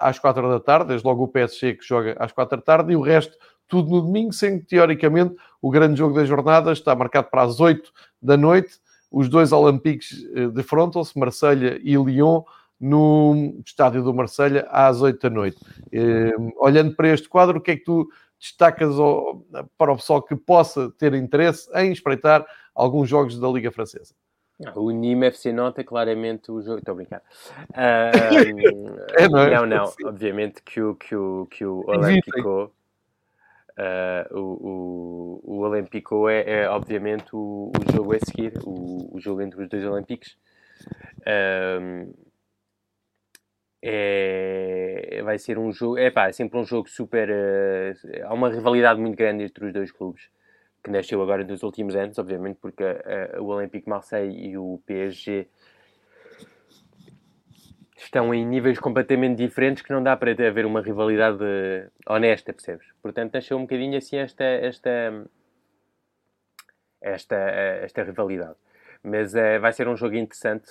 às 0.00 0.18
quatro 0.18 0.50
da 0.50 0.60
tarde, 0.60 0.88
desde 0.88 1.06
logo 1.06 1.22
o 1.22 1.28
PSG 1.28 1.74
que 1.74 1.86
joga 1.86 2.14
às 2.18 2.30
quatro 2.30 2.58
da 2.58 2.62
tarde, 2.62 2.92
e 2.92 2.96
o 2.96 3.00
resto 3.00 3.38
tudo 3.72 3.90
no 3.90 4.02
domingo, 4.02 4.34
sendo 4.34 4.60
que 4.60 4.66
teoricamente 4.66 5.34
o 5.62 5.70
grande 5.70 5.96
jogo 5.96 6.14
da 6.14 6.26
jornada 6.26 6.74
está 6.74 6.94
marcado 6.94 7.28
para 7.30 7.40
as 7.40 7.58
oito 7.58 7.90
da 8.20 8.36
noite, 8.36 8.78
os 9.10 9.30
dois 9.30 9.50
Olympiques 9.50 10.26
uh, 10.36 10.50
defrontam-se, 10.50 11.18
Marselha 11.18 11.80
e 11.82 11.96
Lyon, 11.96 12.42
no 12.78 13.62
estádio 13.64 14.02
do 14.02 14.12
Marselha 14.12 14.68
às 14.70 15.00
oito 15.00 15.22
da 15.22 15.34
noite. 15.34 15.56
Uh, 15.86 16.52
olhando 16.58 16.94
para 16.94 17.08
este 17.08 17.26
quadro, 17.30 17.56
o 17.56 17.60
que 17.62 17.70
é 17.70 17.76
que 17.78 17.84
tu 17.84 18.06
destacas 18.38 18.98
ao, 18.98 19.42
para 19.78 19.90
o 19.90 19.96
pessoal 19.96 20.20
que 20.20 20.36
possa 20.36 20.90
ter 20.98 21.14
interesse 21.14 21.70
em 21.74 21.92
espreitar 21.92 22.44
alguns 22.74 23.08
jogos 23.08 23.38
da 23.40 23.48
Liga 23.48 23.72
Francesa? 23.72 24.12
O 24.74 24.90
Nîmes 24.90 25.28
FC 25.28 25.50
Nota 25.50 25.80
é 25.80 25.84
claramente 25.84 26.52
o 26.52 26.60
jogo. 26.60 26.78
Estou 26.78 26.92
a 26.92 26.96
brincar. 26.96 27.22
Uh, 27.70 29.16
é, 29.16 29.28
não, 29.30 29.38
é? 29.40 29.50
não, 29.54 29.64
não. 29.64 29.92
Obviamente 30.04 30.62
que 30.62 30.82
o, 30.82 30.94
que 30.94 31.16
o, 31.16 31.46
que 31.50 31.64
o 31.64 31.82
Olympico. 31.86 32.70
Uh, 33.78 34.38
o, 34.38 35.40
o, 35.44 35.56
o 35.56 35.58
Olympico 35.60 36.28
é, 36.28 36.42
é 36.42 36.68
obviamente 36.68 37.34
o, 37.34 37.72
o, 37.74 37.92
jogo 37.92 38.14
a 38.14 38.18
seguir, 38.18 38.52
o, 38.64 39.18
jogo 39.18 39.40
entre 39.40 39.62
os 39.62 39.68
dois 39.68 39.84
Olímpicos. 39.84 40.36
Uh, 41.20 42.12
é, 43.84 45.20
vai 45.24 45.38
ser 45.38 45.58
um 45.58 45.72
jogo, 45.72 45.98
é 45.98 46.10
pá, 46.10 46.28
é 46.28 46.32
sempre 46.32 46.58
um 46.58 46.64
jogo 46.64 46.88
super. 46.88 47.28
Uh, 47.30 48.26
há 48.26 48.34
uma 48.34 48.50
rivalidade 48.50 49.00
muito 49.00 49.16
grande 49.16 49.44
entre 49.44 49.66
os 49.66 49.72
dois 49.72 49.90
clubes 49.90 50.28
que 50.82 50.90
nasceu 50.90 51.22
agora 51.22 51.44
nos 51.44 51.62
últimos 51.62 51.94
anos, 51.94 52.18
obviamente, 52.18 52.58
porque 52.60 52.82
uh, 52.82 53.40
o 53.42 53.46
Olympique 53.46 53.88
Marseille 53.88 54.50
e 54.50 54.58
o 54.58 54.80
PSG 54.84 55.48
estão 58.04 58.34
em 58.34 58.44
níveis 58.44 58.78
completamente 58.78 59.36
diferentes 59.36 59.82
que 59.82 59.92
não 59.92 60.02
dá 60.02 60.16
para 60.16 60.32
haver 60.32 60.66
uma 60.66 60.80
rivalidade 60.80 61.44
honesta, 62.06 62.52
percebes? 62.52 62.86
Portanto, 63.02 63.34
nasceu 63.34 63.56
um 63.56 63.62
bocadinho 63.62 63.96
assim 63.96 64.16
esta, 64.16 64.44
esta, 64.44 64.90
esta, 67.00 67.36
esta 67.36 68.02
rivalidade. 68.02 68.56
Mas 69.02 69.34
uh, 69.34 69.60
vai 69.60 69.72
ser 69.72 69.88
um 69.88 69.96
jogo 69.96 70.16
interessante 70.16 70.68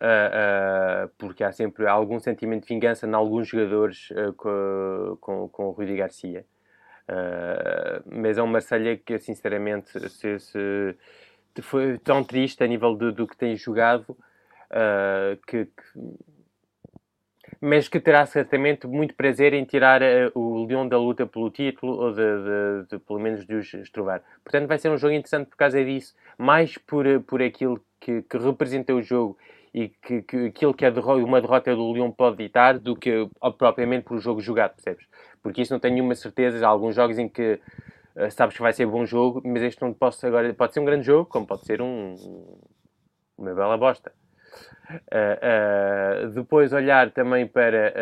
uh, 0.00 1.06
uh, 1.06 1.08
porque 1.18 1.44
há 1.44 1.52
sempre 1.52 1.86
algum 1.86 2.18
sentimento 2.18 2.62
de 2.62 2.74
vingança 2.74 3.06
em 3.06 3.14
alguns 3.14 3.48
jogadores 3.48 4.08
com, 4.36 5.18
com, 5.20 5.48
com 5.48 5.66
o 5.66 5.70
Rui 5.70 5.96
Garcia. 5.96 6.44
Uh, 7.08 8.02
mas 8.06 8.38
é 8.38 8.42
um 8.42 8.46
Marselha 8.46 8.96
que, 8.96 9.18
sinceramente, 9.18 9.90
se, 10.08 10.38
se, 10.38 10.96
foi 11.60 11.98
tão 11.98 12.22
triste 12.22 12.62
a 12.62 12.66
nível 12.66 12.94
do, 12.94 13.12
do 13.12 13.26
que 13.26 13.36
tem 13.36 13.56
jogado 13.56 14.10
uh, 14.10 15.36
que, 15.46 15.66
que, 15.66 16.00
mas 17.64 17.86
que 17.86 18.00
terá 18.00 18.26
certamente 18.26 18.88
muito 18.88 19.14
prazer 19.14 19.52
em 19.52 19.64
tirar 19.64 20.02
uh, 20.02 20.32
o 20.34 20.66
Leão 20.66 20.88
da 20.88 20.98
luta 20.98 21.24
pelo 21.24 21.48
título 21.48 21.92
ou 21.92 22.10
de, 22.10 22.16
de, 22.16 22.88
de, 22.90 22.98
pelo 22.98 23.20
menos 23.20 23.46
de 23.46 23.54
os 23.54 23.72
estrovar. 23.72 24.20
Portanto, 24.42 24.66
vai 24.66 24.78
ser 24.78 24.88
um 24.88 24.98
jogo 24.98 25.14
interessante 25.14 25.46
por 25.46 25.56
causa 25.56 25.82
disso, 25.84 26.12
mais 26.36 26.76
por, 26.76 27.04
por 27.20 27.40
aquilo 27.40 27.80
que, 28.00 28.22
que 28.22 28.36
representa 28.36 28.92
o 28.92 29.00
jogo 29.00 29.38
e 29.72 29.88
que, 29.88 30.22
que 30.22 30.46
aquilo 30.46 30.74
que 30.74 30.84
a 30.84 30.90
derrota, 30.90 31.24
uma 31.24 31.40
derrota 31.40 31.76
do 31.76 31.92
Leão 31.92 32.10
pode 32.10 32.38
ditar 32.38 32.80
do 32.80 32.96
que 32.96 33.28
propriamente 33.56 34.06
por 34.06 34.16
o 34.16 34.20
jogo 34.20 34.40
jogado, 34.40 34.74
percebes? 34.74 35.06
Porque 35.40 35.62
isso 35.62 35.72
não 35.72 35.78
tenho 35.78 35.94
nenhuma 35.94 36.16
certeza. 36.16 36.66
Há 36.66 36.68
alguns 36.68 36.96
jogos 36.96 37.16
em 37.16 37.28
que 37.28 37.60
uh, 38.16 38.28
sabes 38.32 38.56
que 38.56 38.62
vai 38.62 38.72
ser 38.72 38.86
bom 38.86 39.06
jogo, 39.06 39.40
mas 39.44 39.62
este 39.62 39.80
não 39.80 39.94
posso 39.94 40.26
agora. 40.26 40.52
Pode 40.52 40.74
ser 40.74 40.80
um 40.80 40.84
grande 40.84 41.06
jogo, 41.06 41.26
como 41.26 41.46
pode 41.46 41.64
ser 41.64 41.80
um, 41.80 42.16
uma 43.38 43.54
bela 43.54 43.78
bosta. 43.78 44.12
Uh, 44.90 46.26
uh, 46.26 46.30
depois 46.30 46.72
olhar 46.72 47.10
também 47.10 47.46
para 47.46 47.92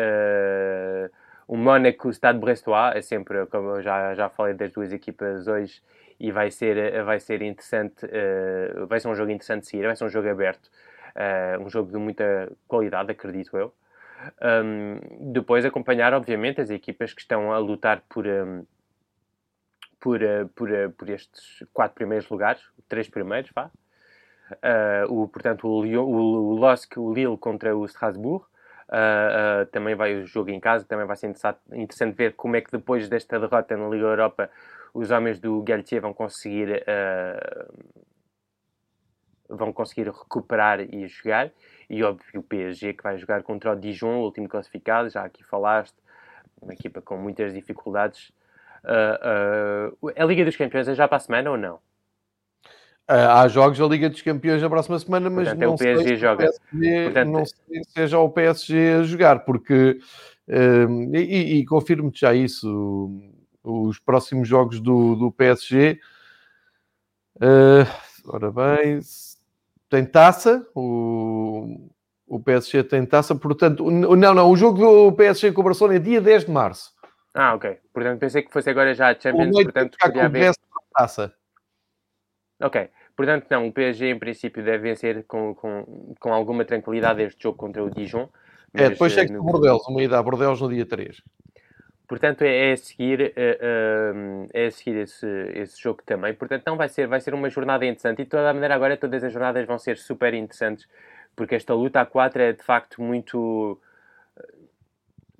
o 1.47 1.57
Mónaco 1.57 2.11
Stade 2.13 2.39
Brestois, 2.39 2.95
é 2.95 3.01
sempre, 3.01 3.45
como 3.47 3.77
eu 3.77 3.81
já, 3.81 4.13
já 4.15 4.29
falei 4.29 4.53
das 4.53 4.71
duas 4.71 4.91
equipas 4.91 5.47
hoje, 5.47 5.81
e 6.19 6.31
vai 6.31 6.51
ser, 6.51 7.03
vai 7.03 7.19
ser 7.19 7.41
interessante, 7.41 8.05
vai 8.87 8.99
ser 8.99 9.07
um 9.07 9.15
jogo 9.15 9.31
interessante 9.31 9.61
de 9.61 9.67
seguir, 9.67 9.87
vai 9.87 9.95
ser 9.95 10.05
um 10.05 10.09
jogo 10.09 10.29
aberto. 10.29 10.69
Uh, 11.15 11.61
um 11.61 11.69
jogo 11.69 11.91
de 11.91 11.97
muita 11.97 12.51
qualidade, 12.67 13.11
acredito 13.11 13.57
eu. 13.57 13.73
Um, 14.41 15.31
depois 15.31 15.65
acompanhar, 15.65 16.13
obviamente, 16.13 16.61
as 16.61 16.69
equipas 16.69 17.13
que 17.13 17.21
estão 17.21 17.51
a 17.51 17.57
lutar 17.57 18.01
por, 18.07 18.25
um, 18.25 18.65
por, 19.99 20.21
uh, 20.21 20.47
por, 20.55 20.71
uh, 20.71 20.89
por 20.91 21.09
estes 21.09 21.65
quatro 21.73 21.95
primeiros 21.95 22.29
lugares, 22.29 22.61
três 22.87 23.09
primeiros, 23.09 23.51
vá. 23.53 23.69
O, 25.09 25.27
portanto, 25.27 25.67
o, 25.67 25.83
Lyon, 25.83 26.03
o, 26.03 26.51
o 26.51 26.55
LOSC, 26.55 26.97
o 26.99 27.13
Lille 27.13 27.37
contra 27.37 27.75
o 27.75 27.85
Strasbourg. 27.85 28.45
também 29.71 29.95
vai 29.95 30.15
o 30.15 30.25
jogo 30.25 30.49
em 30.49 30.59
casa, 30.59 30.85
também 30.85 31.05
vai 31.05 31.15
ser 31.15 31.27
interessante, 31.73 32.15
ver 32.15 32.33
como 32.33 32.55
é 32.55 32.61
que 32.61 32.71
depois 32.71 33.07
desta 33.09 33.39
derrota 33.39 33.77
na 33.77 33.87
Liga 33.87 34.05
Europa 34.05 34.49
os 34.93 35.09
homens 35.11 35.39
do 35.39 35.61
Galtier 35.61 36.01
vão 36.01 36.13
conseguir 36.13 36.83
vão 39.55 39.73
conseguir 39.73 40.07
recuperar 40.07 40.81
e 40.81 41.07
jogar. 41.07 41.51
E 41.89 42.03
óbvio 42.03 42.39
o 42.39 42.43
PSG 42.43 42.93
que 42.93 43.03
vai 43.03 43.17
jogar 43.17 43.43
contra 43.43 43.73
o 43.73 43.75
Dijon, 43.75 44.19
o 44.19 44.23
último 44.23 44.47
classificado, 44.47 45.09
já 45.09 45.23
aqui 45.23 45.43
falaste, 45.43 45.97
uma 46.61 46.73
equipa 46.73 47.01
com 47.01 47.17
muitas 47.17 47.53
dificuldades. 47.53 48.31
Uh, 48.83 49.97
uh, 50.01 50.13
a 50.15 50.25
Liga 50.25 50.45
dos 50.45 50.55
Campeões 50.55 50.87
é 50.87 50.95
já 50.95 51.07
para 51.07 51.17
a 51.17 51.19
semana 51.19 51.51
ou 51.51 51.57
não? 51.57 51.79
Há 53.11 53.47
jogos 53.47 53.77
da 53.77 53.85
Liga 53.85 54.09
dos 54.09 54.21
Campeões 54.21 54.61
na 54.61 54.69
próxima 54.69 54.97
semana, 54.97 55.29
mas 55.29 55.49
Portanto, 55.49 55.61
não, 55.61 55.71
é 55.71 55.73
o 55.73 55.77
PSG 55.77 56.07
sei 56.07 56.17
joga. 56.17 56.37
PSG, 56.71 57.03
Portanto, 57.03 57.29
não 57.29 57.45
sei 57.45 57.83
se 57.83 57.91
seja 57.91 58.19
o 58.19 58.29
PSG 58.29 58.93
a 58.93 59.03
jogar, 59.03 59.39
porque 59.45 59.99
uh, 60.47 61.15
e, 61.15 61.59
e 61.59 61.65
confirmo-te 61.65 62.21
já 62.21 62.33
isso, 62.33 63.11
os 63.63 63.99
próximos 63.99 64.47
jogos 64.47 64.79
do, 64.79 65.15
do 65.15 65.31
PSG. 65.31 65.99
Uh, 67.35 67.87
ora 68.27 68.51
bem, 68.51 68.99
tem 69.89 70.05
taça, 70.05 70.65
o, 70.73 71.89
o 72.27 72.39
PSG 72.39 72.83
tem 72.83 73.05
taça, 73.05 73.35
portanto, 73.35 73.91
não, 73.91 74.33
não, 74.33 74.49
o 74.49 74.55
jogo 74.55 74.79
do 74.79 75.11
PSG 75.11 75.51
com 75.51 75.61
o 75.61 75.63
Barcelona 75.65 75.95
é 75.95 75.99
dia 75.99 76.21
10 76.21 76.45
de 76.45 76.51
março. 76.51 76.93
Ah, 77.33 77.55
ok. 77.55 77.77
Portanto, 77.93 78.19
pensei 78.19 78.41
que 78.41 78.51
fosse 78.51 78.69
agora 78.69 78.93
já 78.93 79.09
a 79.09 79.19
Champions, 79.19 79.63
portanto, 79.63 79.97
podia 79.99 80.25
haver... 80.25 80.53
taça. 80.93 81.33
Ok. 82.61 82.89
Portanto, 83.15 83.45
não, 83.49 83.67
o 83.67 83.71
PSG 83.71 84.09
em 84.09 84.19
princípio 84.19 84.63
deve 84.63 84.89
vencer 84.89 85.23
com, 85.27 85.53
com, 85.53 86.15
com 86.19 86.33
alguma 86.33 86.65
tranquilidade 86.65 87.21
este 87.21 87.43
jogo 87.43 87.57
contra 87.57 87.83
o 87.83 87.89
Dijon. 87.89 88.29
É, 88.73 88.89
depois 88.89 89.11
chega 89.11 89.33
no... 89.33 89.43
Bordeaux, 89.43 89.85
uma 89.87 90.01
ida 90.01 90.17
a 90.17 90.23
Bordeaux 90.23 90.59
no 90.61 90.69
dia 90.69 90.85
3. 90.85 91.21
Portanto, 92.07 92.41
é, 92.41 92.71
é, 92.71 92.75
seguir, 92.75 93.33
é, 93.35 93.57
é 94.53 94.69
seguir 94.69 94.97
esse, 94.97 95.27
esse 95.53 95.81
jogo 95.81 96.01
também. 96.05 96.33
Portanto, 96.33 96.63
não 96.67 96.75
vai 96.75 96.89
ser, 96.89 97.07
vai 97.07 97.21
ser 97.21 97.33
uma 97.33 97.49
jornada 97.49 97.85
interessante. 97.85 98.21
E 98.21 98.25
de 98.25 98.29
toda 98.29 98.49
a 98.49 98.53
maneira, 98.53 98.75
agora 98.75 98.97
todas 98.97 99.23
as 99.23 99.31
jornadas 99.31 99.65
vão 99.65 99.77
ser 99.77 99.97
super 99.97 100.33
interessantes, 100.33 100.87
porque 101.35 101.55
esta 101.55 101.73
luta 101.73 102.01
a 102.01 102.05
4 102.05 102.41
é 102.41 102.53
de 102.53 102.63
facto 102.63 103.01
muito. 103.01 103.79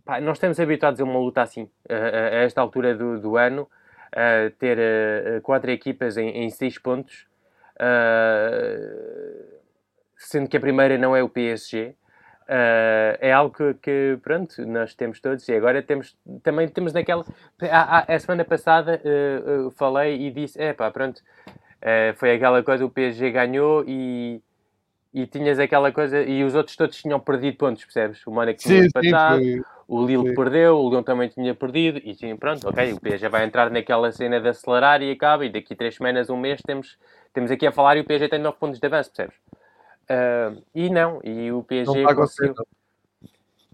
Pá, 0.06 0.22
nós 0.22 0.38
estamos 0.38 0.60
habituados 0.60 1.00
a 1.02 1.04
uma 1.04 1.20
luta 1.20 1.42
assim, 1.42 1.70
a, 1.90 1.94
a 1.94 2.44
esta 2.44 2.62
altura 2.62 2.96
do, 2.96 3.20
do 3.20 3.38
ano, 3.38 3.68
a 4.12 4.50
ter 4.58 5.42
quatro 5.42 5.72
equipas 5.72 6.16
em, 6.16 6.30
em 6.30 6.50
seis 6.50 6.78
pontos 6.78 7.28
Uh, 7.82 9.60
sendo 10.16 10.48
que 10.48 10.56
a 10.56 10.60
primeira 10.60 10.98
não 11.00 11.16
é 11.16 11.24
o 11.24 11.30
PSG. 11.30 11.96
Uh, 12.44 13.18
é 13.20 13.32
algo 13.32 13.56
que, 13.56 13.74
que, 13.82 14.20
pronto, 14.22 14.64
nós 14.66 14.94
temos 14.94 15.20
todos 15.20 15.48
e 15.48 15.54
agora 15.54 15.82
temos, 15.82 16.16
também 16.44 16.68
temos 16.68 16.94
naquela... 16.94 17.26
A, 17.62 18.00
a, 18.00 18.16
a 18.16 18.20
semana 18.20 18.46
passada 18.46 19.02
uh, 19.04 19.72
falei 19.72 20.28
e 20.28 20.32
disse, 20.32 20.62
é 20.62 20.74
pá, 20.74 20.92
pronto, 20.92 21.22
foi 22.18 22.36
aquela 22.36 22.62
coisa, 22.62 22.86
o 22.86 22.90
PSG 22.90 23.32
ganhou 23.32 23.84
e, 23.88 24.40
e 25.12 25.26
tinhas 25.26 25.58
aquela 25.58 25.92
coisa, 25.92 26.22
e 26.22 26.44
os 26.44 26.54
outros 26.54 26.76
todos 26.76 26.96
tinham 26.96 27.20
perdido 27.20 27.58
pontos, 27.58 27.84
percebes? 27.84 28.26
O 28.28 28.32
Mónaco 28.32 28.60
tinha 28.60 28.86
empatado, 28.86 29.42
o 29.88 30.06
Lille 30.06 30.30
sim. 30.30 30.36
perdeu, 30.36 30.78
o 30.78 30.90
Lyon 30.90 31.04
também 31.04 31.28
tinha 31.28 31.56
perdido, 31.56 32.00
e 32.04 32.14
tinha, 32.14 32.36
pronto, 32.38 32.70
ok, 32.70 32.94
o 32.94 33.00
PSG 33.00 33.28
vai 33.28 33.44
entrar 33.44 33.72
naquela 33.72 34.12
cena 34.12 34.40
de 34.40 34.48
acelerar 34.48 35.02
e 35.02 35.12
acaba, 35.12 35.46
e 35.46 35.50
daqui 35.50 35.76
três 35.76 35.96
semanas, 35.96 36.30
um 36.30 36.38
mês, 36.38 36.62
temos 36.62 36.98
temos 37.34 37.52
aqui 37.52 37.66
a 37.66 37.72
falar 37.72 37.98
e 37.98 38.02
o 38.02 38.06
PSG 38.06 38.30
tem 38.30 38.40
9 38.40 38.58
pontos 38.58 38.80
de 38.80 38.86
avanço, 38.86 39.12
percebes? 39.12 39.38
Uh, 40.04 40.62
e 40.76 40.90
não, 40.90 41.22
e 41.24 41.52
o 41.52 41.64
PSG 41.64 42.04
não 42.04 42.16
conseguiu... 42.16 42.56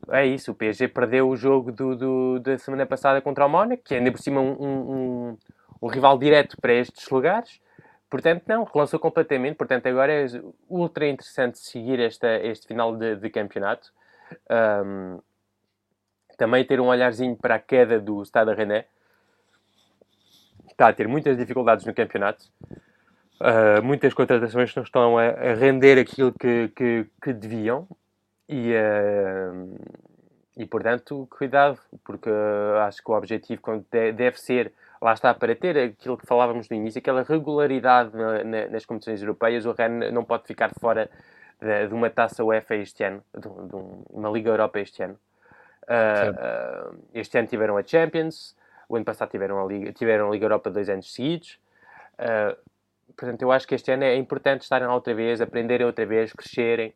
É 0.09 0.25
isso, 0.25 0.51
o 0.51 0.55
PSG 0.55 0.87
perdeu 0.87 1.27
o 1.27 1.35
jogo 1.35 1.71
do, 1.71 1.95
do, 1.95 2.39
da 2.39 2.57
semana 2.57 2.85
passada 2.85 3.21
contra 3.21 3.45
o 3.45 3.49
Mónaco, 3.49 3.83
que 3.83 3.93
é 3.93 3.97
ainda 3.97 4.11
por 4.11 4.21
cima 4.21 4.39
um, 4.39 4.53
um, 4.53 5.37
um, 5.81 5.87
rival 5.87 6.17
direto 6.17 6.55
para 6.61 6.73
estes 6.73 7.09
lugares. 7.09 7.59
Portanto, 8.09 8.43
não, 8.47 8.63
relançou 8.63 8.99
completamente. 8.99 9.57
Portanto, 9.57 9.85
agora 9.87 10.13
é 10.13 10.27
ultra 10.69 11.07
interessante 11.07 11.59
seguir 11.59 11.99
esta, 11.99 12.37
este 12.37 12.67
final 12.67 12.95
de, 12.95 13.17
de 13.17 13.29
campeonato. 13.29 13.91
Um, 14.49 15.19
também 16.37 16.63
ter 16.63 16.79
um 16.79 16.87
olharzinho 16.87 17.35
para 17.35 17.55
a 17.55 17.59
queda 17.59 17.99
do 17.99 18.23
Stade 18.23 18.53
René. 18.53 18.85
Está 20.69 20.87
a 20.87 20.93
ter 20.93 21.07
muitas 21.07 21.35
dificuldades 21.35 21.85
no 21.85 21.93
campeonato. 21.93 22.45
Uh, 23.39 23.83
muitas 23.83 24.15
contratações 24.15 24.75
não 24.75 24.81
estão 24.81 25.15
a, 25.15 25.27
a 25.27 25.53
render 25.53 25.99
aquilo 25.99 26.33
que, 26.33 26.69
que, 26.75 27.05
que 27.21 27.33
deviam 27.33 27.87
e, 28.49 28.73
uh, 28.73 29.77
e, 30.57 30.65
portanto, 30.65 31.27
cuidado, 31.29 31.77
porque 32.03 32.29
uh, 32.31 32.79
acho 32.87 33.03
que 33.03 33.11
o 33.11 33.13
objetivo 33.13 33.61
deve 33.91 34.39
ser, 34.39 34.73
lá 34.99 35.13
está, 35.13 35.35
para 35.35 35.55
ter 35.55 35.77
aquilo 35.77 36.17
que 36.17 36.25
falávamos 36.25 36.67
no 36.67 36.75
início, 36.75 36.97
aquela 36.97 37.21
regularidade 37.21 38.09
na, 38.17 38.43
na, 38.43 38.67
nas 38.69 38.85
competições 38.85 39.21
europeias, 39.21 39.67
o 39.67 39.71
Rennes 39.71 40.11
não 40.11 40.25
pode 40.25 40.47
ficar 40.47 40.71
fora 40.79 41.07
de, 41.61 41.87
de 41.87 41.93
uma 41.93 42.09
taça 42.09 42.43
UEFA 42.43 42.75
este 42.75 43.03
ano, 43.03 43.23
de, 43.35 43.41
de, 43.41 43.75
uma 44.09 44.31
Liga 44.31 44.49
Europa 44.49 44.79
este 44.79 45.03
ano. 45.03 45.19
este 47.13 47.37
ano 47.37 47.47
tiveram 47.47 47.77
a 47.77 47.83
Champions, 47.83 48.55
o 48.89 48.95
ano 48.95 49.05
passado 49.05 49.29
tiveram 49.29 49.63
a 49.63 49.67
Liga, 49.67 49.93
tiveram 49.93 50.27
a 50.27 50.31
Liga 50.31 50.45
Europa 50.45 50.71
dois 50.71 50.89
anos 50.89 51.13
seguidos. 51.13 51.59
Portanto, 53.17 53.41
eu 53.41 53.51
acho 53.51 53.67
que 53.67 53.73
este 53.73 53.91
ano 53.91 54.03
é 54.03 54.15
importante 54.15 54.61
estarem 54.61 54.87
lá 54.87 54.93
outra 54.93 55.13
vez, 55.15 55.41
aprenderem 55.41 55.87
outra 55.87 56.05
vez, 56.05 56.31
crescerem, 56.31 56.93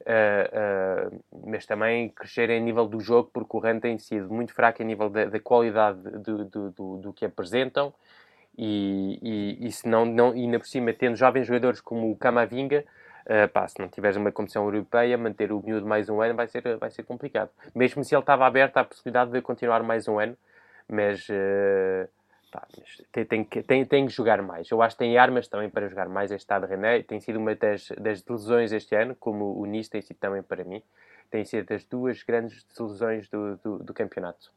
uh, 0.00 1.12
uh, 1.12 1.24
mas 1.46 1.66
também 1.66 2.08
crescerem 2.08 2.56
a 2.58 2.60
nível 2.60 2.88
do 2.88 2.98
jogo, 3.00 3.30
porque 3.32 3.54
o 3.54 3.60
Rennes 3.60 3.82
tem 3.82 3.98
sido 3.98 4.32
muito 4.32 4.54
fraco 4.54 4.82
a 4.82 4.84
nível 4.84 5.10
da, 5.10 5.26
da 5.26 5.38
qualidade 5.38 6.00
do, 6.00 6.44
do, 6.46 6.70
do, 6.70 6.96
do, 6.96 7.12
que 7.12 7.26
apresentam. 7.26 7.92
E, 8.56 9.18
e, 9.60 9.68
e 9.68 9.70
se 9.70 9.86
não, 9.86 10.06
não, 10.06 10.30
ainda 10.32 10.58
por 10.58 10.66
cima, 10.66 10.92
tendo 10.94 11.16
jovens 11.16 11.46
jogadores 11.46 11.82
como 11.82 12.10
o 12.10 12.16
Camavinga, 12.16 12.82
uh, 13.26 13.48
pá, 13.52 13.68
se 13.68 13.78
não 13.78 13.88
tiveres 13.88 14.16
uma 14.16 14.32
competição 14.32 14.64
europeia, 14.64 15.18
manter 15.18 15.52
o 15.52 15.62
miúdo 15.62 15.86
mais 15.86 16.08
um 16.08 16.22
ano 16.22 16.34
vai 16.34 16.48
ser, 16.48 16.78
vai 16.78 16.90
ser 16.90 17.02
complicado. 17.02 17.50
Mesmo 17.74 18.02
se 18.02 18.14
ele 18.14 18.22
estava 18.22 18.46
aberto 18.46 18.78
à 18.78 18.84
possibilidade 18.84 19.32
de 19.32 19.42
continuar 19.42 19.82
mais 19.82 20.08
um 20.08 20.18
ano, 20.18 20.34
mas 20.88 21.28
uh, 21.28 22.08
Pá, 22.50 22.66
tem, 23.12 23.24
tem, 23.24 23.44
que, 23.44 23.62
tem, 23.62 23.84
tem 23.84 24.06
que 24.06 24.12
jogar 24.12 24.40
mais. 24.42 24.70
Eu 24.70 24.80
acho 24.80 24.96
que 24.96 25.04
tem 25.04 25.18
armas 25.18 25.48
também 25.48 25.68
para 25.68 25.88
jogar 25.88 26.08
mais 26.08 26.30
este 26.30 26.40
estado 26.40 26.66
René. 26.66 27.02
Tem 27.02 27.20
sido 27.20 27.38
uma 27.38 27.54
das, 27.54 27.88
das 27.98 28.24
lesões 28.26 28.72
este 28.72 28.94
ano, 28.94 29.14
como 29.14 29.58
o 29.58 29.66
Nice 29.66 29.90
tem 29.90 30.00
sido 30.00 30.16
também 30.16 30.42
para 30.42 30.64
mim. 30.64 30.82
Tem 31.30 31.44
sido 31.44 31.66
das 31.66 31.84
duas 31.84 32.22
grandes 32.22 32.64
lesões 32.78 33.28
do, 33.28 33.56
do, 33.58 33.78
do 33.84 33.94
campeonato. 33.94 34.50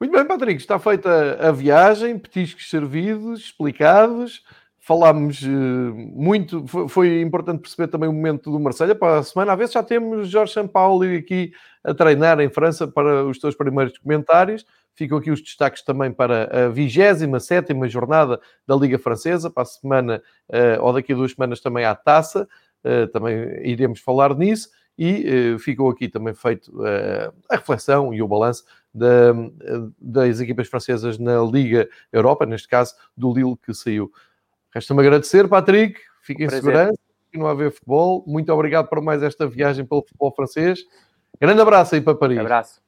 Muito 0.00 0.12
bem, 0.12 0.26
Patrick, 0.26 0.60
está 0.60 0.78
feita 0.78 1.38
a 1.40 1.50
viagem, 1.52 2.18
petiscos 2.18 2.70
servidos, 2.70 3.40
explicados. 3.40 4.44
Falámos 4.78 5.42
uh, 5.42 5.48
muito, 5.48 6.66
foi, 6.66 6.88
foi, 6.88 7.20
importante 7.20 7.60
perceber 7.60 7.88
também 7.88 8.08
o 8.08 8.12
momento 8.12 8.50
do 8.50 8.60
Marselha 8.60 8.94
para 8.94 9.18
a 9.18 9.22
semana. 9.22 9.56
Ver 9.56 9.66
se 9.66 9.74
já 9.74 9.82
temos 9.82 10.28
Jorge 10.28 10.52
Sampaoli 10.52 11.16
aqui 11.16 11.52
a 11.82 11.92
treinar 11.92 12.40
em 12.40 12.48
França 12.48 12.86
para 12.86 13.24
os 13.24 13.38
teus 13.38 13.54
primeiros 13.54 13.98
comentários. 13.98 14.64
Ficam 14.96 15.18
aqui 15.18 15.30
os 15.30 15.42
destaques 15.42 15.82
também 15.82 16.10
para 16.10 16.66
a 16.66 16.68
27 16.70 17.68
jornada 17.86 18.40
da 18.66 18.74
Liga 18.74 18.98
Francesa, 18.98 19.50
para 19.50 19.62
a 19.62 19.66
semana, 19.66 20.22
uh, 20.48 20.82
ou 20.82 20.90
daqui 20.94 21.12
a 21.12 21.16
duas 21.16 21.32
semanas 21.32 21.60
também 21.60 21.84
à 21.84 21.94
taça, 21.94 22.48
uh, 22.82 23.06
também 23.08 23.36
iremos 23.62 24.00
falar 24.00 24.34
nisso, 24.34 24.70
e 24.96 25.52
uh, 25.54 25.58
ficou 25.58 25.90
aqui 25.90 26.08
também 26.08 26.32
feito 26.32 26.72
a 27.50 27.56
reflexão 27.56 28.14
e 28.14 28.22
o 28.22 28.26
balanço 28.26 28.64
da, 28.94 29.34
das 30.00 30.40
equipas 30.40 30.66
francesas 30.66 31.18
na 31.18 31.42
Liga 31.42 31.86
Europa, 32.10 32.46
neste 32.46 32.66
caso 32.66 32.94
do 33.14 33.34
Lille 33.34 33.54
que 33.58 33.74
saiu. 33.74 34.10
Resta-me 34.74 35.00
agradecer, 35.00 35.46
Patrick, 35.46 36.00
fiquem 36.22 36.46
em 36.46 36.48
segurança, 36.48 36.98
continua 37.26 37.50
a 37.50 37.54
ver 37.54 37.70
futebol, 37.70 38.24
muito 38.26 38.50
obrigado 38.50 38.88
por 38.88 39.02
mais 39.02 39.22
esta 39.22 39.46
viagem 39.46 39.84
pelo 39.84 40.00
futebol 40.00 40.32
francês. 40.34 40.80
Grande 41.38 41.60
abraço 41.60 41.94
aí 41.94 42.00
para 42.00 42.14
Paris. 42.14 42.38
Um 42.38 42.40
abraço. 42.40 42.85